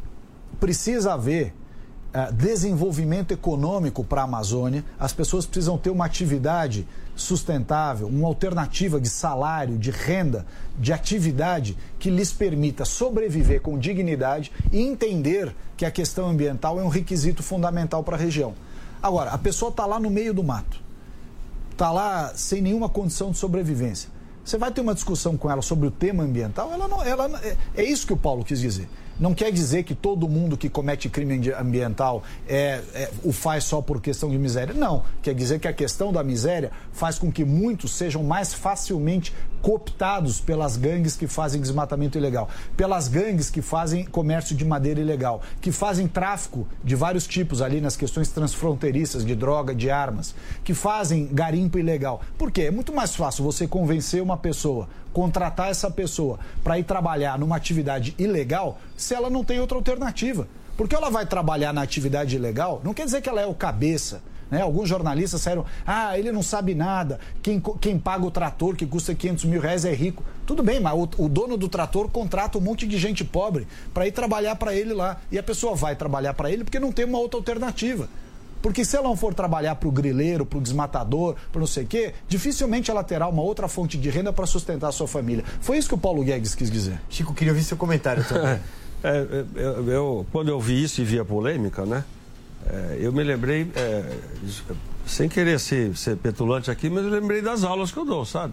precisa 0.58 1.14
haver 1.14 1.52
uh, 2.14 2.32
desenvolvimento 2.32 3.32
econômico 3.32 4.02
para 4.02 4.22
a 4.22 4.24
Amazônia. 4.24 4.84
As 4.98 5.12
pessoas 5.12 5.46
precisam 5.46 5.76
ter 5.76 5.90
uma 5.90 6.04
atividade 6.04 6.86
sustentável, 7.16 8.06
uma 8.06 8.28
alternativa 8.28 9.00
de 9.00 9.08
salário, 9.08 9.78
de 9.78 9.90
renda, 9.90 10.46
de 10.78 10.92
atividade 10.92 11.76
que 11.98 12.10
lhes 12.10 12.32
permita 12.32 12.84
sobreviver 12.84 13.60
com 13.60 13.78
dignidade 13.78 14.52
e 14.70 14.80
entender 14.80 15.54
que 15.76 15.84
a 15.84 15.90
questão 15.90 16.28
ambiental 16.28 16.78
é 16.78 16.84
um 16.84 16.88
requisito 16.88 17.42
fundamental 17.42 18.04
para 18.04 18.16
a 18.16 18.20
região. 18.20 18.54
Agora, 19.02 19.30
a 19.30 19.38
pessoa 19.38 19.70
está 19.70 19.86
lá 19.86 19.98
no 19.98 20.10
meio 20.10 20.34
do 20.34 20.44
mato, 20.44 20.80
está 21.72 21.90
lá 21.90 22.32
sem 22.34 22.60
nenhuma 22.60 22.88
condição 22.88 23.30
de 23.30 23.38
sobrevivência. 23.38 24.10
Você 24.44 24.58
vai 24.58 24.70
ter 24.70 24.80
uma 24.80 24.94
discussão 24.94 25.36
com 25.36 25.50
ela 25.50 25.62
sobre 25.62 25.88
o 25.88 25.90
tema 25.90 26.22
ambiental, 26.22 26.72
ela 26.72 26.86
não, 26.86 27.02
ela, 27.02 27.40
é, 27.42 27.56
é 27.74 27.84
isso 27.84 28.06
que 28.06 28.12
o 28.12 28.16
Paulo 28.16 28.44
quis 28.44 28.60
dizer. 28.60 28.88
Não 29.18 29.34
quer 29.34 29.50
dizer 29.50 29.82
que 29.84 29.94
todo 29.94 30.28
mundo 30.28 30.56
que 30.56 30.68
comete 30.68 31.08
crime 31.08 31.52
ambiental 31.58 32.22
é, 32.46 32.82
é, 32.94 33.10
o 33.24 33.32
faz 33.32 33.64
só 33.64 33.80
por 33.80 34.00
questão 34.00 34.30
de 34.30 34.38
miséria. 34.38 34.74
Não. 34.74 35.04
Quer 35.22 35.34
dizer 35.34 35.58
que 35.58 35.66
a 35.66 35.72
questão 35.72 36.12
da 36.12 36.22
miséria 36.22 36.70
faz 36.92 37.18
com 37.18 37.32
que 37.32 37.44
muitos 37.44 37.92
sejam 37.92 38.22
mais 38.22 38.52
facilmente 38.52 39.32
cooptados 39.62 40.40
pelas 40.40 40.76
gangues 40.76 41.16
que 41.16 41.26
fazem 41.26 41.60
desmatamento 41.60 42.16
ilegal, 42.16 42.48
pelas 42.76 43.08
gangues 43.08 43.50
que 43.50 43.60
fazem 43.60 44.04
comércio 44.04 44.54
de 44.54 44.64
madeira 44.64 45.00
ilegal, 45.00 45.42
que 45.60 45.72
fazem 45.72 46.06
tráfico 46.06 46.68
de 46.84 46.94
vários 46.94 47.26
tipos 47.26 47.60
ali 47.60 47.80
nas 47.80 47.96
questões 47.96 48.28
transfronteiriças 48.28 49.24
de 49.24 49.34
droga, 49.34 49.74
de 49.74 49.90
armas, 49.90 50.34
que 50.62 50.72
fazem 50.72 51.26
garimpo 51.32 51.78
ilegal. 51.78 52.20
Por 52.38 52.52
quê? 52.52 52.62
É 52.62 52.70
muito 52.70 52.94
mais 52.94 53.16
fácil 53.16 53.42
você 53.42 53.66
convencer 53.66 54.22
uma 54.22 54.36
pessoa, 54.36 54.88
contratar 55.16 55.70
essa 55.70 55.90
pessoa 55.90 56.38
para 56.62 56.78
ir 56.78 56.84
trabalhar 56.84 57.38
numa 57.38 57.56
atividade 57.56 58.14
ilegal 58.18 58.78
se 58.94 59.14
ela 59.14 59.30
não 59.30 59.42
tem 59.42 59.58
outra 59.58 59.78
alternativa. 59.78 60.46
Porque 60.76 60.94
ela 60.94 61.08
vai 61.08 61.24
trabalhar 61.24 61.72
na 61.72 61.80
atividade 61.80 62.36
ilegal, 62.36 62.82
não 62.84 62.92
quer 62.92 63.06
dizer 63.06 63.22
que 63.22 63.28
ela 63.30 63.40
é 63.40 63.46
o 63.46 63.54
cabeça. 63.54 64.22
Né? 64.50 64.60
Alguns 64.60 64.90
jornalistas 64.90 65.40
saíram, 65.40 65.64
ah, 65.86 66.18
ele 66.18 66.30
não 66.30 66.42
sabe 66.42 66.74
nada, 66.74 67.18
quem, 67.42 67.62
quem 67.80 67.98
paga 67.98 68.26
o 68.26 68.30
trator 68.30 68.76
que 68.76 68.84
custa 68.84 69.14
500 69.14 69.46
mil 69.46 69.58
reais 69.58 69.86
é 69.86 69.94
rico. 69.94 70.22
Tudo 70.44 70.62
bem, 70.62 70.80
mas 70.80 70.92
o, 70.92 71.08
o 71.24 71.28
dono 71.30 71.56
do 71.56 71.66
trator 71.66 72.10
contrata 72.10 72.58
um 72.58 72.60
monte 72.60 72.86
de 72.86 72.98
gente 72.98 73.24
pobre 73.24 73.66
para 73.94 74.06
ir 74.06 74.12
trabalhar 74.12 74.56
para 74.56 74.74
ele 74.74 74.92
lá. 74.92 75.16
E 75.32 75.38
a 75.38 75.42
pessoa 75.42 75.74
vai 75.74 75.96
trabalhar 75.96 76.34
para 76.34 76.50
ele 76.50 76.62
porque 76.62 76.78
não 76.78 76.92
tem 76.92 77.06
uma 77.06 77.18
outra 77.18 77.40
alternativa. 77.40 78.06
Porque 78.66 78.84
se 78.84 78.96
ela 78.96 79.06
não 79.06 79.14
for 79.14 79.32
trabalhar 79.32 79.76
para 79.76 79.88
o 79.88 79.92
grileiro, 79.92 80.44
para 80.44 80.58
o 80.58 80.60
desmatador, 80.60 81.36
para 81.52 81.60
não 81.60 81.68
sei 81.68 81.84
o 81.84 81.86
quê, 81.86 82.12
dificilmente 82.26 82.90
ela 82.90 83.04
terá 83.04 83.28
uma 83.28 83.40
outra 83.40 83.68
fonte 83.68 83.96
de 83.96 84.10
renda 84.10 84.32
para 84.32 84.44
sustentar 84.44 84.88
a 84.88 84.92
sua 84.92 85.06
família. 85.06 85.44
Foi 85.60 85.78
isso 85.78 85.88
que 85.88 85.94
o 85.94 85.98
Paulo 85.98 86.24
Guedes 86.24 86.52
quis 86.52 86.68
dizer. 86.68 87.00
Chico, 87.08 87.32
queria 87.32 87.52
ouvir 87.52 87.62
seu 87.62 87.76
comentário 87.76 88.24
também. 88.26 88.58
É, 89.04 89.08
é, 89.08 89.44
eu, 89.54 89.88
eu, 89.88 90.26
quando 90.32 90.48
eu 90.48 90.58
vi 90.58 90.82
isso 90.82 91.00
e 91.00 91.04
vi 91.04 91.16
a 91.16 91.24
polêmica, 91.24 91.86
né? 91.86 92.02
É, 92.68 92.98
eu 93.02 93.12
me 93.12 93.22
lembrei, 93.22 93.70
é, 93.76 94.02
sem 95.06 95.28
querer 95.28 95.60
ser, 95.60 95.96
ser 95.96 96.16
petulante 96.16 96.68
aqui, 96.68 96.90
mas 96.90 97.04
eu 97.04 97.10
lembrei 97.10 97.40
das 97.40 97.62
aulas 97.62 97.92
que 97.92 97.98
eu 97.98 98.04
dou, 98.04 98.24
sabe? 98.24 98.52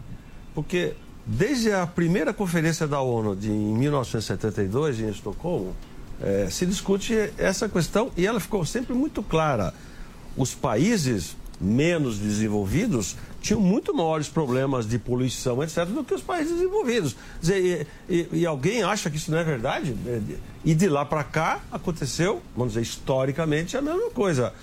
Porque 0.54 0.94
desde 1.26 1.72
a 1.72 1.88
primeira 1.88 2.32
conferência 2.32 2.88
da 2.88 3.02
ONU 3.02 3.36
de, 3.36 3.50
em 3.50 3.74
1972, 3.74 5.00
em 5.00 5.10
Estocolmo, 5.10 5.76
é, 6.22 6.48
se 6.52 6.68
discute 6.68 7.16
essa 7.36 7.68
questão 7.68 8.12
e 8.16 8.28
ela 8.28 8.40
ficou 8.40 8.64
sempre 8.64 8.94
muito 8.94 9.24
clara 9.24 9.74
os 10.36 10.54
países 10.54 11.36
menos 11.60 12.18
desenvolvidos 12.18 13.16
tinham 13.42 13.60
muito 13.60 13.94
maiores 13.94 14.30
problemas 14.30 14.88
de 14.88 14.98
poluição, 14.98 15.62
etc., 15.62 15.86
do 15.86 16.04
que 16.04 16.14
os 16.14 16.22
países 16.22 16.54
desenvolvidos. 16.54 17.16
Dizer, 17.42 17.88
e, 18.10 18.16
e, 18.16 18.40
e, 18.40 18.46
alguém 18.46 18.84
acha 18.84 19.10
que 19.10 19.18
isso 19.18 19.30
não 19.30 19.38
é 19.38 19.44
verdade? 19.44 19.96
E 20.64 20.74
de 20.74 20.88
lá 20.88 21.04
para 21.04 21.24
cá 21.24 21.60
aconteceu, 21.72 22.42
vamos 22.56 22.74
dizer, 22.74 22.84
historicamente, 22.84 23.76
a 23.76 23.82
mesma 23.82 24.10
coisa. 24.12 24.54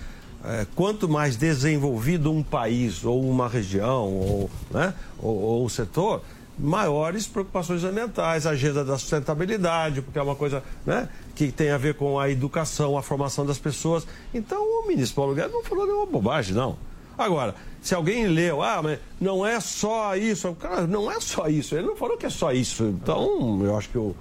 É, 0.43 0.67
quanto 0.75 1.07
mais 1.07 1.37
desenvolvido 1.37 2.33
um 2.33 2.43
país, 2.43 3.05
ou 3.05 3.23
uma 3.29 3.47
região, 3.47 4.09
ou, 4.09 4.51
né, 4.71 4.95
ou, 5.19 5.37
ou 5.37 5.67
um 5.67 5.69
setor, 5.69 6.23
maiores 6.61 7.27
preocupações 7.27 7.83
ambientais, 7.85 8.47
a 8.47 8.51
agenda 8.51 8.85
da 8.85 8.99
sustentabilidade, 8.99 10.03
porque 10.03 10.19
é 10.19 10.23
uma 10.23 10.37
coisa 10.37 10.63
né, 10.85 11.09
que 11.35 11.51
tem 11.51 11.71
a 11.71 11.79
ver 11.79 11.95
com 11.95 12.19
a 12.19 12.29
educação, 12.29 12.99
a 12.99 13.03
formação 13.03 13.47
das 13.47 13.59
pessoas. 13.59 14.07
Então 14.35 14.63
o 14.63 14.87
ministro 14.87 15.17
Paulo 15.17 15.35
Guedes 15.35 15.53
não 15.53 15.65
falou 15.65 15.87
nenhuma 15.87 16.07
bobagem, 16.07 16.55
não. 16.55 16.77
Agora, 17.17 17.55
se 17.83 17.95
alguém 17.95 18.27
leu, 18.27 18.63
ah, 18.63 18.81
mas 18.83 18.99
não 19.21 19.45
é 19.45 19.59
só 19.61 20.17
isso, 20.17 20.53
cara, 20.55 20.87
não 20.87 21.11
é 21.11 21.21
só 21.21 21.49
isso, 21.49 21.75
ele 21.75 21.87
não 21.87 21.97
falou 21.97 22.17
que 22.17 22.27
é 22.27 22.31
só 22.31 22.53
isso. 22.53 22.85
Então, 22.85 23.61
eu 23.63 23.77
acho 23.77 23.89
que 23.89 23.99
o, 23.99 24.15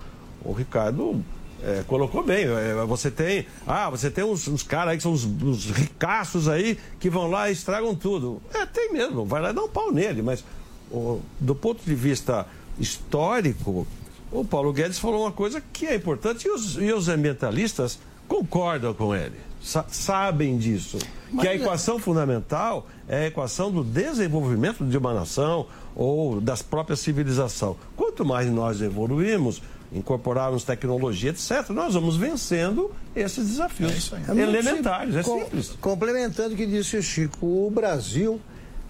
o 0.44 0.52
Ricardo 0.54 1.24
é, 1.64 1.84
colocou 1.88 2.24
bem. 2.24 2.46
É, 2.46 2.74
você 2.86 3.12
tem, 3.12 3.46
ah, 3.68 3.90
você 3.90 4.10
tem 4.10 4.24
uns, 4.24 4.48
uns 4.48 4.64
caras 4.64 4.92
aí 4.92 4.98
que 4.98 5.04
são 5.04 5.12
os, 5.12 5.26
os 5.26 5.66
ricaços 5.72 6.48
aí 6.48 6.78
que 7.00 7.10
vão 7.10 7.30
lá 7.30 7.50
e 7.50 7.54
estragam 7.54 7.96
tudo. 7.96 8.42
É, 8.54 8.66
tem 8.66 8.92
mesmo, 8.92 9.26
vai 9.26 9.42
lá 9.42 9.52
e 9.52 9.54
dá 9.54 9.64
um 9.64 9.70
pau 9.70 9.92
nele, 9.92 10.22
mas 10.22 10.44
o, 10.92 11.22
do 11.40 11.56
ponto 11.56 11.84
de 11.84 11.96
vista 11.96 12.46
histórico, 12.80 13.88
o 14.32 14.46
Paulo 14.46 14.72
Guedes 14.72 15.00
falou 15.00 15.24
uma 15.24 15.32
coisa 15.32 15.62
que 15.74 15.86
é 15.86 15.96
importante 15.96 16.48
e 16.48 16.52
os, 16.52 16.78
e 16.78 16.92
os 16.94 17.08
ambientalistas 17.08 18.00
concordam 18.28 18.94
com 18.94 19.16
ele, 19.16 19.38
sa 19.62 19.86
sabem 19.90 20.58
disso. 20.58 21.00
Mas... 21.32 21.42
Que 21.42 21.48
a 21.48 21.56
equação 21.56 22.00
fundamental 22.00 22.88
é 23.08 23.24
a 23.24 23.28
equação 23.28 23.72
do 23.72 23.84
desenvolvimento 23.84 24.86
de 24.86 24.98
uma 24.98 25.14
nação 25.14 25.66
ou 25.96 26.40
das 26.40 26.62
próprias 26.62 27.00
civilização. 27.00 27.76
Quanto 27.96 28.24
mais 28.24 28.50
nós 28.50 28.82
evoluímos, 28.82 29.62
incorporarmos 29.92 30.64
tecnologia, 30.64 31.32
etc., 31.32 31.70
nós 31.70 31.96
vamos 31.96 32.16
vencendo 32.16 32.92
esses 33.16 33.48
desafios 33.48 34.12
é 34.14 34.32
elementares. 34.32 35.16
É 35.16 35.24
simples. 35.24 35.72
Complementando 35.82 36.54
o 36.54 36.58
que 36.58 36.68
disse 36.68 36.98
o 36.98 37.04
Chico, 37.04 37.46
o 37.46 37.72
Brasil 37.72 38.40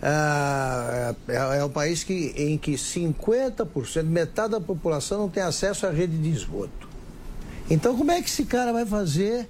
ah, 0.02 1.14
é, 1.28 1.60
é, 1.60 1.64
um 1.64 1.70
país 1.70 2.04
que, 2.04 2.34
em 2.38 2.58
que 2.58 2.74
50%, 2.74 4.04
metade 4.04 4.52
da 4.52 4.62
população 4.62 5.20
não 5.20 5.30
tem 5.30 5.44
acesso 5.44 5.86
à 5.86 5.92
rede 5.92 6.18
de 6.18 6.30
esgoto. 6.30 6.88
Então, 7.70 7.96
como 7.96 8.12
é 8.12 8.22
que 8.22 8.30
esse 8.30 8.46
cara 8.46 8.72
vai 8.72 8.86
fazer? 8.86 9.48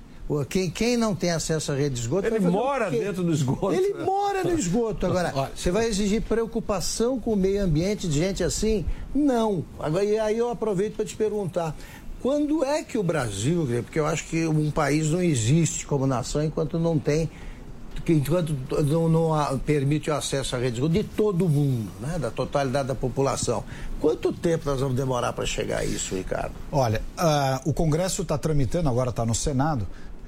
Quem, 0.47 0.69
quem 0.69 0.95
não 0.95 1.15
tem 1.15 1.31
acesso 1.31 1.71
à 1.71 1.75
rede 1.75 1.95
de 1.95 2.01
esgoto. 2.01 2.27
Ele 2.27 2.39
mora 2.39 2.91
dentro 2.91 3.23
do 3.23 3.31
esgoto. 3.31 3.73
Ele 3.73 4.03
mora 4.03 4.43
no 4.43 4.59
esgoto. 4.59 5.05
Agora, 5.07 5.33
você 5.55 5.71
vai 5.71 5.87
exigir 5.87 6.21
preocupação 6.21 7.19
com 7.19 7.33
o 7.33 7.35
meio 7.35 7.63
ambiente 7.63 8.07
de 8.07 8.19
gente 8.19 8.43
assim? 8.43 8.85
Não. 9.13 9.65
Agora, 9.79 10.03
e 10.03 10.19
aí 10.19 10.37
eu 10.37 10.49
aproveito 10.49 10.95
para 10.95 11.05
te 11.05 11.15
perguntar. 11.15 11.75
Quando 12.21 12.63
é 12.63 12.83
que 12.83 12.97
o 12.97 13.03
Brasil, 13.03 13.67
porque 13.81 13.99
eu 13.99 14.05
acho 14.05 14.25
que 14.25 14.45
um 14.45 14.69
país 14.69 15.09
não 15.09 15.21
existe 15.21 15.85
como 15.85 16.05
nação 16.05 16.43
enquanto 16.43 16.77
não 16.77 16.99
tem 16.99 17.29
que 18.09 18.13
enquanto 18.13 18.55
não, 18.85 19.07
não 19.07 19.59
permite 19.59 20.09
o 20.09 20.15
acesso 20.15 20.55
à 20.55 20.59
rede 20.59 20.81
de 20.81 20.89
de 20.89 21.03
todo 21.03 21.47
mundo, 21.47 21.91
né? 22.01 22.17
da 22.17 22.31
totalidade 22.31 22.87
da 22.87 22.95
população. 22.95 23.63
Quanto 24.01 24.33
tempo 24.33 24.67
nós 24.67 24.79
vamos 24.79 24.95
demorar 24.95 25.31
para 25.33 25.45
chegar 25.45 25.79
a 25.79 25.85
isso, 25.85 26.15
Ricardo? 26.15 26.53
Olha, 26.71 27.03
uh, 27.19 27.69
o 27.69 27.73
Congresso 27.73 28.23
está 28.23 28.35
tramitando, 28.35 28.89
agora 28.89 29.11
está 29.11 29.23
no 29.23 29.35
Senado, 29.35 29.85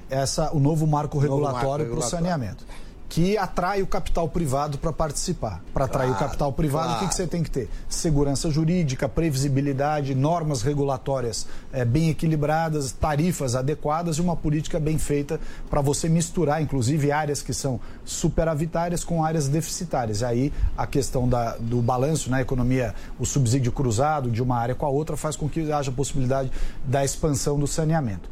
essa, 0.08 0.52
o 0.52 0.60
novo 0.60 0.86
marco 0.86 1.18
regulatório 1.18 1.86
para 1.86 1.98
o 1.98 2.02
saneamento 2.02 2.64
que 3.12 3.36
atrai 3.36 3.82
o 3.82 3.86
capital 3.86 4.26
privado 4.26 4.78
para 4.78 4.90
participar. 4.90 5.62
Para 5.74 5.84
atrair 5.84 6.08
claro, 6.08 6.24
o 6.24 6.26
capital 6.26 6.50
privado, 6.50 6.86
claro. 6.86 6.96
o 6.96 7.00
que, 7.02 7.08
que, 7.10 7.14
você 7.14 7.26
tem 7.26 7.42
que 7.42 7.50
ter? 7.50 7.68
Segurança 7.86 8.50
jurídica, 8.50 9.06
previsibilidade, 9.06 10.14
normas 10.14 10.62
regulatórias 10.62 11.46
é, 11.74 11.84
bem 11.84 12.08
equilibradas, 12.08 12.90
tarifas 12.90 13.54
adequadas 13.54 14.16
e 14.16 14.22
uma 14.22 14.34
política 14.34 14.80
bem 14.80 14.96
feita 14.96 15.38
para 15.68 15.82
você 15.82 16.08
misturar, 16.08 16.62
inclusive, 16.62 17.12
áreas 17.12 17.42
que 17.42 17.52
são 17.52 17.78
superavitárias 18.02 19.04
com 19.04 19.22
áreas 19.22 19.46
deficitárias. 19.46 20.22
Aí 20.22 20.50
a 20.74 20.86
questão 20.86 21.28
da, 21.28 21.58
do 21.58 21.82
balanço 21.82 22.30
na 22.30 22.40
economia, 22.40 22.94
o 23.18 23.26
subsídio 23.26 23.72
cruzado 23.72 24.30
de 24.30 24.42
uma 24.42 24.56
área 24.56 24.74
com 24.74 24.86
a 24.86 24.88
outra, 24.88 25.18
faz 25.18 25.36
com 25.36 25.50
que 25.50 25.70
haja 25.70 25.92
possibilidade 25.92 26.50
da 26.82 27.04
expansão 27.04 27.58
do 27.58 27.66
saneamento. 27.66 28.30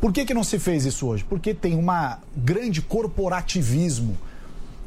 Por 0.00 0.12
que, 0.12 0.24
que 0.24 0.34
não 0.34 0.44
se 0.44 0.58
fez 0.58 0.84
isso 0.84 1.06
hoje? 1.06 1.24
Porque 1.24 1.54
tem 1.54 1.76
uma 1.76 2.18
grande 2.36 2.82
corporativismo 2.82 4.16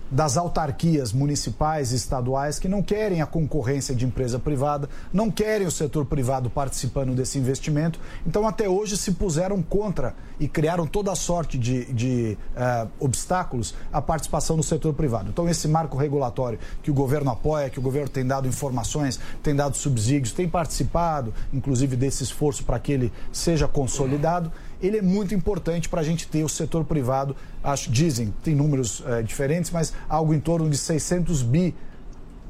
das 0.10 0.38
autarquias 0.38 1.12
municipais 1.12 1.92
e 1.92 1.96
estaduais 1.96 2.60
que 2.60 2.68
não 2.68 2.82
querem 2.82 3.22
a 3.22 3.26
concorrência 3.26 3.94
de 3.94 4.06
empresa 4.06 4.40
privada, 4.40 4.90
não 5.12 5.30
querem 5.30 5.68
o 5.68 5.72
setor 5.72 6.06
privado 6.06 6.50
participando 6.50 7.14
desse 7.14 7.38
investimento. 7.38 8.00
Então, 8.26 8.48
até 8.48 8.70
hoje, 8.70 8.98
se 8.98 9.12
puseram 9.14 9.62
contra 9.62 10.16
e 10.40 10.48
criaram 10.48 10.88
toda 10.88 11.12
a 11.12 11.16
sorte 11.16 11.58
de, 11.58 11.86
de 11.94 12.38
uh, 12.56 12.90
obstáculos 13.00 13.74
à 13.92 14.02
participação 14.02 14.56
do 14.56 14.64
setor 14.64 14.94
privado. 14.94 15.30
Então, 15.30 15.50
esse 15.50 15.68
marco 15.68 15.98
regulatório 15.98 16.60
que 16.82 16.92
o 16.92 16.94
governo 16.94 17.32
apoia, 17.32 17.70
que 17.70 17.80
o 17.80 17.82
governo 17.82 18.10
tem 18.10 18.26
dado 18.26 18.48
informações, 18.48 19.20
tem 19.44 19.56
dado 19.56 19.76
subsídios, 19.76 20.32
tem 20.32 20.48
participado, 20.48 21.34
inclusive, 21.52 21.96
desse 21.96 22.24
esforço 22.24 22.64
para 22.64 22.80
que 22.80 22.92
ele 22.92 23.12
seja 23.32 23.68
consolidado 23.68 24.52
ele 24.82 24.98
é 24.98 25.02
muito 25.02 25.34
importante 25.34 25.90
para 25.90 26.02
a 26.02 26.04
gente 26.04 26.28
ter 26.28 26.44
o 26.44 26.50
setor 26.50 26.86
privado, 26.86 27.36
acho, 27.64 27.92
dizem, 27.92 28.34
tem 28.44 28.56
números 28.56 29.04
é, 29.06 29.22
diferentes, 29.22 29.72
mas 29.72 29.94
algo 30.08 30.34
em 30.34 30.40
torno 30.40 30.70
de 30.70 30.78
600 30.78 31.42
bi 31.42 31.76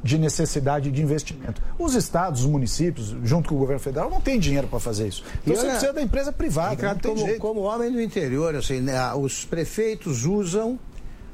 de 0.04 0.18
necessidade 0.18 0.92
de 0.92 1.02
investimento. 1.02 1.62
Os 1.78 1.96
estados, 1.96 2.42
os 2.42 2.46
municípios, 2.46 3.16
junto 3.24 3.50
com 3.50 3.56
o 3.56 3.58
governo 3.58 3.80
federal, 3.80 4.10
não 4.10 4.22
tem 4.22 4.40
dinheiro 4.40 4.68
para 4.68 4.80
fazer 4.80 5.08
isso. 5.08 5.24
Então 5.42 5.54
e 5.54 5.58
você 5.58 5.64
olha, 5.64 5.72
precisa 5.72 5.94
da 5.94 6.02
empresa 6.02 6.32
privada. 6.32 6.72
Ricardo, 6.72 7.02
como, 7.02 7.40
como, 7.40 7.62
homem 7.62 7.92
do 7.92 8.02
interior, 8.02 8.56
assim, 8.56 8.80
né, 8.80 9.14
os 9.14 9.44
prefeitos 9.44 10.24
usam 10.24 10.80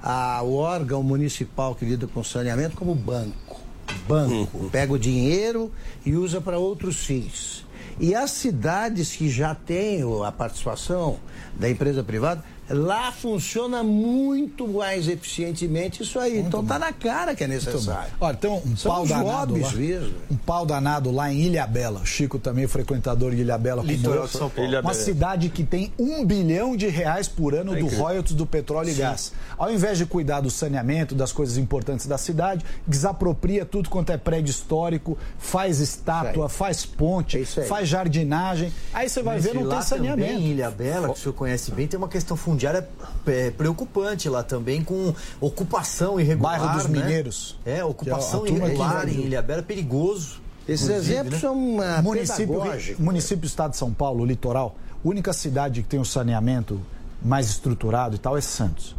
a, 0.01 0.41
o 0.43 0.55
órgão 0.55 1.03
municipal 1.03 1.75
que 1.75 1.85
lida 1.85 2.07
com 2.07 2.23
saneamento 2.23 2.75
como 2.75 2.95
banco. 2.95 3.61
Banco. 4.07 4.57
Uhum. 4.57 4.69
Pega 4.69 4.93
o 4.93 4.99
dinheiro 4.99 5.71
e 6.05 6.15
usa 6.15 6.41
para 6.41 6.57
outros 6.57 7.05
fins. 7.05 7.65
E 7.99 8.15
as 8.15 8.31
cidades 8.31 9.15
que 9.15 9.29
já 9.29 9.53
têm 9.53 10.01
a 10.25 10.31
participação 10.31 11.19
da 11.55 11.69
empresa 11.69 12.03
privada, 12.03 12.43
Lá 12.73 13.11
funciona 13.11 13.83
muito 13.83 14.67
mais 14.67 15.07
eficientemente 15.07 16.01
isso 16.01 16.19
aí. 16.19 16.33
Muito 16.33 16.47
então 16.47 16.65
tá 16.65 16.79
na 16.79 16.91
cara 16.91 17.35
que 17.35 17.43
é 17.43 17.47
necessário. 17.47 18.11
Olha, 18.19 18.35
tem 18.35 18.49
um 18.49 18.75
São 18.75 18.91
pau 18.91 19.05
danado 19.05 19.59
lá, 19.59 19.71
mesmo. 19.71 20.13
Um 20.31 20.35
pau 20.35 20.65
danado 20.65 21.11
lá 21.11 21.31
em 21.31 21.39
Ilha 21.39 21.67
Bela. 21.67 21.99
O 21.99 22.05
Chico 22.05 22.39
também, 22.39 22.65
frequentador 22.65 23.31
de 23.31 23.41
Ilha 23.41 23.57
Bela. 23.57 23.83
Litoral 23.83 24.25
de 24.25 24.31
São 24.31 24.49
Paulo. 24.49 24.69
Ilha 24.69 24.81
uma 24.81 24.93
cidade 24.93 25.49
que 25.49 25.63
tem 25.63 25.93
um 25.99 26.25
bilhão 26.25 26.75
de 26.75 26.87
reais 26.87 27.27
por 27.27 27.53
ano 27.53 27.75
é 27.75 27.79
do 27.79 27.87
royalties 27.87 28.35
do 28.35 28.45
petróleo 28.45 28.87
Sim. 28.89 28.95
e 28.95 28.95
gás. 28.95 29.31
Ao 29.57 29.71
invés 29.71 29.99
de 29.99 30.05
cuidar 30.05 30.41
do 30.41 30.49
saneamento, 30.49 31.13
das 31.13 31.31
coisas 31.31 31.57
importantes 31.57 32.07
da 32.07 32.17
cidade, 32.17 32.65
desapropria 32.87 33.65
tudo 33.65 33.87
quanto 33.87 34.11
é 34.11 34.17
prédio 34.17 34.49
histórico, 34.49 35.15
faz 35.37 35.79
estátua, 35.79 36.49
faz 36.49 36.85
ponte, 36.85 37.39
é 37.39 37.45
faz 37.45 37.87
jardinagem. 37.87 38.73
Aí 38.91 39.07
você 39.07 39.21
vai 39.21 39.35
Mas 39.35 39.43
ver, 39.43 39.53
não 39.53 39.69
tem 39.69 39.81
saneamento. 39.83 40.33
Também, 40.33 40.47
Ilha 40.47 40.71
Bela, 40.71 41.09
que 41.09 41.19
o 41.19 41.21
senhor 41.21 41.33
conhece 41.33 41.71
bem, 41.71 41.87
tem 41.87 41.97
uma 41.97 42.07
questão 42.07 42.35
fundamental 42.35 42.62
fundiária 42.63 42.87
é 43.27 43.51
preocupante 43.51 44.29
lá 44.29 44.43
também, 44.43 44.83
com 44.83 45.13
ocupação 45.41 46.19
irregular. 46.19 46.59
Bairro 46.59 46.77
dos 46.77 46.89
né? 46.89 47.01
Mineiros. 47.01 47.57
É, 47.65 47.83
ocupação 47.83 48.47
irregular 48.47 49.07
em 49.07 49.25
Ilhabela, 49.25 49.59
é 49.59 49.63
perigoso. 49.63 50.41
Esses 50.67 50.89
exemplos 50.89 51.33
né? 51.33 51.39
são 51.39 51.53
uma 51.57 52.01
município, 52.01 52.61
município 52.97 53.45
Estado 53.45 53.71
de 53.71 53.77
São 53.77 53.93
Paulo, 53.93 54.25
litoral, 54.25 54.77
única 55.03 55.33
cidade 55.33 55.81
que 55.81 55.89
tem 55.89 55.99
o 55.99 56.05
saneamento 56.05 56.79
mais 57.21 57.49
estruturado 57.49 58.15
e 58.15 58.17
tal 58.17 58.37
é 58.37 58.41
Santos. 58.41 58.95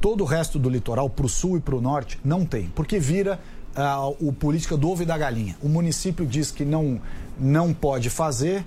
Todo 0.00 0.22
o 0.22 0.24
resto 0.24 0.60
do 0.60 0.70
litoral, 0.70 1.10
para 1.10 1.26
o 1.26 1.28
sul 1.28 1.56
e 1.56 1.60
para 1.60 1.74
o 1.74 1.80
norte, 1.80 2.20
não 2.24 2.46
tem, 2.46 2.68
porque 2.68 3.00
vira 3.00 3.40
uh, 3.76 4.16
o 4.20 4.32
política 4.32 4.76
do 4.76 4.88
ovo 4.88 5.02
e 5.02 5.06
da 5.06 5.18
galinha. 5.18 5.56
O 5.60 5.68
município 5.68 6.24
diz 6.24 6.52
que 6.52 6.64
não, 6.64 7.00
não 7.36 7.74
pode 7.74 8.08
fazer, 8.08 8.64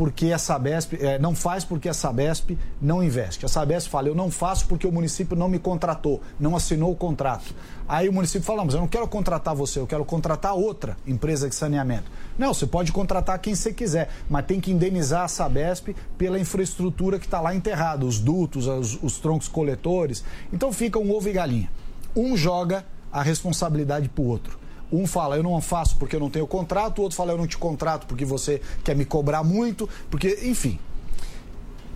porque 0.00 0.32
a 0.32 0.38
Sabesp 0.38 0.94
é, 0.94 1.18
não 1.18 1.34
faz 1.34 1.62
porque 1.62 1.86
a 1.86 1.92
Sabesp 1.92 2.56
não 2.80 3.02
investe. 3.02 3.44
A 3.44 3.48
Sabesp 3.50 3.90
fala, 3.90 4.08
eu 4.08 4.14
não 4.14 4.30
faço 4.30 4.64
porque 4.66 4.86
o 4.86 4.90
município 4.90 5.36
não 5.36 5.46
me 5.46 5.58
contratou, 5.58 6.22
não 6.40 6.56
assinou 6.56 6.90
o 6.90 6.96
contrato. 6.96 7.54
Aí 7.86 8.08
o 8.08 8.12
município 8.14 8.46
fala, 8.46 8.64
mas 8.64 8.72
eu 8.72 8.80
não 8.80 8.88
quero 8.88 9.06
contratar 9.06 9.54
você, 9.54 9.78
eu 9.78 9.86
quero 9.86 10.02
contratar 10.06 10.54
outra 10.54 10.96
empresa 11.06 11.50
de 11.50 11.54
saneamento. 11.54 12.10
Não, 12.38 12.54
você 12.54 12.66
pode 12.66 12.92
contratar 12.92 13.38
quem 13.40 13.54
você 13.54 13.74
quiser, 13.74 14.08
mas 14.26 14.46
tem 14.46 14.58
que 14.58 14.72
indenizar 14.72 15.24
a 15.24 15.28
Sabesp 15.28 15.94
pela 16.16 16.38
infraestrutura 16.38 17.18
que 17.18 17.26
está 17.26 17.38
lá 17.38 17.54
enterrada, 17.54 18.06
os 18.06 18.18
dutos, 18.18 18.68
os, 18.68 18.98
os 19.02 19.18
troncos 19.18 19.48
coletores. 19.48 20.24
Então 20.50 20.72
fica 20.72 20.98
um 20.98 21.14
ovo 21.14 21.28
e 21.28 21.32
galinha. 21.32 21.70
Um 22.16 22.38
joga 22.38 22.86
a 23.12 23.22
responsabilidade 23.22 24.08
para 24.08 24.22
o 24.22 24.28
outro. 24.28 24.59
Um 24.92 25.06
fala, 25.06 25.36
eu 25.36 25.42
não 25.42 25.60
faço 25.60 25.96
porque 25.96 26.16
eu 26.16 26.20
não 26.20 26.30
tenho 26.30 26.46
contrato, 26.46 26.98
o 26.98 27.02
outro 27.02 27.16
fala, 27.16 27.32
eu 27.32 27.38
não 27.38 27.46
te 27.46 27.56
contrato 27.56 28.06
porque 28.06 28.24
você 28.24 28.60
quer 28.84 28.96
me 28.96 29.04
cobrar 29.04 29.42
muito, 29.42 29.88
porque, 30.10 30.40
enfim. 30.42 30.78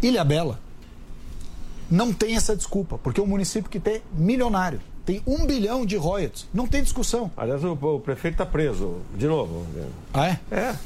Ilha 0.03 0.25
Bela 0.25 0.61
não 1.91 2.13
tem 2.13 2.37
essa 2.37 2.57
desculpa, 2.57 2.99
porque 2.99 3.21
é 3.21 3.23
um 3.23 3.27
município 3.27 3.71
que 3.71 3.81
tem 3.81 4.03
milionário, 4.13 4.81
tem 5.05 5.23
um 5.27 5.47
bilhão 5.47 5.85
de 5.85 5.97
royalties, 5.97 6.47
não 6.53 6.67
tem 6.67 6.83
discussão. 6.83 7.31
Aliás, 7.37 7.63
o, 7.65 7.73
o 7.73 8.01
prefeito 8.01 8.35
está 8.35 8.47
preso, 8.47 8.99
de 9.17 9.27
novo. 9.27 9.67
Ah, 10.13 10.29
é? 10.29 10.39
É. 10.51 10.77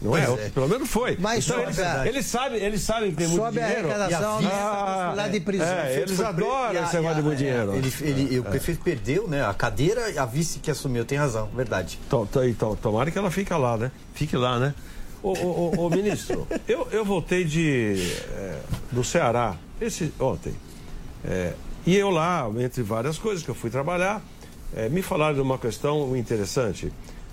Não 0.00 0.16
é? 0.16 0.22
é? 0.22 0.50
Pelo 0.50 0.68
menos 0.68 0.88
foi. 0.88 1.16
Mas 1.18 1.46
então, 1.46 1.60
eles, 1.62 1.78
eles, 2.04 2.26
sabem, 2.26 2.62
eles 2.62 2.80
sabem 2.82 3.10
que 3.10 3.16
tem 3.16 3.28
muito 3.28 3.40
sobe 3.40 3.58
dinheiro. 3.58 3.88
a 3.88 3.94
arrecadação 3.94 4.42
e 4.42 4.46
a, 4.46 5.14
ah, 5.16 5.28
de 5.28 5.40
prisão. 5.40 5.66
É, 5.66 6.00
eles 6.00 6.20
adoram 6.20 6.84
esse 6.84 6.96
negócio 6.96 7.16
de 7.16 7.22
muito 7.22 7.38
dinheiro. 7.38 7.74
Ele, 7.74 7.92
ele, 8.00 8.38
o 8.38 8.44
prefeito 8.44 8.82
perdeu, 8.82 9.26
né? 9.26 9.44
A 9.44 9.54
cadeira 9.54 10.20
a 10.20 10.26
vice 10.26 10.58
que 10.58 10.70
assumiu, 10.70 11.04
tem 11.04 11.16
razão, 11.16 11.48
verdade. 11.54 11.98
Então, 12.06 12.28
então, 12.44 12.76
tomara 12.76 13.10
que 13.10 13.18
ela 13.18 13.30
fique 13.30 13.52
lá, 13.52 13.76
né? 13.76 13.90
Fique 14.14 14.36
lá, 14.36 14.58
né? 14.58 14.74
Ô, 15.22 15.32
ô, 15.32 15.72
ô, 15.76 15.86
ô 15.86 15.90
ministro, 15.90 16.46
eu, 16.68 16.86
eu 16.90 17.04
voltei 17.04 17.44
de, 17.44 17.94
é, 18.32 18.58
do 18.92 19.02
Ceará 19.02 19.56
esse, 19.80 20.12
ontem. 20.20 20.54
É, 21.24 21.54
e 21.86 21.96
eu 21.96 22.10
lá, 22.10 22.50
entre 22.58 22.82
várias 22.82 23.18
coisas 23.18 23.42
que 23.42 23.50
eu 23.50 23.54
fui 23.54 23.70
trabalhar, 23.70 24.22
é, 24.76 24.88
me 24.88 25.02
falaram 25.02 25.34
de 25.34 25.40
uma 25.40 25.58
questão 25.58 26.16
interessante 26.16 26.92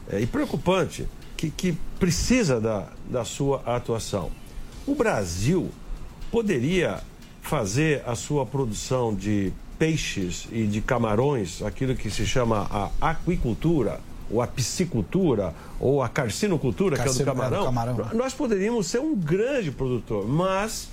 é, 0.09 0.19
e 0.19 0.25
preocupante 0.25 1.07
que, 1.41 1.49
que 1.49 1.77
precisa 1.99 2.59
da, 2.61 2.85
da 3.09 3.25
sua 3.25 3.63
atuação. 3.65 4.29
O 4.85 4.93
Brasil 4.93 5.71
poderia 6.31 7.01
fazer 7.41 8.03
a 8.05 8.13
sua 8.13 8.45
produção 8.45 9.15
de 9.15 9.51
peixes 9.79 10.47
e 10.51 10.67
de 10.67 10.81
camarões, 10.81 11.63
aquilo 11.63 11.95
que 11.95 12.11
se 12.11 12.27
chama 12.27 12.67
a 13.01 13.09
aquicultura, 13.09 13.99
ou 14.29 14.41
a 14.41 14.47
piscicultura, 14.47 15.53
ou 15.79 16.03
a 16.03 16.07
carcinocultura, 16.07 16.95
Carcino, 16.95 17.15
que 17.15 17.21
é 17.21 17.25
do 17.25 17.35
camarão, 17.35 17.61
é 17.61 17.65
camarão, 17.65 18.09
nós 18.13 18.33
poderíamos 18.33 18.85
ser 18.85 18.99
um 18.99 19.15
grande 19.15 19.71
produtor, 19.71 20.27
mas 20.27 20.89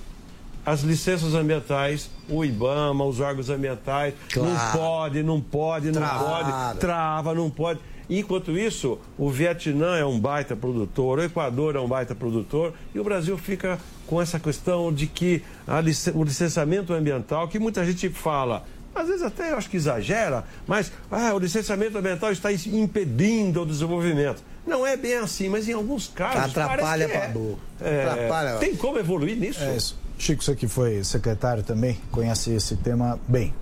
as 0.65 0.81
licenças 0.81 1.35
ambientais, 1.35 2.11
o 2.29 2.45
IBAMA, 2.45 3.05
os 3.05 3.21
órgãos 3.21 3.49
ambientais, 3.51 4.15
claro. 4.33 4.51
não 4.51 4.73
pode, 4.73 5.23
não 5.23 5.41
pode, 5.41 5.91
não 5.91 6.03
pode, 6.03 6.79
trava, 6.79 7.35
não 7.35 7.51
pode. 7.51 7.81
Enquanto 8.11 8.57
isso, 8.57 8.99
o 9.19 9.31
Vietnã 9.31 9.97
é 9.97 10.05
um 10.05 10.19
baita 10.19 10.57
produtor, 10.57 11.19
o 11.19 11.23
Equador 11.23 11.77
é 11.77 11.81
um 11.81 11.87
baita 11.87 12.15
produtor 12.15 12.73
e 12.95 12.99
o 12.99 13.05
Brasil 13.05 13.37
fica 13.37 13.79
com 14.07 14.21
essa 14.21 14.41
questão 14.41 14.93
de 14.93 15.07
que 15.07 15.43
lic 15.85 16.11
o 16.15 16.25
licenciamento 16.25 16.95
ambiental, 16.95 17.47
que 17.49 17.59
muita 17.59 17.85
gente 17.85 18.09
fala, 18.09 18.65
às 18.95 19.09
vezes 19.09 19.23
até 19.23 19.53
eu 19.53 19.59
acho 19.59 19.69
que 19.69 19.77
exagera, 19.77 20.45
mas 20.67 20.91
ah, 21.11 21.35
o 21.35 21.39
licenciamento 21.39 21.99
ambiental 21.99 22.33
está 22.33 22.51
impedindo 22.51 23.63
o 23.63 23.67
desenvolvimento. 23.67 24.43
Não 24.67 24.87
é 24.87 24.97
bem 24.97 25.15
assim, 25.15 25.49
mas 25.49 25.69
em 25.69 25.73
alguns 25.73 26.09
casos. 26.09 26.51
Atrapalha 26.51 27.09
para 27.09 27.19
é. 27.19 27.95
é, 27.95 28.05
Atrapalha. 28.05 28.57
Tem 28.57 28.75
como 28.75 28.99
evoluir 28.99 29.37
nisso? 29.37 29.63
É 29.63 29.77
isso. 29.77 29.99
Chico, 30.19 30.43
você 30.43 30.57
que 30.57 30.67
foi 30.67 31.05
secretário 31.05 31.63
também, 31.63 31.99
conhece 32.11 32.51
esse 32.51 32.77
tema 32.77 33.19
bem. 33.29 33.55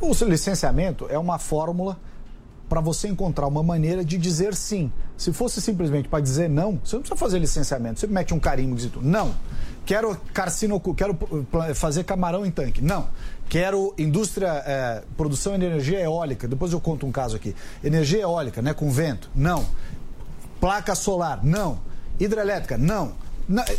O 0.00 0.12
licenciamento 0.24 1.06
é 1.08 1.16
uma 1.16 1.38
fórmula 1.38 1.98
para 2.68 2.80
você 2.80 3.06
encontrar 3.06 3.46
uma 3.46 3.62
maneira 3.62 4.04
de 4.04 4.18
dizer 4.18 4.54
sim. 4.54 4.92
Se 5.16 5.32
fosse 5.32 5.60
simplesmente 5.62 6.08
para 6.08 6.20
dizer 6.20 6.50
não, 6.50 6.80
você 6.84 6.96
não 6.96 7.02
precisa 7.02 7.16
fazer 7.16 7.38
licenciamento. 7.38 8.00
Você 8.00 8.08
mete 8.08 8.34
um 8.34 8.40
carimbo 8.40 8.74
dizendo 8.74 9.00
não. 9.00 9.32
Quero 9.86 10.16
carcino, 10.34 10.80
quero 10.94 11.16
fazer 11.76 12.02
camarão 12.02 12.44
em 12.44 12.50
tanque. 12.50 12.82
Não. 12.82 13.08
Quero 13.48 13.94
indústria, 13.96 14.64
é, 14.66 15.04
produção 15.16 15.56
de 15.56 15.64
energia 15.64 16.00
eólica. 16.00 16.48
Depois 16.48 16.72
eu 16.72 16.80
conto 16.80 17.06
um 17.06 17.12
caso 17.12 17.36
aqui. 17.36 17.54
Energia 17.84 18.22
eólica, 18.22 18.60
né, 18.60 18.74
com 18.74 18.90
vento. 18.90 19.30
Não. 19.32 19.64
Placa 20.60 20.96
solar. 20.96 21.44
Não. 21.44 21.78
Hidrelétrica. 22.18 22.76
Não. 22.76 23.12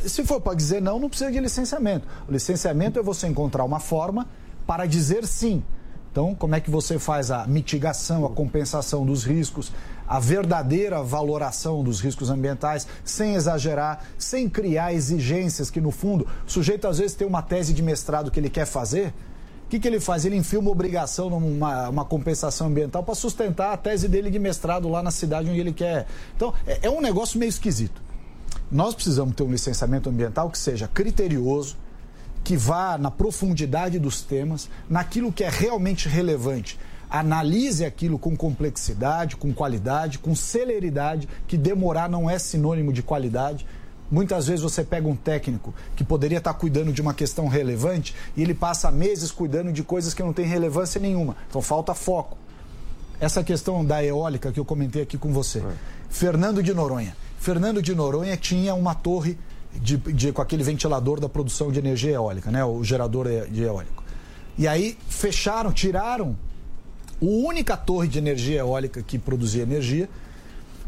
Se 0.05 0.23
for 0.23 0.39
para 0.39 0.53
dizer 0.53 0.81
não, 0.81 0.99
não 0.99 1.09
precisa 1.09 1.31
de 1.31 1.39
licenciamento. 1.39 2.07
O 2.27 2.31
licenciamento 2.31 2.99
é 2.99 3.01
você 3.01 3.27
encontrar 3.27 3.63
uma 3.63 3.79
forma 3.79 4.27
para 4.65 4.85
dizer 4.85 5.25
sim. 5.25 5.63
Então, 6.11 6.33
como 6.33 6.55
é 6.55 6.59
que 6.59 6.71
você 6.71 6.97
faz 6.97 7.29
a 7.29 7.45
mitigação, 7.45 8.25
a 8.25 8.29
compensação 8.29 9.05
dos 9.05 9.23
riscos, 9.23 9.71
a 10.07 10.19
verdadeira 10.19 11.03
valoração 11.03 11.83
dos 11.83 11.99
riscos 11.99 12.31
ambientais, 12.31 12.87
sem 13.03 13.35
exagerar, 13.35 14.03
sem 14.17 14.49
criar 14.49 14.93
exigências 14.93 15.69
que, 15.69 15.79
no 15.79 15.91
fundo, 15.91 16.25
o 16.47 16.49
sujeito 16.49 16.87
às 16.87 16.97
vezes 16.97 17.15
tem 17.15 17.27
uma 17.27 17.43
tese 17.43 17.71
de 17.71 17.83
mestrado 17.83 18.31
que 18.31 18.39
ele 18.39 18.49
quer 18.49 18.65
fazer. 18.65 19.13
O 19.65 19.69
que, 19.69 19.79
que 19.79 19.87
ele 19.87 19.99
faz? 19.99 20.25
Ele 20.25 20.37
enfia 20.37 20.59
uma 20.59 20.71
obrigação 20.71 21.29
numa 21.29 21.89
uma 21.89 22.05
compensação 22.05 22.67
ambiental 22.67 23.03
para 23.03 23.13
sustentar 23.13 23.73
a 23.73 23.77
tese 23.77 24.07
dele 24.07 24.31
de 24.31 24.39
mestrado 24.39 24.89
lá 24.89 25.03
na 25.03 25.11
cidade 25.11 25.49
onde 25.49 25.59
ele 25.59 25.73
quer. 25.73 26.07
Então, 26.35 26.53
é, 26.65 26.79
é 26.83 26.89
um 26.89 27.01
negócio 27.01 27.37
meio 27.37 27.49
esquisito. 27.49 28.06
Nós 28.71 28.93
precisamos 28.93 29.33
ter 29.33 29.43
um 29.43 29.51
licenciamento 29.51 30.09
ambiental 30.09 30.49
que 30.49 30.57
seja 30.57 30.87
criterioso, 30.87 31.77
que 32.43 32.57
vá 32.57 32.97
na 32.97 33.09
profundidade 33.09 33.97
dos 33.97 34.21
temas, 34.21 34.69
naquilo 34.89 35.31
que 35.31 35.43
é 35.43 35.49
realmente 35.49 36.09
relevante. 36.09 36.77
Analise 37.09 37.85
aquilo 37.85 38.19
com 38.19 38.35
complexidade, 38.35 39.37
com 39.37 39.53
qualidade, 39.53 40.19
com 40.19 40.35
celeridade, 40.35 41.29
que 41.47 41.57
demorar 41.57 42.09
não 42.09 42.29
é 42.29 42.37
sinônimo 42.37 42.91
de 42.91 43.01
qualidade. 43.01 43.65
Muitas 44.11 44.47
vezes 44.47 44.61
você 44.61 44.83
pega 44.83 45.07
um 45.07 45.15
técnico 45.15 45.73
que 45.95 46.03
poderia 46.03 46.37
estar 46.37 46.53
cuidando 46.53 46.91
de 46.91 47.01
uma 47.01 47.13
questão 47.13 47.47
relevante 47.47 48.13
e 48.35 48.41
ele 48.41 48.53
passa 48.53 48.91
meses 48.91 49.31
cuidando 49.31 49.71
de 49.71 49.83
coisas 49.83 50.13
que 50.13 50.23
não 50.23 50.33
têm 50.33 50.45
relevância 50.45 50.99
nenhuma. 50.99 51.37
Então 51.49 51.61
falta 51.61 51.93
foco. 51.93 52.37
Essa 53.19 53.43
questão 53.43 53.83
da 53.83 54.03
eólica 54.03 54.51
que 54.51 54.59
eu 54.59 54.65
comentei 54.65 55.01
aqui 55.01 55.17
com 55.17 55.31
você. 55.31 55.59
É. 55.59 55.71
Fernando 56.09 56.61
de 56.61 56.73
Noronha. 56.73 57.15
Fernando 57.47 57.81
de 57.81 57.95
Noronha 57.95 58.35
tinha 58.35 58.75
uma 58.75 58.93
torre 58.93 59.37
de, 59.73 59.95
de, 59.95 60.33
com 60.33 60.41
aquele 60.41 60.63
ventilador 60.63 61.17
da 61.17 61.29
produção 61.29 61.71
de 61.71 61.79
energia 61.79 62.11
eólica, 62.11 62.51
né? 62.51 62.65
o 62.65 62.83
gerador 62.83 63.25
de 63.49 63.63
eólico. 63.63 64.03
E 64.57 64.67
aí 64.67 64.97
fecharam, 65.07 65.71
tiraram 65.71 66.35
a 67.21 67.25
única 67.25 67.77
torre 67.77 68.09
de 68.09 68.19
energia 68.19 68.59
eólica 68.59 69.01
que 69.01 69.17
produzia 69.17 69.63
energia, 69.63 70.09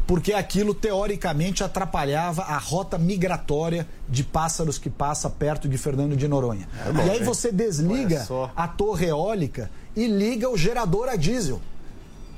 porque 0.06 0.34
aquilo 0.34 0.74
teoricamente 0.74 1.64
atrapalhava 1.64 2.42
a 2.42 2.58
rota 2.58 2.98
migratória 2.98 3.88
de 4.06 4.22
pássaros 4.22 4.76
que 4.76 4.90
passa 4.90 5.30
perto 5.30 5.66
de 5.66 5.78
Fernando 5.78 6.14
de 6.14 6.28
Noronha. 6.28 6.68
É 6.86 6.92
bom, 6.92 7.06
e 7.06 7.10
aí 7.10 7.24
você 7.24 7.50
desliga 7.50 8.28
a 8.54 8.68
torre 8.68 9.06
eólica 9.06 9.70
e 9.96 10.06
liga 10.06 10.50
o 10.50 10.58
gerador 10.58 11.08
a 11.08 11.16
diesel. 11.16 11.58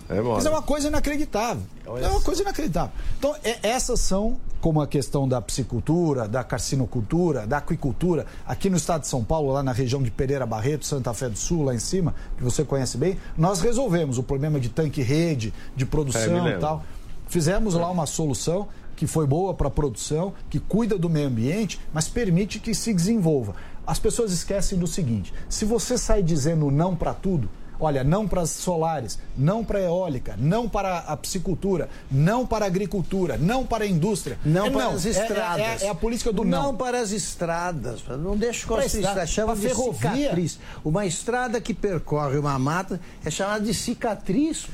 É 0.09 0.20
Mas 0.20 0.46
é 0.46 0.50
uma 0.50 0.62
coisa 0.62 0.88
inacreditável. 0.88 1.62
É 1.86 2.09
uma 2.09 2.20
coisa 2.20 2.42
inacreditável. 2.42 2.92
Então, 3.18 3.34
é, 3.42 3.59
essas 3.62 4.00
são, 4.00 4.38
como 4.61 4.80
a 4.80 4.86
questão 4.86 5.28
da 5.28 5.40
piscicultura, 5.40 6.28
da 6.28 6.44
carcinocultura, 6.44 7.46
da 7.46 7.59
aquicultura, 7.59 8.26
aqui 8.46 8.68
no 8.68 8.76
estado 8.76 9.03
de 9.03 9.09
São 9.09 9.24
Paulo, 9.24 9.53
lá 9.53 9.62
na 9.62 9.72
região 9.72 10.03
de 10.03 10.11
Pereira 10.11 10.46
Barreto, 10.46 10.86
Santa 10.86 11.12
Fé 11.14 11.28
do 11.28 11.38
Sul, 11.38 11.64
lá 11.64 11.74
em 11.74 11.78
cima, 11.78 12.14
que 12.36 12.42
você 12.42 12.64
conhece 12.64 12.98
bem, 12.98 13.18
nós 13.36 13.61
resolvemos 13.61 14.18
o 14.18 14.22
problema 14.22 14.61
de 14.61 14.68
tanque-rede, 14.68 15.53
de 15.74 15.86
produção 15.86 16.46
é, 16.46 16.57
e 16.57 16.59
tal. 16.59 16.82
Fizemos 17.28 17.74
lá 17.74 17.90
uma 17.90 18.07
solução 18.07 18.68
que 18.94 19.07
foi 19.07 19.26
boa 19.26 19.55
para 19.55 19.68
a 19.68 19.70
produção, 19.70 20.32
que 20.50 20.61
cuida 20.61 20.98
do 20.98 21.09
meio 21.09 21.28
ambiente, 21.28 21.80
mas 21.92 22.07
permite 22.09 22.59
que 22.59 22.74
se 22.74 22.92
desenvolva. 22.92 23.55
As 23.86 23.98
pessoas 23.98 24.32
esquecem 24.32 24.78
do 24.78 24.86
seguinte: 24.86 25.32
se 25.48 25.64
você 25.64 25.98
sai 25.98 26.22
dizendo 26.22 26.70
não 26.70 26.94
para 26.94 27.12
tudo, 27.12 27.48
Olha, 27.83 28.05
não 28.05 28.28
para 28.28 28.43
as 28.43 28.51
solares, 28.51 29.18
não 29.37 29.64
para 29.64 29.80
a 29.80 29.83
eólica, 29.83 30.37
não 30.39 30.68
para 30.68 30.99
a 30.99 31.16
piscicultura, 31.16 31.89
não 32.09 32.47
para 32.47 32.64
a 32.64 32.68
agricultura, 32.68 33.37
não 33.37 33.66
para 33.66 33.83
a 33.83 33.87
indústria. 33.89 34.39
Não 34.45 34.66
é, 34.66 34.70
para 34.70 34.85
não. 34.85 34.93
as 34.93 35.05
estradas. 35.05 35.83
É, 35.83 35.85
é, 35.85 35.87
é, 35.87 35.91
a 35.91 35.95
política 35.95 36.33
do 36.33 36.45
não. 36.45 36.62
Não 36.62 36.76
para 36.76 37.01
as 37.01 37.11
estradas. 37.11 38.05
Não 38.07 38.37
deixe 38.37 38.64
com 38.64 38.80
estrada, 38.80 39.26
chama 39.26 39.57
de 39.57 39.62
ferrovia. 39.62 40.11
cicatriz. 40.12 40.61
Uma 40.85 41.05
estrada 41.07 41.61
que 41.61 41.74
percorre 41.74 42.39
uma 42.39 42.57
mata 42.57 43.01
é 43.24 43.30
chamada 43.30 43.64
de 43.64 43.74
cicatriz. 43.74 44.68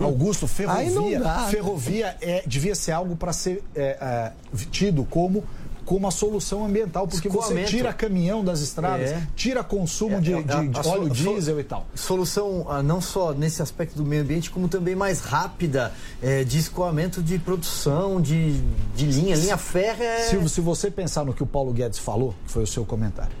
Augusto, 0.00 0.46
ferrovia, 0.46 1.20
dá, 1.20 1.42
né? 1.42 1.50
ferrovia 1.50 2.16
é, 2.20 2.42
devia 2.46 2.74
ser 2.74 2.92
algo 2.92 3.16
para 3.16 3.32
ser 3.32 3.62
é, 3.74 3.96
é, 3.98 4.32
tido 4.70 5.04
como 5.04 5.42
como 5.86 6.08
a 6.08 6.10
solução 6.10 6.66
ambiental, 6.66 7.06
porque 7.06 7.28
você 7.28 7.62
tira 7.62 7.92
caminhão 7.92 8.44
das 8.44 8.60
estradas, 8.60 9.12
é. 9.12 9.26
tira 9.36 9.62
consumo 9.62 10.16
é, 10.16 10.20
de, 10.20 10.34
é, 10.34 10.42
de, 10.42 10.68
de 10.68 10.88
óleo 10.88 11.08
diesel 11.08 11.60
e 11.60 11.64
tal. 11.64 11.86
Solução 11.94 12.66
ah, 12.68 12.82
não 12.82 13.00
só 13.00 13.32
nesse 13.32 13.62
aspecto 13.62 13.96
do 13.96 14.04
meio 14.04 14.22
ambiente, 14.22 14.50
como 14.50 14.68
também 14.68 14.96
mais 14.96 15.20
rápida 15.20 15.92
é, 16.20 16.42
de 16.42 16.58
escoamento 16.58 17.22
de 17.22 17.38
produção, 17.38 18.20
de, 18.20 18.60
de 18.96 19.06
linha, 19.06 19.36
linha 19.36 19.56
férrea. 19.56 20.24
Silvio, 20.28 20.48
se 20.48 20.60
você 20.60 20.90
pensar 20.90 21.24
no 21.24 21.32
que 21.32 21.44
o 21.44 21.46
Paulo 21.46 21.72
Guedes 21.72 22.00
falou, 22.00 22.34
foi 22.46 22.64
o 22.64 22.66
seu 22.66 22.84
comentário, 22.84 23.36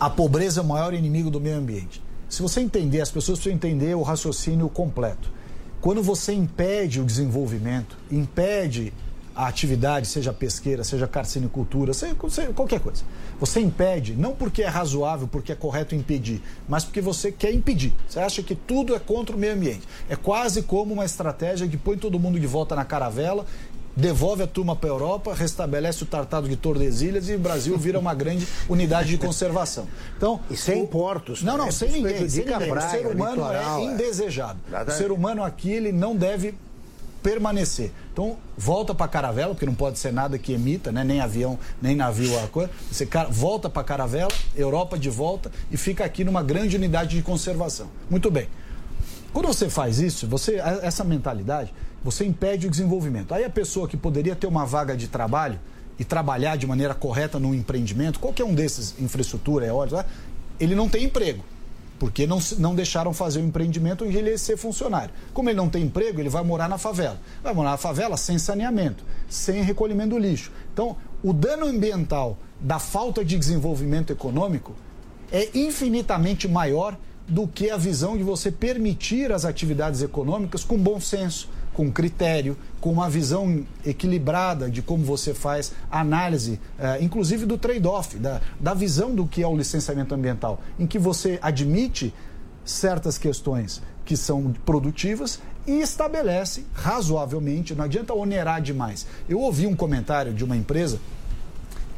a 0.00 0.10
pobreza 0.10 0.60
é 0.60 0.62
o 0.62 0.66
maior 0.66 0.92
inimigo 0.92 1.30
do 1.30 1.40
meio 1.40 1.56
ambiente. 1.56 2.02
Se 2.28 2.42
você 2.42 2.60
entender, 2.60 3.00
as 3.00 3.12
pessoas 3.12 3.38
precisam 3.38 3.56
entender 3.56 3.94
o 3.94 4.02
raciocínio 4.02 4.68
completo. 4.68 5.30
Quando 5.80 6.02
você 6.02 6.32
impede 6.32 7.00
o 7.00 7.04
desenvolvimento, 7.04 7.96
impede 8.10 8.92
a 9.34 9.48
atividade, 9.48 10.06
seja 10.06 10.32
pesqueira, 10.32 10.84
seja 10.84 11.06
carcinicultura, 11.08 11.92
seja, 11.92 12.14
qualquer 12.54 12.80
coisa. 12.80 13.02
Você 13.40 13.60
impede, 13.60 14.14
não 14.14 14.32
porque 14.32 14.62
é 14.62 14.68
razoável, 14.68 15.26
porque 15.26 15.52
é 15.52 15.54
correto 15.54 15.94
impedir, 15.94 16.40
mas 16.68 16.84
porque 16.84 17.00
você 17.00 17.32
quer 17.32 17.52
impedir. 17.52 17.92
Você 18.08 18.20
acha 18.20 18.42
que 18.42 18.54
tudo 18.54 18.94
é 18.94 18.98
contra 18.98 19.34
o 19.34 19.38
meio 19.38 19.54
ambiente. 19.54 19.82
É 20.08 20.14
quase 20.14 20.62
como 20.62 20.94
uma 20.94 21.04
estratégia 21.04 21.66
que 21.66 21.76
põe 21.76 21.96
todo 21.98 22.18
mundo 22.18 22.38
de 22.38 22.46
volta 22.46 22.76
na 22.76 22.84
caravela, 22.84 23.44
devolve 23.96 24.42
a 24.42 24.46
turma 24.46 24.74
para 24.74 24.90
a 24.90 24.92
Europa, 24.92 25.34
restabelece 25.34 26.02
o 26.02 26.06
Tratado 26.06 26.48
de 26.48 26.56
Tordesilhas 26.56 27.28
e 27.28 27.34
o 27.34 27.38
Brasil 27.38 27.76
vira 27.78 27.98
uma 27.98 28.14
grande 28.14 28.46
unidade 28.68 29.08
de 29.08 29.18
conservação. 29.18 29.86
Então, 30.16 30.40
e 30.50 30.56
sem 30.56 30.82
o... 30.82 30.86
portos. 30.86 31.42
Não, 31.42 31.56
não, 31.56 31.70
sem 31.70 31.90
ninguém. 31.90 32.28
Sem 32.28 32.44
ninguém. 32.44 32.70
Praia, 32.70 32.88
o 32.88 32.90
ser 32.90 33.06
humano 33.06 33.36
litoral, 33.36 33.80
é 33.80 33.84
indesejado. 33.84 34.58
É. 34.72 34.82
O 34.82 34.90
ser 34.90 35.12
humano 35.12 35.42
aqui 35.42 35.70
ele 35.70 35.92
não 35.92 36.16
deve 36.16 36.54
permanecer. 37.24 37.90
Então, 38.12 38.36
volta 38.54 38.94
para 38.94 39.08
caravela, 39.08 39.54
porque 39.54 39.64
não 39.64 39.74
pode 39.74 39.98
ser 39.98 40.12
nada 40.12 40.38
que 40.38 40.52
emita, 40.52 40.92
né? 40.92 41.02
nem 41.02 41.20
avião, 41.22 41.58
nem 41.80 41.96
navio, 41.96 42.38
a 42.38 42.46
coisa. 42.48 42.70
Você 42.92 43.08
volta 43.30 43.70
para 43.70 43.82
caravela, 43.82 44.30
Europa 44.54 44.98
de 44.98 45.08
volta 45.08 45.50
e 45.70 45.76
fica 45.78 46.04
aqui 46.04 46.22
numa 46.22 46.42
grande 46.42 46.76
unidade 46.76 47.16
de 47.16 47.22
conservação. 47.22 47.88
Muito 48.10 48.30
bem. 48.30 48.46
Quando 49.32 49.46
você 49.46 49.70
faz 49.70 49.98
isso, 49.98 50.28
você 50.28 50.56
essa 50.82 51.02
mentalidade, 51.02 51.72
você 52.04 52.26
impede 52.26 52.66
o 52.66 52.70
desenvolvimento. 52.70 53.32
Aí 53.32 53.42
a 53.42 53.50
pessoa 53.50 53.88
que 53.88 53.96
poderia 53.96 54.36
ter 54.36 54.46
uma 54.46 54.66
vaga 54.66 54.94
de 54.94 55.08
trabalho 55.08 55.58
e 55.98 56.04
trabalhar 56.04 56.56
de 56.56 56.66
maneira 56.66 56.94
correta 56.94 57.38
num 57.38 57.54
empreendimento, 57.54 58.20
qualquer 58.20 58.44
um 58.44 58.54
desses, 58.54 58.94
infraestrutura, 59.00 59.64
eólica, 59.64 60.04
ele 60.60 60.74
não 60.74 60.90
tem 60.90 61.04
emprego 61.04 61.42
porque 61.98 62.26
não, 62.26 62.38
não 62.58 62.74
deixaram 62.74 63.12
fazer 63.12 63.40
o 63.40 63.44
empreendimento 63.44 64.04
onde 64.04 64.16
ele 64.16 64.36
ser 64.36 64.56
funcionário. 64.56 65.14
Como 65.32 65.48
ele 65.48 65.56
não 65.56 65.68
tem 65.68 65.84
emprego, 65.84 66.20
ele 66.20 66.28
vai 66.28 66.42
morar 66.42 66.68
na 66.68 66.78
favela. 66.78 67.18
Vai 67.42 67.54
morar 67.54 67.72
na 67.72 67.76
favela 67.76 68.16
sem 68.16 68.38
saneamento, 68.38 69.04
sem 69.28 69.62
recolhimento 69.62 70.10
do 70.10 70.18
lixo. 70.18 70.50
Então, 70.72 70.96
o 71.22 71.32
dano 71.32 71.66
ambiental 71.66 72.36
da 72.60 72.78
falta 72.78 73.24
de 73.24 73.38
desenvolvimento 73.38 74.12
econômico 74.12 74.72
é 75.30 75.50
infinitamente 75.54 76.46
maior 76.48 76.96
do 77.26 77.48
que 77.48 77.70
a 77.70 77.76
visão 77.76 78.16
de 78.16 78.22
você 78.22 78.50
permitir 78.50 79.32
as 79.32 79.44
atividades 79.44 80.02
econômicas 80.02 80.62
com 80.64 80.76
bom 80.76 81.00
senso, 81.00 81.48
com 81.74 81.90
critério, 81.90 82.56
com 82.80 82.92
uma 82.92 83.10
visão 83.10 83.66
equilibrada 83.84 84.70
de 84.70 84.80
como 84.80 85.04
você 85.04 85.34
faz 85.34 85.72
a 85.90 86.00
análise, 86.00 86.60
eh, 86.78 86.98
inclusive 87.02 87.44
do 87.44 87.58
trade-off, 87.58 88.16
da, 88.16 88.40
da 88.58 88.72
visão 88.72 89.14
do 89.14 89.26
que 89.26 89.42
é 89.42 89.46
o 89.46 89.56
licenciamento 89.56 90.14
ambiental, 90.14 90.60
em 90.78 90.86
que 90.86 90.98
você 90.98 91.38
admite 91.42 92.14
certas 92.64 93.18
questões 93.18 93.82
que 94.04 94.16
são 94.16 94.54
produtivas 94.64 95.40
e 95.66 95.80
estabelece 95.80 96.64
razoavelmente, 96.72 97.74
não 97.74 97.84
adianta 97.84 98.14
onerar 98.14 98.62
demais. 98.62 99.06
Eu 99.28 99.40
ouvi 99.40 99.66
um 99.66 99.74
comentário 99.74 100.32
de 100.32 100.44
uma 100.44 100.56
empresa, 100.56 101.00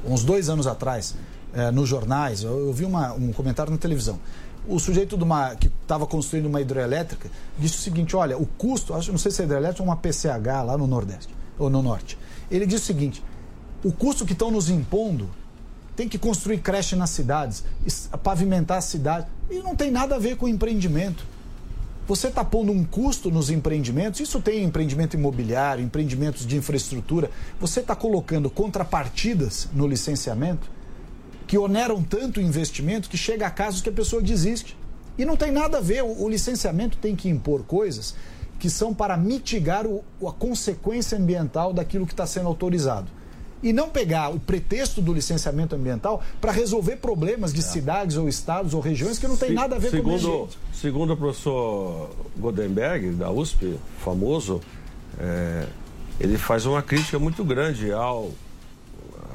uns 0.05 0.25
dois 0.25 0.49
anos 0.49 0.67
atrás, 0.67 1.15
eh, 1.53 1.71
nos 1.71 1.89
jornais, 1.89 2.43
eu 2.43 2.69
ouvi 2.69 2.85
uma, 2.85 3.13
um 3.13 3.33
comentário 3.33 3.71
na 3.71 3.79
televisão 3.79 4.19
o 4.69 4.79
sujeito 4.79 5.17
de 5.17 5.25
uma, 5.25 5.55
que 5.55 5.69
estava 5.69 6.07
construindo 6.07 6.47
uma 6.47 6.61
hidrelétrica 6.61 7.31
disse 7.59 7.77
o 7.77 7.81
seguinte: 7.81 8.17
olha, 8.17 8.37
o 8.37 8.47
custo, 8.47 8.95
acho, 8.95 9.11
não 9.11 9.19
sei 9.19 9.31
se 9.31 9.43
é 9.43 9.45
hidrelétrica 9.45 9.83
ou 9.83 9.89
uma 9.89 9.97
PCH 9.97 10.65
lá 10.65 10.77
no 10.77 10.87
Nordeste 10.87 11.35
ou 11.59 11.71
no 11.71 11.83
Norte. 11.83 12.19
Ele 12.51 12.67
disse 12.67 12.85
o 12.85 12.87
seguinte: 12.87 13.23
o 13.85 13.93
custo 13.93 14.27
que 14.27 14.33
estão 14.33 14.51
nos 14.51 14.69
impondo 14.69 15.31
tem 15.95 16.09
que 16.09 16.19
construir 16.19 16.59
creche 16.59 16.95
nas 16.95 17.11
cidades, 17.11 17.65
pavimentar 18.23 18.79
a 18.79 18.83
cidade. 18.83 19.27
E 19.51 19.59
não 19.61 19.75
tem 19.75 19.91
nada 19.91 20.17
a 20.17 20.19
ver 20.19 20.37
com 20.37 20.47
empreendimento. 20.47 21.25
você 22.07 22.29
está 22.29 22.45
pondo 22.45 22.71
um 22.71 22.85
custo 22.85 23.31
nos 23.31 23.49
empreendimentos, 23.51 24.21
isso 24.21 24.41
tem 24.41 24.63
empreendimento 24.63 25.15
imobiliário, 25.15 25.83
empreendimentos 25.83 26.47
de 26.47 26.57
infraestrutura, 26.57 27.31
você 27.59 27.81
está 27.81 27.97
colocando 27.97 28.51
contrapartidas 28.51 29.69
no 29.73 29.87
licenciamento 29.87 30.76
que 31.47 31.57
oneram 31.57 32.03
tanto 32.03 32.41
o 32.41 32.43
investimento 32.43 33.09
que 33.09 33.17
chega 33.17 33.47
a 33.47 33.51
casos 33.51 33.81
que 33.81 33.89
a 33.89 33.93
pessoa 33.93 34.21
desiste. 34.21 34.77
E 35.19 35.25
não 35.25 35.37
tem 35.37 35.51
nada 35.51 35.79
a 35.79 35.81
ver, 35.81 36.03
o, 36.03 36.29
licenciamento 36.29 36.99
tem 36.99 37.17
que 37.17 37.29
impor 37.29 37.63
coisas 37.63 38.15
que 38.59 38.69
são 38.69 38.93
para 38.95 39.17
mitigar 39.17 39.87
o, 39.87 40.05
a 40.27 40.33
consequência 40.33 41.17
ambiental 41.17 41.73
daquilo 41.73 42.07
que 42.07 42.13
está 42.13 42.27
sendo 42.27 42.49
autorizado. 42.49 43.07
E 43.63 43.73
não 43.73 43.89
pegar 43.89 44.29
o 44.29 44.39
pretexto 44.39 45.01
do 45.01 45.15
licenciamento 45.15 45.75
ambiental 45.75 46.23
para 46.41 46.53
resolver 46.53 46.97
problemas 46.97 47.53
de 47.53 47.61
é. 47.61 47.63
cidades 47.63 48.17
ou 48.17 48.29
estados 48.29 48.75
ou 48.75 48.81
regiões 48.81 49.19
que 49.19 49.27
não 49.27 49.37
tem 49.37 49.49
Se, 49.49 49.55
nada 49.55 49.77
a 49.77 49.79
ver 49.79 49.91
segundo, 49.91 50.21
com 50.21 50.29
o 50.29 50.37
meio 50.37 50.49
Segundo 50.75 51.13
o 51.15 51.17
professor 51.17 52.11
Godenberg, 52.37 53.11
da 53.13 53.31
USP, 53.31 53.79
famoso, 53.99 54.61
é, 55.19 55.67
ele 56.21 56.37
faz 56.37 56.67
uma 56.67 56.83
crítica 56.83 57.19
muito 57.19 57.43
grande 57.45 57.93
ao 57.93 58.31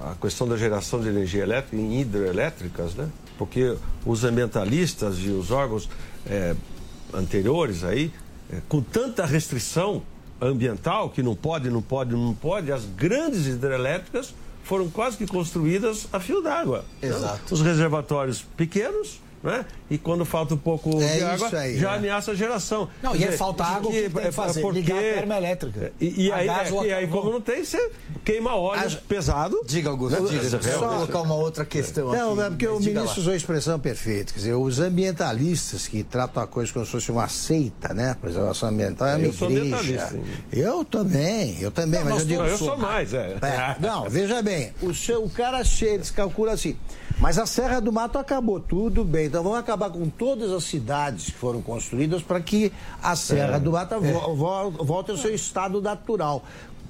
a 0.03 0.15
questão 0.19 0.47
da 0.47 0.57
geração 0.57 0.99
de 0.99 1.09
energia 1.09 1.43
elétrica 1.43 1.75
em 1.75 2.01
hidroelétricas, 2.01 2.95
né? 2.95 3.09
Porque 3.37 3.75
os 4.05 4.23
ambientalistas 4.23 5.17
e 5.19 5.29
os 5.29 5.51
órgãos 5.51 5.89
é, 6.25 6.55
anteriores 7.13 7.83
aí 7.83 8.11
é, 8.51 8.57
com 8.67 8.81
tanta 8.81 9.25
restrição 9.25 10.01
ambiental, 10.41 11.09
que 11.09 11.21
não 11.21 11.35
pode, 11.35 11.69
não 11.69 11.81
pode, 11.81 12.11
não 12.13 12.33
pode, 12.33 12.71
as 12.71 12.85
grandes 12.85 13.45
hidrelétricas 13.45 14.33
foram 14.63 14.89
quase 14.89 15.17
que 15.17 15.27
construídas 15.27 16.07
a 16.11 16.19
fio 16.19 16.41
d'água. 16.41 16.83
Exato. 17.01 17.53
Os 17.53 17.61
reservatórios 17.61 18.41
pequenos 18.57 19.19
né? 19.43 19.65
E 19.89 19.97
quando 19.97 20.23
falta 20.23 20.53
um 20.53 20.57
pouco 20.57 21.01
é 21.01 21.17
de 21.17 21.23
água, 21.23 21.49
aí, 21.59 21.77
já 21.77 21.93
é. 21.93 21.97
ameaça 21.97 22.31
a 22.31 22.35
geração. 22.35 22.87
Não, 23.01 23.15
e 23.15 23.23
é 23.23 23.31
falta 23.31 23.63
água, 23.63 23.89
o 23.89 23.93
que 23.93 24.09
tem 24.09 24.23
que 24.23 24.31
fazer? 24.31 24.61
Porque... 24.61 24.79
Ligar 24.79 24.97
a 24.97 25.01
termoelétrica. 25.01 25.93
E, 25.99 26.25
e 26.25 26.31
aí, 26.31 26.47
é, 26.47 26.85
e 26.85 26.93
aí 26.93 27.07
como 27.07 27.31
não 27.31 27.41
tem, 27.41 27.63
você 27.63 27.91
queima 28.23 28.55
óleo 28.55 28.81
As... 28.81 28.95
pesado. 28.95 29.59
Diga, 29.65 29.89
Augusto, 29.89 30.27
diga. 30.29 30.61
Só 30.61 30.87
colocar 30.87 31.21
uma 31.21 31.35
outra 31.35 31.65
questão 31.65 32.07
não, 32.07 32.11
aqui. 32.11 32.35
Não, 32.35 32.43
é 32.43 32.49
porque 32.49 32.67
o 32.67 32.79
ministro 32.79 33.21
usou 33.21 33.33
a 33.33 33.35
expressão 33.35 33.79
perfeita. 33.79 34.33
Quer 34.33 34.39
dizer, 34.39 34.53
os 34.53 34.79
ambientalistas 34.79 35.87
que 35.87 36.03
tratam 36.03 36.43
a 36.43 36.47
coisa 36.47 36.71
como 36.71 36.85
se 36.85 36.91
fosse 36.91 37.11
uma 37.11 37.27
seita, 37.27 37.93
né? 37.93 38.11
A 38.11 38.15
preservação 38.15 38.69
ambiental 38.69 39.07
é 39.07 39.15
uma 39.17 39.25
eu 39.25 39.51
igreja. 39.51 40.13
Eu 40.51 40.85
também, 40.85 41.59
eu 41.59 41.71
também, 41.71 42.03
não, 42.03 42.11
mas 42.11 42.21
eu 42.21 42.27
digo... 42.27 42.43
Eu 42.43 42.57
sou 42.57 42.77
mais, 42.77 43.13
é. 43.13 43.37
é. 43.41 43.75
Não, 43.79 44.09
veja 44.09 44.41
bem, 44.41 44.73
o, 44.81 44.93
seu, 44.93 45.23
o 45.23 45.29
cara 45.29 45.63
cheio, 45.63 45.95
eles 45.95 46.11
calculam 46.11 46.53
assim... 46.53 46.77
Mas 47.21 47.37
a 47.37 47.45
Serra 47.45 47.79
do 47.79 47.93
Mato 47.93 48.17
acabou, 48.17 48.59
tudo 48.59 49.03
bem. 49.05 49.27
Então 49.27 49.43
vamos 49.43 49.59
acabar 49.59 49.91
com 49.91 50.09
todas 50.09 50.51
as 50.51 50.63
cidades 50.63 51.25
que 51.25 51.33
foram 51.33 51.61
construídas 51.61 52.23
para 52.23 52.41
que 52.41 52.73
a 53.01 53.15
Serra 53.15 53.57
é. 53.57 53.59
do 53.59 53.71
Mato 53.73 53.93
é. 53.93 53.99
volte 54.01 55.11
ao 55.11 55.17
seu 55.17 55.33
estado 55.33 55.79
natural. 55.79 56.43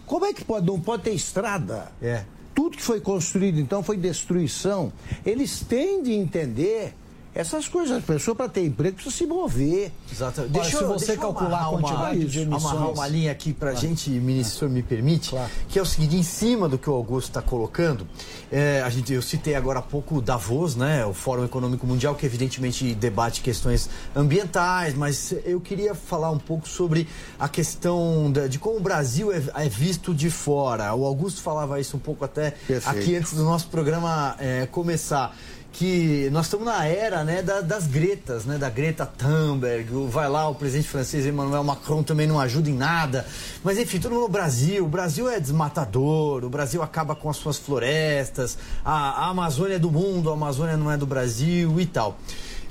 Como 0.06 0.26
é 0.26 0.34
que 0.34 0.46
pode, 0.46 0.66
não 0.66 0.80
pode 0.80 1.04
ter 1.04 1.12
estrada? 1.12 1.92
É. 2.02 2.24
Tudo 2.56 2.78
que 2.78 2.84
foi 2.84 3.02
construído, 3.02 3.60
então, 3.60 3.84
foi 3.84 3.98
destruição. 3.98 4.94
Eles 5.26 5.60
têm 5.60 6.02
de 6.02 6.14
entender 6.14 6.96
essas 7.34 7.68
coisas, 7.68 7.98
a 7.98 8.02
pessoa 8.02 8.36
para 8.36 8.50
ter 8.50 8.66
emprego 8.66 8.96
precisa 8.96 9.16
se 9.16 9.26
mover. 9.26 9.92
Exatamente. 10.12 10.52
Deixa, 10.52 10.78
Olha, 10.78 10.88
se 10.88 10.94
você 10.94 11.06
deixa 11.08 11.22
calcular 11.22 11.66
a 11.66 11.70
quantidade 11.70 12.18
uma, 12.18 12.26
de 12.26 12.40
emissões. 12.40 12.66
Amarrar 12.74 12.92
uma 12.92 13.08
linha 13.08 13.32
aqui 13.32 13.54
para 13.54 13.70
a 13.70 13.74
claro. 13.74 13.88
gente, 13.88 14.10
ministro, 14.10 14.60
claro. 14.60 14.74
me 14.74 14.84
permite, 14.84 15.30
claro. 15.30 15.50
que 15.70 15.80
é 15.80 15.82
o 15.82 15.86
seguinte, 15.86 16.18
em 16.18 16.24
cima 16.24 16.68
do 16.68 16.78
que 16.78 16.90
o 16.90 16.94
Augusto 16.94 17.30
está 17.30 17.42
colocando, 17.42 18.06
é, 18.52 18.82
a 18.82 18.90
gente, 18.90 19.14
eu 19.14 19.22
citei 19.22 19.56
agora 19.56 19.80
há 19.80 19.82
pouco 19.82 20.18
o 20.18 20.22
Davos, 20.22 20.76
né, 20.76 21.06
o 21.06 21.14
Fórum 21.14 21.46
Econômico 21.46 21.88
Mundial, 21.88 22.16
que 22.16 22.26
evidentemente 22.26 22.94
debate 22.94 23.42
questões 23.42 23.90
ambientais, 24.14 24.94
mas 24.94 25.34
eu 25.46 25.62
queria 25.62 25.96
falar 25.96 26.32
um 26.32 26.40
pouco 26.40 26.68
sobre 26.68 27.08
a 27.40 27.48
questão 27.48 28.30
de, 28.30 28.50
de 28.50 28.60
como 28.60 28.76
o 28.76 28.82
Brasil 28.82 29.32
é, 29.32 29.42
é, 29.56 29.70
visto 29.70 30.14
de 30.14 30.30
fora. 30.30 30.94
O 30.94 31.06
Augusto 31.06 31.42
falava 31.42 31.80
isso 31.80 31.96
um 31.96 32.00
pouco 32.00 32.26
até 32.26 32.52
Perfeito. 32.52 32.90
aqui 32.90 33.16
antes 33.16 33.34
do 33.34 33.44
nosso 33.44 33.68
programa 33.68 34.36
é, 34.38 34.66
começar 34.66 35.34
que 35.72 36.30
nós 36.32 36.48
estamos 36.48 36.66
na 36.66 36.86
era 36.86 37.24
né, 37.24 37.42
da, 37.42 37.62
das 37.62 37.88
Gretas, 37.88 38.46
né, 38.46 38.58
da 38.58 38.70
Greta 38.70 39.06
Thunberg, 39.06 39.88
vai 40.10 40.30
lá 40.30 40.50
o 40.50 40.56
presidente 40.56 40.88
francês 40.88 41.26
Emmanuel 41.26 41.64
Macron 41.64 42.04
também 42.04 42.28
não 42.28 42.40
ajuda 42.40 42.70
em 42.70 42.76
nada, 42.76 43.26
mas 43.64 43.78
enfim, 43.78 44.00
todo 44.00 44.12
mundo 44.12 44.24
no 44.24 44.30
Brasil, 44.30 44.84
o 44.84 44.88
Brasil 44.88 45.30
é 45.30 45.40
desmatador, 45.40 46.44
o 46.44 46.50
Brasil 46.50 46.82
acaba 46.82 47.16
com 47.16 47.30
as 47.30 47.38
suas 47.38 47.58
florestas, 47.58 48.58
a, 48.84 49.26
a 49.26 49.30
Amazônia 49.30 49.76
é 49.76 49.80
do 49.80 49.90
mundo, 49.90 50.30
a 50.30 50.34
Amazônia 50.34 50.76
não 50.76 50.92
é 50.92 50.98
do 50.98 51.06
Brasil 51.06 51.80
e 51.80 51.86
tal. 51.86 52.18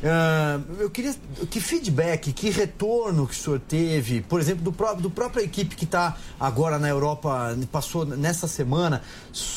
Uh, 0.01 0.81
eu 0.81 0.91
queria. 0.91 1.15
Que 1.51 1.61
feedback, 1.61 2.33
que 2.33 2.49
retorno 2.49 3.27
que 3.27 3.35
o 3.35 3.37
senhor 3.37 3.61
teve, 3.61 4.23
por 4.23 4.41
exemplo, 4.41 4.63
do, 4.63 4.73
próprio, 4.73 5.03
do 5.03 5.11
própria 5.11 5.43
equipe 5.43 5.77
que 5.77 5.85
está 5.85 6.17
agora 6.39 6.79
na 6.79 6.89
Europa, 6.89 7.57
passou 7.71 8.07
nessa 8.07 8.49
semana, 8.49 9.03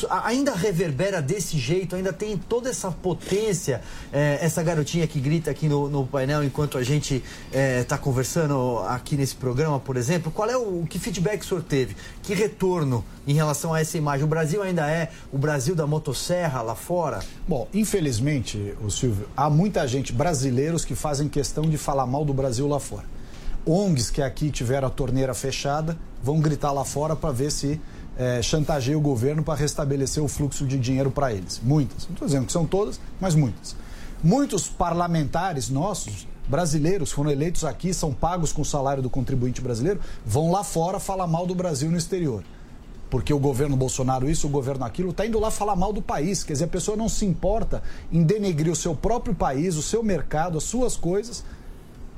ainda 0.10 0.54
reverbera 0.54 1.22
desse 1.22 1.58
jeito, 1.58 1.96
ainda 1.96 2.12
tem 2.12 2.38
toda 2.38 2.70
essa 2.70 2.91
potência, 2.91 3.82
eh, 4.12 4.39
essa 4.41 4.62
garotinha 4.62 5.08
que 5.08 5.20
grita 5.20 5.52
aqui 5.52 5.68
no, 5.68 5.89
no 5.89 6.06
painel 6.06 6.44
enquanto 6.44 6.78
a 6.78 6.84
gente 6.84 7.24
está 7.52 7.96
eh, 7.96 8.00
conversando 8.00 8.80
aqui 8.88 9.16
nesse 9.16 9.36
programa, 9.36 9.80
por 9.80 9.96
exemplo. 9.96 10.32
Qual 10.32 10.50
é 10.50 10.58
o 10.58 10.86
que 10.89 11.00
feedback 11.00 11.39
que 11.39 11.46
o 11.46 11.48
senhor 11.50 11.64
teve? 11.64 11.96
Que 12.22 12.34
retorno 12.34 13.04
em 13.26 13.34
relação 13.34 13.74
a 13.74 13.80
essa 13.80 13.98
imagem? 13.98 14.26
O 14.26 14.30
Brasil 14.30 14.62
ainda 14.62 14.89
é 14.89 15.10
o 15.32 15.38
Brasil 15.38 15.76
da 15.76 15.88
motosserra 15.88 16.62
lá 16.62 16.76
fora? 16.76 17.20
Bom, 17.48 17.68
infelizmente, 17.74 18.74
o 18.82 18.89
Silvio, 18.89 19.28
há 19.36 19.50
muita 19.50 19.88
gente 19.88 20.12
brasileira 20.12 20.33
brasileiros 20.34 20.84
que 20.84 20.96
fazem 20.96 21.30
questão 21.30 21.70
de 21.70 21.78
falar 21.78 22.08
mal 22.08 22.26
do 22.26 22.34
Brasil 22.34 22.68
lá 22.68 22.80
fora. 22.80 23.06
ONGs 23.68 24.10
que 24.10 24.20
aqui 24.20 24.50
tiveram 24.50 24.88
a 24.88 24.92
torneira 24.92 25.32
fechada 25.36 25.96
vão 26.24 26.40
gritar 26.40 26.72
lá 26.72 26.84
fora 26.84 27.16
para 27.16 27.32
ver 27.32 27.52
se 27.52 27.80
é, 28.18 28.42
chantageia 28.42 28.98
o 28.98 29.02
governo 29.02 29.44
para 29.44 29.54
restabelecer 29.54 30.24
o 30.24 30.28
fluxo 30.28 30.66
de 30.66 30.80
dinheiro 30.80 31.12
para 31.12 31.32
eles. 31.32 31.62
Muitas. 31.64 32.06
Não 32.06 32.14
estou 32.14 32.28
dizendo 32.28 32.48
que 32.48 32.52
são 32.52 32.66
todas, 32.66 33.00
mas 33.22 33.36
muitas. 33.36 33.76
Muitos 34.24 34.68
parlamentares 34.68 35.70
nossos, 35.70 36.28
brasileiros, 36.48 37.12
foram 37.12 37.30
eleitos 37.30 37.64
aqui, 37.64 37.94
são 37.94 38.12
pagos 38.12 38.52
com 38.52 38.64
o 38.64 38.66
salário 38.66 39.04
do 39.04 39.12
contribuinte 39.12 39.62
brasileiro, 39.62 40.00
vão 40.26 40.52
lá 40.52 40.64
fora 40.64 41.00
falar 41.00 41.28
mal 41.28 41.46
do 41.46 41.54
Brasil 41.54 41.92
no 41.92 41.98
exterior 41.98 42.44
porque 43.14 43.32
o 43.32 43.38
governo 43.38 43.78
Bolsonaro 43.78 44.28
isso, 44.28 44.47
o 44.47 44.49
governo 44.49 44.84
aquilo, 44.84 45.11
está 45.11 45.24
indo 45.24 45.39
lá 45.39 45.51
falar 45.51 45.76
mal 45.76 45.93
do 45.93 46.01
país. 46.01 46.43
Quer 46.43 46.53
dizer, 46.53 46.66
a 46.66 46.68
pessoa 46.68 46.97
não 46.97 47.07
se 47.07 47.24
importa 47.24 47.84
em 48.11 48.24
denegrir 48.24 48.74
o 48.74 48.76
seu 48.76 48.95
próprio 48.95 49.36
país, 49.36 49.76
o 49.76 49.84
seu 49.84 50.01
mercado, 50.01 50.57
as 50.57 50.64
suas 50.64 50.97
coisas. 50.97 51.45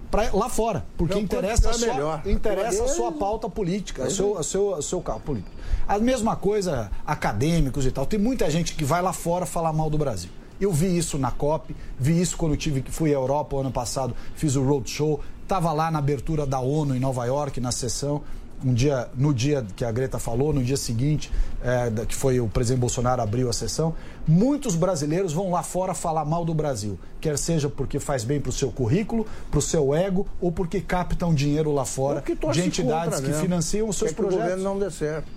Pra, 0.09 0.29
lá 0.31 0.47
fora, 0.47 0.85
porque 0.95 1.15
não, 1.15 1.21
interessa, 1.21 1.69
a 1.69 1.73
sua, 1.73 1.87
melhor. 1.93 2.21
interessa 2.25 2.85
a 2.85 2.87
sua 2.87 3.11
pauta 3.11 3.49
política, 3.49 4.05
o 4.05 4.09
seu, 4.09 4.37
a 4.37 4.43
seu, 4.43 4.75
a 4.75 4.81
seu 4.81 5.01
carro 5.01 5.19
político. 5.19 5.51
A 5.85 5.99
mesma 5.99 6.33
coisa, 6.37 6.89
acadêmicos 7.05 7.85
e 7.85 7.91
tal. 7.91 8.05
Tem 8.05 8.17
muita 8.17 8.49
gente 8.49 8.73
que 8.73 8.85
vai 8.85 9.01
lá 9.01 9.11
fora 9.11 9.45
falar 9.45 9.73
mal 9.73 9.89
do 9.89 9.97
Brasil. 9.97 10.29
Eu 10.61 10.71
vi 10.71 10.97
isso 10.97 11.17
na 11.17 11.29
COP, 11.29 11.75
vi 11.99 12.21
isso 12.21 12.37
quando 12.37 12.55
tive 12.55 12.81
que 12.81 12.89
fui 12.89 13.09
à 13.09 13.15
Europa 13.15 13.57
ano 13.57 13.69
passado, 13.69 14.15
fiz 14.33 14.55
o 14.55 14.63
roadshow, 14.63 15.19
estava 15.43 15.73
lá 15.73 15.91
na 15.91 15.99
abertura 15.99 16.45
da 16.45 16.61
ONU 16.61 16.95
em 16.95 17.01
Nova 17.01 17.25
York, 17.25 17.59
na 17.59 17.73
sessão 17.73 18.23
um 18.63 18.73
dia, 18.73 19.09
no 19.15 19.33
dia 19.33 19.65
que 19.75 19.83
a 19.83 19.91
Greta 19.91 20.19
falou, 20.19 20.53
no 20.53 20.63
dia 20.63 20.77
seguinte, 20.77 21.31
é, 21.63 22.05
que 22.05 22.15
foi 22.15 22.39
o 22.39 22.47
presidente 22.47 22.79
Bolsonaro 22.79 23.21
abriu 23.21 23.49
a 23.49 23.53
sessão, 23.53 23.93
muitos 24.27 24.75
brasileiros 24.75 25.33
vão 25.33 25.51
lá 25.51 25.63
fora 25.63 25.93
falar 25.93 26.25
mal 26.25 26.45
do 26.45 26.53
Brasil, 26.53 26.97
quer 27.19 27.37
seja 27.37 27.69
porque 27.69 27.99
faz 27.99 28.23
bem 28.23 28.39
para 28.39 28.49
o 28.49 28.53
seu 28.53 28.71
currículo, 28.71 29.25
para 29.49 29.59
o 29.59 29.61
seu 29.61 29.93
ego, 29.93 30.27
ou 30.39 30.51
porque 30.51 30.81
captam 30.81 31.33
dinheiro 31.33 31.71
lá 31.71 31.85
fora 31.85 32.23
de 32.51 32.61
entidades 32.61 33.19
que 33.19 33.33
financiam 33.33 33.89
os 33.89 33.97
seus 33.97 34.11
quer 34.11 34.15
projetos. 34.15 34.45
Que 34.45 34.51
o 34.51 34.55
governo 34.55 34.73
não 34.73 34.79
dê 34.79 34.91
certo. 34.91 35.27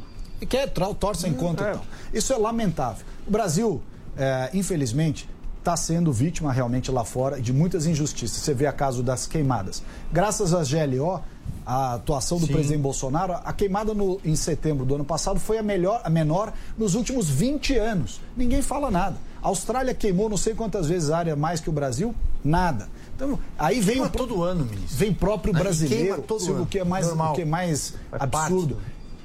E 0.40 0.46
quer 0.46 0.70
torce 0.70 1.28
em 1.28 1.34
conta. 1.34 1.66
É. 1.66 1.70
Então. 1.70 1.82
Isso 2.12 2.32
é 2.32 2.36
lamentável. 2.36 3.04
O 3.26 3.30
Brasil, 3.30 3.82
é, 4.16 4.50
infelizmente, 4.54 5.28
está 5.58 5.76
sendo 5.76 6.12
vítima 6.12 6.52
realmente 6.52 6.90
lá 6.90 7.04
fora 7.04 7.40
de 7.40 7.52
muitas 7.52 7.86
injustiças. 7.86 8.38
Você 8.38 8.54
vê 8.54 8.66
a 8.66 8.72
caso 8.72 9.02
das 9.02 9.26
queimadas. 9.26 9.82
Graças 10.12 10.54
às 10.54 10.70
GLO, 10.70 11.20
a 11.64 11.94
atuação 11.94 12.38
do 12.38 12.46
Sim. 12.46 12.52
presidente 12.52 12.80
Bolsonaro, 12.80 13.34
a 13.44 13.52
queimada 13.52 13.92
no, 13.92 14.18
em 14.24 14.34
setembro 14.34 14.86
do 14.86 14.94
ano 14.94 15.04
passado 15.04 15.38
foi 15.38 15.58
a, 15.58 15.62
melhor, 15.62 16.00
a 16.02 16.08
menor 16.08 16.52
nos 16.78 16.94
últimos 16.94 17.28
20 17.28 17.76
anos. 17.76 18.20
Ninguém 18.36 18.62
fala 18.62 18.90
nada. 18.90 19.16
A 19.42 19.48
Austrália 19.48 19.94
queimou 19.94 20.28
não 20.28 20.36
sei 20.36 20.54
quantas 20.54 20.86
vezes 20.86 21.10
a 21.10 21.18
área 21.18 21.36
mais 21.36 21.60
que 21.60 21.68
o 21.68 21.72
Brasil, 21.72 22.14
nada. 22.42 22.88
Então, 23.14 23.38
aí 23.58 23.80
vem 23.80 24.00
o, 24.00 24.08
todo 24.08 24.42
ano, 24.42 24.64
ministro. 24.64 24.96
Vem 24.96 25.12
próprio 25.12 25.52
brasileiro, 25.52 26.24
o 26.60 26.66
que 26.66 26.78
é 26.78 26.84
mais, 26.84 27.06
o 27.12 27.32
que 27.32 27.42
é 27.42 27.44
mais 27.44 27.94
absurdo. 28.12 28.78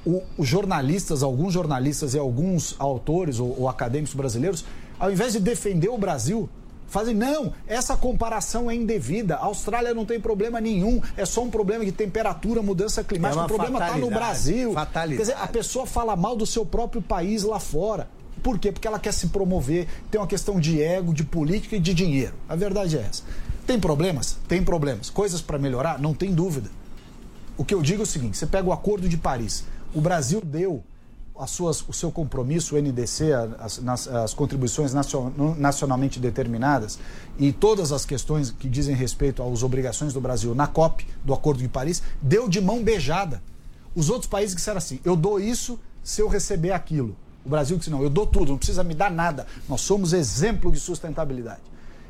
O, 0.04 0.22
os 0.36 0.46
jornalistas, 0.46 1.22
alguns 1.22 1.54
jornalistas 1.54 2.12
e 2.12 2.18
alguns 2.18 2.76
autores 2.78 3.40
ou, 3.40 3.58
ou 3.58 3.68
acadêmicos 3.68 4.14
brasileiros, 4.14 4.64
ao 4.98 5.10
invés 5.10 5.32
de 5.32 5.40
defender 5.40 5.88
o 5.88 5.96
Brasil, 5.96 6.48
fazem, 6.94 7.12
não, 7.12 7.52
essa 7.66 7.96
comparação 7.96 8.70
é 8.70 8.74
indevida. 8.74 9.34
A 9.34 9.46
Austrália 9.46 9.92
não 9.92 10.06
tem 10.06 10.20
problema 10.20 10.60
nenhum, 10.60 11.02
é 11.16 11.26
só 11.26 11.42
um 11.42 11.50
problema 11.50 11.84
de 11.84 11.90
temperatura, 11.90 12.62
mudança 12.62 13.02
climática. 13.02 13.42
É 13.42 13.44
o 13.44 13.48
problema 13.48 13.80
está 13.80 13.98
no 13.98 14.08
Brasil. 14.08 14.72
Fatalidade. 14.72 15.16
Quer 15.16 15.32
dizer, 15.32 15.44
a 15.44 15.48
pessoa 15.48 15.86
fala 15.86 16.14
mal 16.14 16.36
do 16.36 16.46
seu 16.46 16.64
próprio 16.64 17.02
país 17.02 17.42
lá 17.42 17.58
fora. 17.58 18.08
Por 18.40 18.60
quê? 18.60 18.70
Porque 18.70 18.86
ela 18.86 19.00
quer 19.00 19.12
se 19.12 19.26
promover, 19.26 19.88
tem 20.08 20.20
uma 20.20 20.26
questão 20.26 20.60
de 20.60 20.80
ego, 20.80 21.12
de 21.12 21.24
política 21.24 21.74
e 21.74 21.80
de 21.80 21.92
dinheiro. 21.92 22.34
A 22.48 22.54
verdade 22.54 22.96
é 22.96 23.00
essa. 23.00 23.24
Tem 23.66 23.80
problemas? 23.80 24.38
Tem 24.46 24.62
problemas. 24.62 25.10
Coisas 25.10 25.40
para 25.40 25.58
melhorar? 25.58 25.98
Não 25.98 26.14
tem 26.14 26.32
dúvida. 26.32 26.70
O 27.56 27.64
que 27.64 27.74
eu 27.74 27.82
digo 27.82 28.02
é 28.02 28.04
o 28.04 28.06
seguinte: 28.06 28.36
você 28.36 28.46
pega 28.46 28.68
o 28.68 28.72
Acordo 28.72 29.08
de 29.08 29.16
Paris. 29.16 29.64
O 29.92 30.00
Brasil 30.00 30.40
deu 30.40 30.84
suas, 31.46 31.86
o 31.88 31.92
seu 31.92 32.12
compromisso, 32.12 32.76
o 32.76 32.78
NDC, 32.80 33.32
as, 33.58 34.08
as 34.08 34.34
contribuições 34.34 34.92
nacionalmente 35.58 36.20
determinadas 36.20 36.98
e 37.38 37.52
todas 37.52 37.90
as 37.90 38.04
questões 38.04 38.52
que 38.52 38.68
dizem 38.68 38.94
respeito 38.94 39.42
às 39.42 39.62
obrigações 39.62 40.12
do 40.12 40.20
Brasil 40.20 40.54
na 40.54 40.66
COP 40.66 41.06
do 41.24 41.34
Acordo 41.34 41.60
de 41.60 41.68
Paris, 41.68 42.02
deu 42.22 42.48
de 42.48 42.60
mão 42.60 42.82
beijada. 42.82 43.42
Os 43.94 44.10
outros 44.10 44.28
países 44.28 44.54
disseram 44.54 44.78
assim: 44.78 45.00
eu 45.04 45.16
dou 45.16 45.40
isso 45.40 45.78
se 46.02 46.20
eu 46.20 46.28
receber 46.28 46.70
aquilo. 46.70 47.16
O 47.44 47.48
Brasil 47.48 47.76
disse: 47.76 47.90
não, 47.90 48.02
eu 48.02 48.10
dou 48.10 48.26
tudo, 48.26 48.52
não 48.52 48.58
precisa 48.58 48.84
me 48.84 48.94
dar 48.94 49.10
nada. 49.10 49.46
Nós 49.68 49.80
somos 49.80 50.12
exemplo 50.12 50.70
de 50.70 50.78
sustentabilidade. 50.78 51.62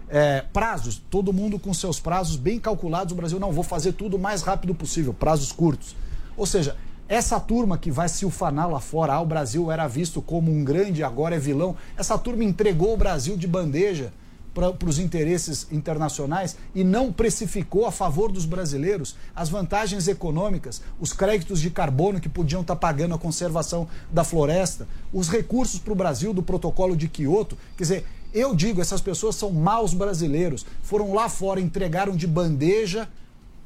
É, 0.08 0.42
prazos, 0.52 1.02
todo 1.10 1.32
mundo 1.32 1.58
com 1.58 1.72
seus 1.72 1.98
prazos 1.98 2.36
bem 2.36 2.60
calculados. 2.60 3.12
O 3.12 3.16
Brasil 3.16 3.40
não, 3.40 3.50
vou 3.50 3.64
fazer 3.64 3.92
tudo 3.92 4.16
o 4.16 4.18
mais 4.18 4.42
rápido 4.42 4.74
possível, 4.74 5.14
prazos 5.14 5.50
curtos. 5.50 5.96
Ou 6.36 6.46
seja, 6.46 6.76
essa 7.08 7.38
turma 7.38 7.76
que 7.76 7.90
vai 7.90 8.08
se 8.08 8.24
ufanar 8.24 8.70
lá 8.70 8.80
fora, 8.80 9.14
ah, 9.14 9.20
o 9.20 9.26
Brasil 9.26 9.70
era 9.70 9.86
visto 9.86 10.22
como 10.22 10.50
um 10.50 10.64
grande, 10.64 11.02
agora 11.02 11.36
é 11.36 11.38
vilão. 11.38 11.76
Essa 11.96 12.16
turma 12.16 12.44
entregou 12.44 12.94
o 12.94 12.96
Brasil 12.96 13.36
de 13.36 13.46
bandeja 13.46 14.12
para 14.54 14.88
os 14.88 14.98
interesses 14.98 15.66
internacionais 15.72 16.56
e 16.74 16.84
não 16.84 17.12
precificou 17.12 17.86
a 17.86 17.92
favor 17.92 18.30
dos 18.30 18.46
brasileiros 18.46 19.16
as 19.34 19.48
vantagens 19.48 20.06
econômicas, 20.06 20.80
os 21.00 21.12
créditos 21.12 21.60
de 21.60 21.70
carbono 21.70 22.20
que 22.20 22.28
podiam 22.28 22.62
estar 22.62 22.76
tá 22.76 22.80
pagando 22.80 23.14
a 23.14 23.18
conservação 23.18 23.88
da 24.10 24.22
floresta, 24.22 24.86
os 25.12 25.28
recursos 25.28 25.80
para 25.80 25.92
o 25.92 25.96
Brasil 25.96 26.32
do 26.32 26.42
protocolo 26.42 26.96
de 26.96 27.08
Quioto. 27.08 27.58
Quer 27.76 27.82
dizer, 27.82 28.06
eu 28.32 28.54
digo, 28.54 28.80
essas 28.80 29.00
pessoas 29.00 29.34
são 29.34 29.50
maus 29.50 29.92
brasileiros, 29.92 30.64
foram 30.82 31.12
lá 31.12 31.28
fora, 31.28 31.60
entregaram 31.60 32.16
de 32.16 32.26
bandeja 32.26 33.08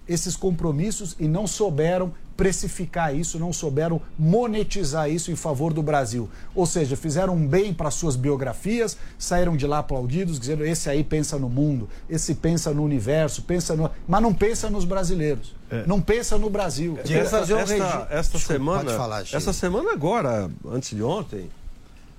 esses 0.09 0.34
compromissos 0.34 1.14
e 1.20 1.28
não 1.28 1.47
souberam 1.47 2.12
precificar 2.39 3.12
isso, 3.12 3.36
não 3.36 3.53
souberam 3.53 4.01
monetizar 4.16 5.11
isso 5.11 5.32
em 5.32 5.34
favor 5.34 5.72
do 5.74 5.82
Brasil. 5.82 6.30
Ou 6.55 6.64
seja, 6.66 6.97
fizeram 6.97 7.34
um 7.34 7.45
bem 7.45 7.74
para 7.74 7.91
suas 7.91 8.14
biografias, 8.14 8.97
saíram 9.18 9.57
de 9.57 9.66
lá 9.66 9.80
aplaudidos, 9.80 10.39
dizendo: 10.39 10.64
esse 10.64 10.89
aí 10.89 11.03
pensa 11.03 11.36
no 11.36 11.49
mundo, 11.49 11.89
esse 12.09 12.36
pensa 12.36 12.72
no 12.72 12.84
universo, 12.84 13.43
pensa 13.43 13.74
no. 13.74 13.91
Mas 14.07 14.22
não 14.22 14.32
pensa 14.32 14.70
nos 14.70 14.84
brasileiros. 14.84 15.53
É. 15.68 15.84
Não 15.84 16.01
pensa 16.01 16.39
no 16.39 16.49
Brasil. 16.49 16.97
É, 17.05 17.12
esta, 17.12 17.41
esta, 17.41 18.07
esta 18.09 18.39
semana, 18.39 18.97
falar, 18.97 19.24
esta 19.32 19.53
semana 19.53 19.93
agora, 19.93 20.49
antes 20.64 20.97
de 20.97 21.03
ontem, 21.03 21.51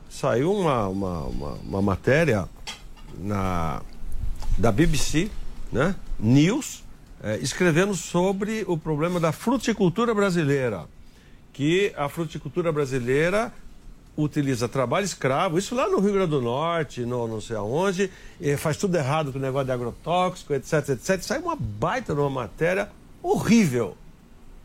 saiu 0.10 0.54
uma, 0.54 0.86
uma, 0.90 1.20
uma, 1.22 1.52
uma 1.64 1.82
matéria 1.82 2.46
na, 3.18 3.82
da 4.58 4.70
BBC, 4.70 5.32
né? 5.72 5.96
News, 6.20 6.84
é, 7.24 7.38
escrevendo 7.38 7.96
sobre 7.96 8.64
o 8.68 8.78
problema 8.78 9.20
da 9.20 9.32
fruticultura 9.32 10.14
brasileira. 10.14 10.86
Que 11.54 11.94
a 11.98 12.08
fruticultura 12.08 12.72
brasileira 12.72 13.52
utiliza 14.16 14.68
trabalho 14.68 15.06
escravo, 15.06 15.58
isso 15.58 15.74
lá 15.74 15.88
no 15.88 16.00
Rio 16.00 16.14
Grande 16.14 16.32
do 16.32 16.42
Norte, 16.42 17.02
no 17.02 17.28
não 17.28 17.40
sei 17.40 17.56
aonde, 17.56 18.12
faz 18.58 18.76
tudo 18.78 18.96
errado 18.96 19.32
com 19.32 19.40
o 19.40 19.42
negócio 19.42 19.66
de 19.66 19.72
agrotóxico, 19.72 20.54
etc, 20.54 20.90
etc. 20.90 21.22
Sai 21.22 21.40
uma 21.40 21.56
baita 21.56 22.14
numa 22.14 22.30
matéria 22.30 22.90
horrível. 23.22 23.96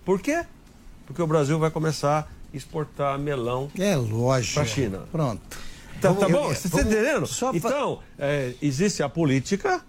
Por 0.04 0.20
quê? 0.20 0.44
Porque 1.06 1.22
o 1.22 1.26
Brasil 1.26 1.58
vai 1.58 1.70
começar 1.70 2.28
a 2.52 2.56
exportar 2.56 3.18
melão 3.18 3.70
é 3.78 3.96
lógico 3.96 4.54
para 4.54 4.62
a 4.62 4.66
China. 4.66 5.02
Pronto. 5.10 5.42
Tá, 6.00 6.12
tá 6.12 6.28
bom? 6.28 6.48
Você 6.48 6.66
está 6.66 6.82
entendendo? 6.82 7.26
Então, 7.54 8.00
é, 8.18 8.52
existe 8.60 9.02
a 9.02 9.08
política, 9.08 9.82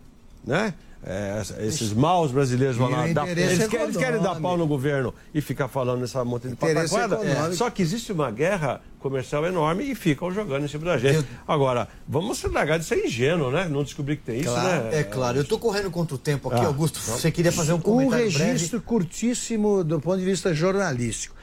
né? 0.46 0.74
É, 1.04 1.40
esses 1.60 1.94
maus 1.94 2.32
brasileiros 2.32 2.78
vão 2.78 2.90
lá. 2.90 3.06
Dar, 3.08 3.28
eles, 3.28 3.68
querem, 3.68 3.86
eles, 3.86 3.98
querem, 3.98 4.22
dar 4.22 4.40
pau 4.42 4.58
no 4.58 4.66
governo 4.66 5.14
e 5.34 5.40
ficar 5.40 5.68
falando 5.68 6.02
nessa 6.02 6.26
monte 6.26 6.48
de 6.48 6.56
pataquada. 6.56 7.18
É. 7.24 7.52
Só 7.54 7.70
que 7.70 7.84
existe 7.84 8.12
uma 8.12 8.32
guerra 8.32 8.82
comercial 8.98 9.46
enorme 9.46 9.84
e 9.84 9.94
ficam 9.94 10.32
jogando 10.32 10.66
em 10.66 10.68
cima 10.68 10.86
da 10.86 10.98
gente. 10.98 11.18
Eu... 11.18 11.26
Agora, 11.48 11.88
vamos 12.08 12.40
se 12.40 12.48
largar 12.48 12.80
de 12.80 12.86
ser 12.86 13.06
ingênuo, 13.06 13.52
né? 13.52 13.68
Não 13.70 13.84
descobrir 13.84 14.16
que 14.18 14.24
tem 14.24 14.42
claro, 14.42 14.68
isso, 14.68 14.84
né? 14.86 15.00
É 15.00 15.04
claro. 15.04 15.38
Eu 15.38 15.44
estou 15.44 15.60
correndo 15.60 15.92
contra 15.92 16.16
o 16.16 16.18
tempo 16.18 16.50
aqui, 16.50 16.66
ah, 16.66 16.68
Augusto. 16.68 17.00
Você 17.00 17.30
queria 17.30 17.52
fazer 17.52 17.74
um 17.74 17.80
comentário 17.80 18.26
Um 18.26 18.30
registro 18.30 18.80
breve? 18.80 18.86
curtíssimo 18.86 19.84
do 19.84 20.02
ponto 20.02 20.18
de 20.18 20.26
vista 20.26 20.56
jornalístico. 20.56 21.36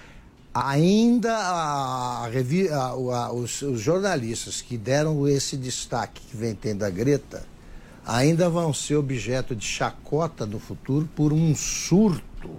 Ainda 0.53 1.33
a, 1.35 2.27
a, 2.27 2.89
a, 2.89 3.33
os, 3.33 3.63
os 3.63 3.81
jornalistas 3.81 4.61
que 4.61 4.77
deram 4.77 5.29
esse 5.29 5.57
destaque 5.57 6.21
que 6.21 6.37
vem 6.37 6.53
tendo 6.53 6.85
a 6.85 6.91
Greta 6.91 7.52
ainda 8.07 8.49
vão 8.49 8.73
ser 8.73 8.97
objeto 8.97 9.55
de 9.55 9.65
chacota 9.65 10.45
no 10.45 10.59
futuro 10.59 11.09
por 11.15 11.33
um 11.33 11.55
surto 11.55 12.51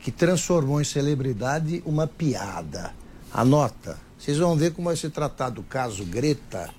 que 0.00 0.10
transformou 0.10 0.80
em 0.80 0.84
celebridade 0.84 1.82
uma 1.84 2.06
piada. 2.06 2.92
Anota, 3.32 3.98
vocês 4.18 4.38
vão 4.38 4.56
ver 4.56 4.72
como 4.72 4.88
vai 4.88 4.96
ser 4.96 5.10
tratado 5.10 5.60
o 5.60 5.64
caso 5.64 6.04
Greta 6.04 6.70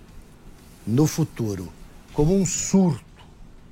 no 0.86 1.08
futuro, 1.08 1.72
como 2.14 2.36
um 2.36 2.46
surto 2.46 3.04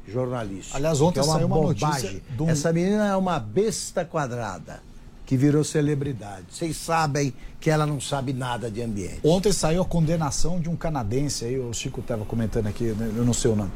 jornalístico. 0.07 0.75
Aliás, 0.75 0.99
ontem 0.99 1.19
é 1.19 1.23
uma 1.23 1.33
saiu 1.33 1.47
uma 1.47 1.55
bobagem. 1.55 2.21
Um... 2.39 2.49
Essa 2.49 2.73
menina 2.73 3.07
é 3.07 3.15
uma 3.15 3.39
besta 3.39 4.03
quadrada 4.03 4.81
que 5.25 5.37
virou 5.37 5.63
celebridade. 5.63 6.45
Vocês 6.49 6.75
sabem 6.75 7.33
que 7.59 7.69
ela 7.69 7.85
não 7.85 8.01
sabe 8.01 8.33
nada 8.33 8.69
de 8.69 8.81
ambiente. 8.81 9.21
Ontem 9.23 9.53
saiu 9.53 9.81
a 9.81 9.85
condenação 9.85 10.59
de 10.59 10.67
um 10.67 10.75
canadense, 10.75 11.45
aí 11.45 11.57
o 11.57 11.73
Chico 11.73 12.01
estava 12.01 12.25
comentando 12.25 12.67
aqui, 12.67 12.85
né, 12.85 13.13
eu 13.15 13.23
não 13.23 13.33
sei 13.33 13.51
o 13.51 13.55
nome 13.55 13.71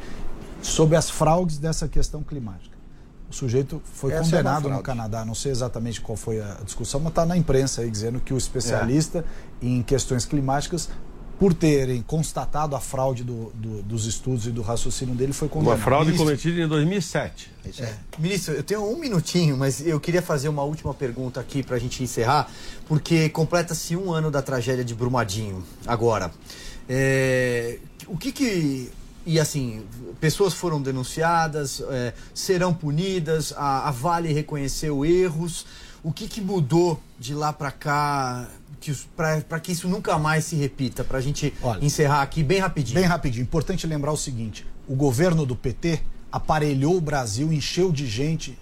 sobre 0.66 0.96
as 0.96 1.08
fraudes 1.08 1.58
dessa 1.58 1.88
questão 1.88 2.22
climática. 2.22 2.76
O 3.28 3.34
sujeito 3.34 3.82
foi 3.84 4.12
Essa 4.12 4.20
é 4.20 4.24
condenado 4.24 4.68
é 4.68 4.72
no 4.72 4.82
Canadá, 4.82 5.24
não 5.24 5.34
sei 5.34 5.50
exatamente 5.50 6.00
qual 6.00 6.16
foi 6.16 6.40
a 6.40 6.58
discussão, 6.64 7.00
mas 7.00 7.10
está 7.10 7.26
na 7.26 7.36
imprensa 7.36 7.82
aí 7.82 7.90
dizendo 7.90 8.20
que 8.20 8.32
o 8.32 8.36
especialista 8.36 9.24
é. 9.62 9.66
em 9.66 9.82
questões 9.82 10.24
climáticas, 10.24 10.88
por 11.38 11.52
terem 11.52 12.00
constatado 12.02 12.74
a 12.74 12.80
fraude 12.80 13.22
do, 13.22 13.52
do, 13.54 13.82
dos 13.82 14.06
estudos 14.06 14.46
e 14.46 14.50
do 14.50 14.62
raciocínio 14.62 15.14
dele, 15.14 15.32
foi 15.32 15.48
condenado. 15.48 15.76
Uma 15.76 15.84
fraude 15.84 16.12
Ministro, 16.12 16.24
cometida 16.24 16.60
em 16.62 16.68
2007. 16.68 17.52
É. 17.78 17.94
Ministro, 18.18 18.54
eu 18.54 18.62
tenho 18.62 18.88
um 18.90 18.98
minutinho, 18.98 19.56
mas 19.56 19.84
eu 19.86 20.00
queria 20.00 20.22
fazer 20.22 20.48
uma 20.48 20.62
última 20.62 20.94
pergunta 20.94 21.40
aqui 21.40 21.62
para 21.62 21.76
a 21.76 21.78
gente 21.78 22.02
encerrar, 22.02 22.48
porque 22.86 23.28
completa-se 23.28 23.96
um 23.96 24.12
ano 24.12 24.30
da 24.30 24.40
tragédia 24.40 24.84
de 24.84 24.94
Brumadinho 24.94 25.62
agora. 25.86 26.30
É, 26.88 27.80
o 28.06 28.16
que 28.16 28.32
que 28.32 28.90
e 29.26 29.40
assim, 29.40 29.84
pessoas 30.20 30.54
foram 30.54 30.80
denunciadas, 30.80 31.82
é, 31.90 32.14
serão 32.32 32.72
punidas, 32.72 33.52
a, 33.56 33.88
a, 33.88 33.90
Vale 33.90 34.32
reconheceu 34.32 35.04
erros. 35.04 35.66
O 36.02 36.12
que, 36.12 36.28
que 36.28 36.40
mudou 36.40 37.00
de 37.18 37.34
lá 37.34 37.52
para 37.52 37.72
cá 37.72 38.48
para 39.16 39.58
que 39.58 39.72
isso 39.72 39.88
nunca 39.88 40.16
mais 40.16 40.44
se 40.44 40.54
repita? 40.54 41.02
Para 41.02 41.18
a 41.18 41.20
gente 41.20 41.52
Olha, 41.60 41.84
encerrar 41.84 42.22
aqui 42.22 42.44
bem 42.44 42.60
rapidinho. 42.60 43.00
Bem 43.00 43.08
rapidinho. 43.08 43.42
Importante 43.42 43.84
lembrar 43.84 44.12
o 44.12 44.16
seguinte: 44.16 44.64
o 44.86 44.94
governo 44.94 45.44
do 45.44 45.56
PT 45.56 46.00
aparelhou 46.30 46.96
o 46.96 47.00
Brasil, 47.00 47.52
encheu 47.52 47.90
de 47.90 48.06
gente, 48.06 48.56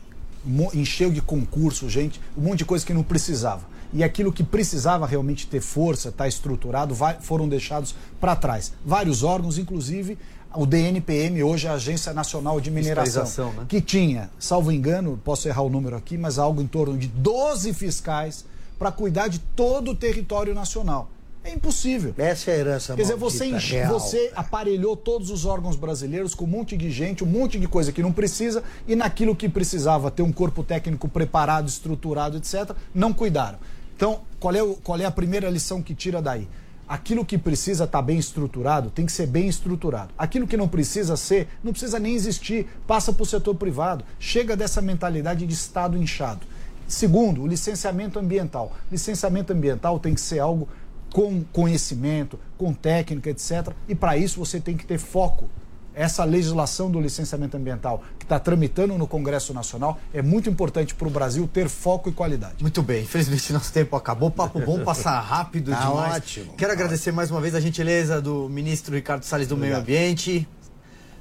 encheu 0.72 1.10
de 1.10 1.20
concurso, 1.20 1.90
gente, 1.90 2.18
um 2.34 2.40
monte 2.40 2.60
de 2.60 2.64
coisa 2.64 2.86
que 2.86 2.94
não 2.94 3.02
precisava 3.02 3.74
e 3.94 4.02
aquilo 4.02 4.32
que 4.32 4.42
precisava 4.42 5.06
realmente 5.06 5.46
ter 5.46 5.60
força, 5.60 6.08
estar 6.08 6.24
tá 6.24 6.28
estruturado, 6.28 6.94
vai, 6.94 7.16
foram 7.20 7.48
deixados 7.48 7.94
para 8.20 8.34
trás. 8.34 8.72
Vários 8.84 9.22
órgãos, 9.22 9.56
inclusive 9.56 10.18
o 10.56 10.66
DNPM, 10.66 11.42
hoje 11.42 11.66
é 11.66 11.70
a 11.70 11.74
Agência 11.74 12.12
Nacional 12.12 12.60
de 12.60 12.70
Mineração, 12.70 13.52
né? 13.52 13.66
que 13.68 13.80
tinha, 13.80 14.30
salvo 14.38 14.70
engano, 14.70 15.20
posso 15.24 15.48
errar 15.48 15.62
o 15.62 15.68
número 15.68 15.96
aqui, 15.96 16.16
mas 16.16 16.38
algo 16.38 16.62
em 16.62 16.66
torno 16.66 16.96
de 16.96 17.08
12 17.08 17.72
fiscais 17.74 18.44
para 18.78 18.92
cuidar 18.92 19.28
de 19.28 19.38
todo 19.38 19.92
o 19.92 19.94
território 19.94 20.54
nacional. 20.54 21.08
É 21.44 21.52
impossível. 21.52 22.14
Essa 22.16 22.50
é 22.50 22.54
a 22.54 22.56
herança 22.56 22.94
Quer 22.94 23.02
dizer, 23.02 23.16
você, 23.16 23.44
enche, 23.44 23.84
você 23.84 24.32
aparelhou 24.34 24.96
todos 24.96 25.30
os 25.30 25.44
órgãos 25.44 25.76
brasileiros 25.76 26.34
com 26.34 26.46
um 26.46 26.48
monte 26.48 26.74
de 26.74 26.90
gente, 26.90 27.22
um 27.22 27.26
monte 27.26 27.60
de 27.60 27.68
coisa 27.68 27.92
que 27.92 28.02
não 28.02 28.12
precisa, 28.12 28.62
e 28.88 28.96
naquilo 28.96 29.36
que 29.36 29.46
precisava 29.46 30.10
ter 30.10 30.22
um 30.22 30.32
corpo 30.32 30.64
técnico 30.64 31.06
preparado, 31.06 31.68
estruturado, 31.68 32.38
etc., 32.38 32.70
não 32.94 33.12
cuidaram. 33.12 33.58
Então, 33.94 34.20
qual 34.40 34.54
é, 34.54 34.62
o, 34.62 34.74
qual 34.76 34.98
é 34.98 35.04
a 35.04 35.10
primeira 35.10 35.50
lição 35.50 35.82
que 35.82 35.94
tira 35.94 36.22
daí? 36.22 36.48
Aquilo 36.94 37.24
que 37.24 37.36
precisa 37.36 37.86
estar 37.86 37.98
tá 37.98 38.02
bem 38.02 38.18
estruturado 38.18 38.88
tem 38.88 39.04
que 39.04 39.10
ser 39.10 39.26
bem 39.26 39.48
estruturado. 39.48 40.14
Aquilo 40.16 40.46
que 40.46 40.56
não 40.56 40.68
precisa 40.68 41.16
ser, 41.16 41.48
não 41.60 41.72
precisa 41.72 41.98
nem 41.98 42.14
existir, 42.14 42.68
passa 42.86 43.12
para 43.12 43.24
o 43.24 43.26
setor 43.26 43.56
privado. 43.56 44.04
Chega 44.16 44.56
dessa 44.56 44.80
mentalidade 44.80 45.44
de 45.44 45.52
Estado 45.52 45.98
inchado. 45.98 46.46
Segundo, 46.86 47.42
o 47.42 47.48
licenciamento 47.48 48.16
ambiental. 48.16 48.72
Licenciamento 48.92 49.52
ambiental 49.52 49.98
tem 49.98 50.14
que 50.14 50.20
ser 50.20 50.38
algo 50.38 50.68
com 51.12 51.42
conhecimento, 51.52 52.38
com 52.56 52.72
técnica, 52.72 53.28
etc. 53.28 53.72
E 53.88 53.94
para 53.96 54.16
isso 54.16 54.38
você 54.38 54.60
tem 54.60 54.76
que 54.76 54.86
ter 54.86 54.98
foco 54.98 55.50
essa 55.94 56.24
legislação 56.24 56.90
do 56.90 57.00
licenciamento 57.00 57.56
ambiental 57.56 58.02
que 58.18 58.24
está 58.24 58.38
tramitando 58.38 58.96
no 58.98 59.06
Congresso 59.06 59.54
Nacional 59.54 59.98
é 60.12 60.20
muito 60.20 60.50
importante 60.50 60.94
para 60.94 61.06
o 61.06 61.10
Brasil 61.10 61.48
ter 61.52 61.68
foco 61.68 62.08
e 62.08 62.12
qualidade. 62.12 62.56
Muito 62.60 62.82
bem, 62.82 63.02
infelizmente 63.02 63.52
nosso 63.52 63.72
tempo 63.72 63.96
acabou. 63.96 64.30
Papo 64.30 64.60
bom, 64.60 64.82
passar 64.84 65.20
rápido 65.20 65.70
tá 65.72 65.80
demais. 65.80 66.14
Ótimo. 66.16 66.54
Quero 66.54 66.72
agradecer 66.72 67.12
mais 67.12 67.30
uma 67.30 67.40
vez 67.40 67.54
a 67.54 67.60
gentileza 67.60 68.20
do 68.20 68.48
ministro 68.48 68.94
Ricardo 68.94 69.22
Salles 69.24 69.46
do 69.46 69.54
Obrigado. 69.54 69.86
Meio 69.86 69.98
Ambiente. 70.00 70.48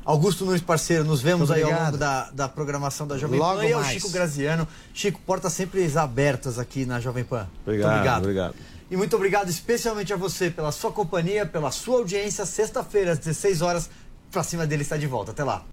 Augusto 0.05 0.45
Nunes, 0.45 0.61
parceiro, 0.61 1.05
nos 1.05 1.21
vemos 1.21 1.49
aí 1.49 1.61
ao 1.61 1.69
obrigado. 1.69 1.85
longo 1.85 1.97
da, 1.97 2.29
da 2.31 2.49
programação 2.49 3.07
da 3.07 3.17
Jovem 3.17 3.39
Logo 3.39 3.59
Pan. 3.59 3.65
E 3.65 3.73
ao 3.73 3.81
mais. 3.81 3.93
Chico 3.93 4.09
Graziano. 4.09 4.67
Chico, 4.93 5.19
portas 5.25 5.53
sempre 5.53 5.89
abertas 5.97 6.59
aqui 6.59 6.85
na 6.85 6.99
Jovem 6.99 7.23
Pan. 7.23 7.47
Muito 7.65 7.85
Obrigado, 7.85 8.23
obrigado. 8.23 8.55
E 8.91 8.97
muito 8.97 9.15
obrigado 9.15 9.49
especialmente 9.49 10.11
a 10.11 10.17
você 10.17 10.51
pela 10.51 10.71
sua 10.71 10.91
companhia, 10.91 11.45
pela 11.45 11.71
sua 11.71 11.99
audiência. 11.99 12.45
Sexta-feira, 12.45 13.13
às 13.13 13.17
16 13.17 13.61
horas, 13.61 13.89
pra 14.33 14.43
cima 14.43 14.65
dele 14.65 14.81
está 14.81 14.97
de 14.97 15.07
volta. 15.07 15.31
Até 15.31 15.43
lá. 15.43 15.63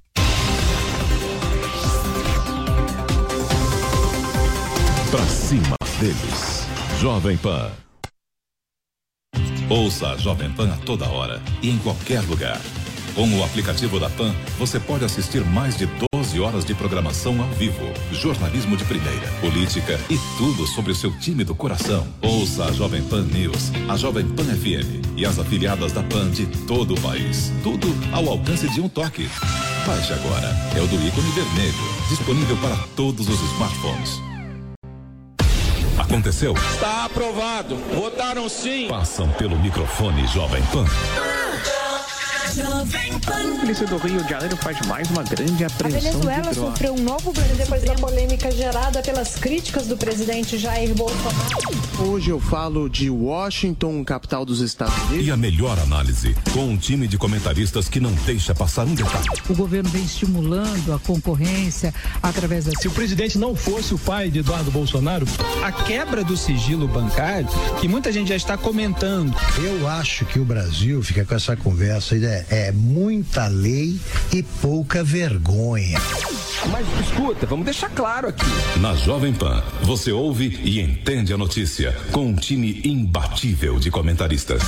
Pra 5.11 5.27
cima 5.27 5.77
deles. 5.99 6.67
Jovem 7.01 7.37
Pan. 7.39 7.73
Ouça 9.69 10.11
a 10.11 10.17
Jovem 10.17 10.53
Pan 10.53 10.73
a 10.73 10.77
toda 10.85 11.09
hora 11.09 11.41
e 11.63 11.71
em 11.71 11.79
qualquer 11.79 12.21
lugar. 12.23 12.61
Com 13.15 13.29
o 13.39 13.43
aplicativo 13.43 13.99
da 13.99 14.11
Pan, 14.11 14.33
você 14.59 14.79
pode 14.79 15.05
assistir 15.05 15.45
mais 15.45 15.77
de 15.77 15.87
12 16.31 16.41
horas 16.41 16.65
de 16.65 16.75
programação 16.75 17.41
ao 17.43 17.49
vivo, 17.49 17.93
jornalismo 18.13 18.77
de 18.77 18.85
primeira, 18.85 19.27
política 19.41 19.99
e 20.09 20.17
tudo 20.39 20.65
sobre 20.65 20.93
o 20.93 20.95
seu 20.95 21.11
time 21.19 21.43
do 21.43 21.57
coração. 21.57 22.07
Ouça 22.23 22.67
a 22.67 22.73
Jovem 22.73 23.03
Pan 23.03 23.23
News, 23.23 23.73
a 23.89 23.97
Jovem 23.97 24.29
Pan 24.29 24.45
FM 24.45 25.17
e 25.17 25.27
as 25.27 25.41
afiliadas 25.41 25.91
da 25.91 26.05
Pan 26.05 26.31
de 26.31 26.47
todo 26.69 26.95
o 26.95 27.01
país. 27.01 27.51
Tudo 27.65 27.89
ao 28.13 28.29
alcance 28.29 28.69
de 28.69 28.81
um 28.81 28.89
toque. 28.89 29.29
Baixe 29.85 30.13
agora. 30.13 30.47
É 30.77 30.81
o 30.81 30.87
do 30.87 30.95
ícone 31.05 31.31
vermelho, 31.33 31.75
disponível 32.09 32.57
para 32.59 32.77
todos 32.95 33.29
os 33.29 33.41
smartphones. 33.53 34.21
Aconteceu? 35.99 36.55
Está 36.55 37.07
aprovado. 37.07 37.75
Votaram 37.93 38.49
sim. 38.49 38.87
Passam 38.89 39.29
pelo 39.33 39.59
microfone 39.59 40.25
Jovem 40.29 40.63
Pan. 40.73 40.85
A 42.51 43.61
polícia 43.61 43.87
do 43.87 43.97
Rio 43.99 44.25
de 44.25 44.29
Janeiro 44.29 44.57
faz 44.57 44.85
mais 44.89 45.09
uma 45.11 45.23
grande 45.23 45.63
A 45.63 45.69
apreensão 45.69 46.01
Venezuela 46.01 46.43
de 46.49 46.55
drogas. 46.55 46.57
sofreu 46.57 46.95
um 46.95 47.01
novo 47.01 47.33
grande 47.33 47.55
depois 47.55 47.83
da 47.85 47.95
polêmica 47.95 48.51
gerada 48.51 49.01
pelas 49.03 49.37
críticas 49.37 49.87
do 49.87 49.97
presidente 49.97 50.59
Jair 50.59 50.93
Bolsonaro. 50.93 51.71
Hoje 52.01 52.31
eu 52.31 52.41
falo 52.41 52.89
de 52.91 53.09
Washington, 53.09 54.03
capital 54.03 54.45
dos 54.45 54.61
Estados 54.61 54.97
Unidos. 55.05 55.27
E 55.27 55.31
a 55.31 55.37
melhor 55.37 55.79
análise, 55.79 56.35
com 56.53 56.65
um 56.65 56.77
time 56.77 57.07
de 57.07 57.17
comentaristas 57.17 57.89
que 57.89 58.01
não 58.01 58.11
deixa 58.27 58.53
passar 58.53 58.85
um 58.85 58.95
detalhe. 58.97 59.29
O 59.49 59.55
governo 59.55 59.89
vem 59.91 60.03
estimulando 60.03 60.93
a 60.93 60.99
concorrência 60.99 61.95
através 62.21 62.65
da. 62.65 62.73
Se 62.81 62.89
o 62.89 62.91
presidente 62.91 63.39
não 63.39 63.55
fosse 63.55 63.95
o 63.95 63.99
pai 63.99 64.29
de 64.29 64.41
Eduardo 64.41 64.73
Bolsonaro, 64.73 65.25
a 65.63 65.71
quebra 65.71 66.25
do 66.25 66.37
sigilo 66.37 66.89
bancário, 66.89 67.49
que 67.81 67.87
muita 67.87 68.11
gente 68.11 68.31
já 68.31 68.37
está 68.37 68.57
comentando. 68.57 69.33
Eu 69.57 69.87
acho 69.87 70.25
que 70.25 70.41
o 70.41 70.45
Brasil 70.45 71.01
fica 71.01 71.25
com 71.25 71.35
essa 71.37 71.55
conversa 71.57 72.17
aí, 72.17 72.40
é, 72.51 72.69
é 72.69 72.73
muita 72.73 73.47
lei 73.49 73.99
e 74.33 74.43
pouca 74.43 75.03
vergonha. 75.03 75.99
Mas 76.71 76.87
escuta, 77.01 77.47
vamos 77.47 77.65
deixar 77.65 77.89
claro 77.91 78.29
aqui. 78.29 78.45
Na 78.81 78.95
Jovem 78.95 79.33
Pan, 79.33 79.63
você 79.83 80.13
ouve 80.13 80.61
e 80.63 80.81
entende 80.81 81.33
a 81.33 81.39
notícia 81.39 81.97
com 82.13 82.27
um 82.27 82.37
time 82.37 82.81
imbatível 82.85 83.79
de 83.79 83.91
comentaristas. 83.91 84.63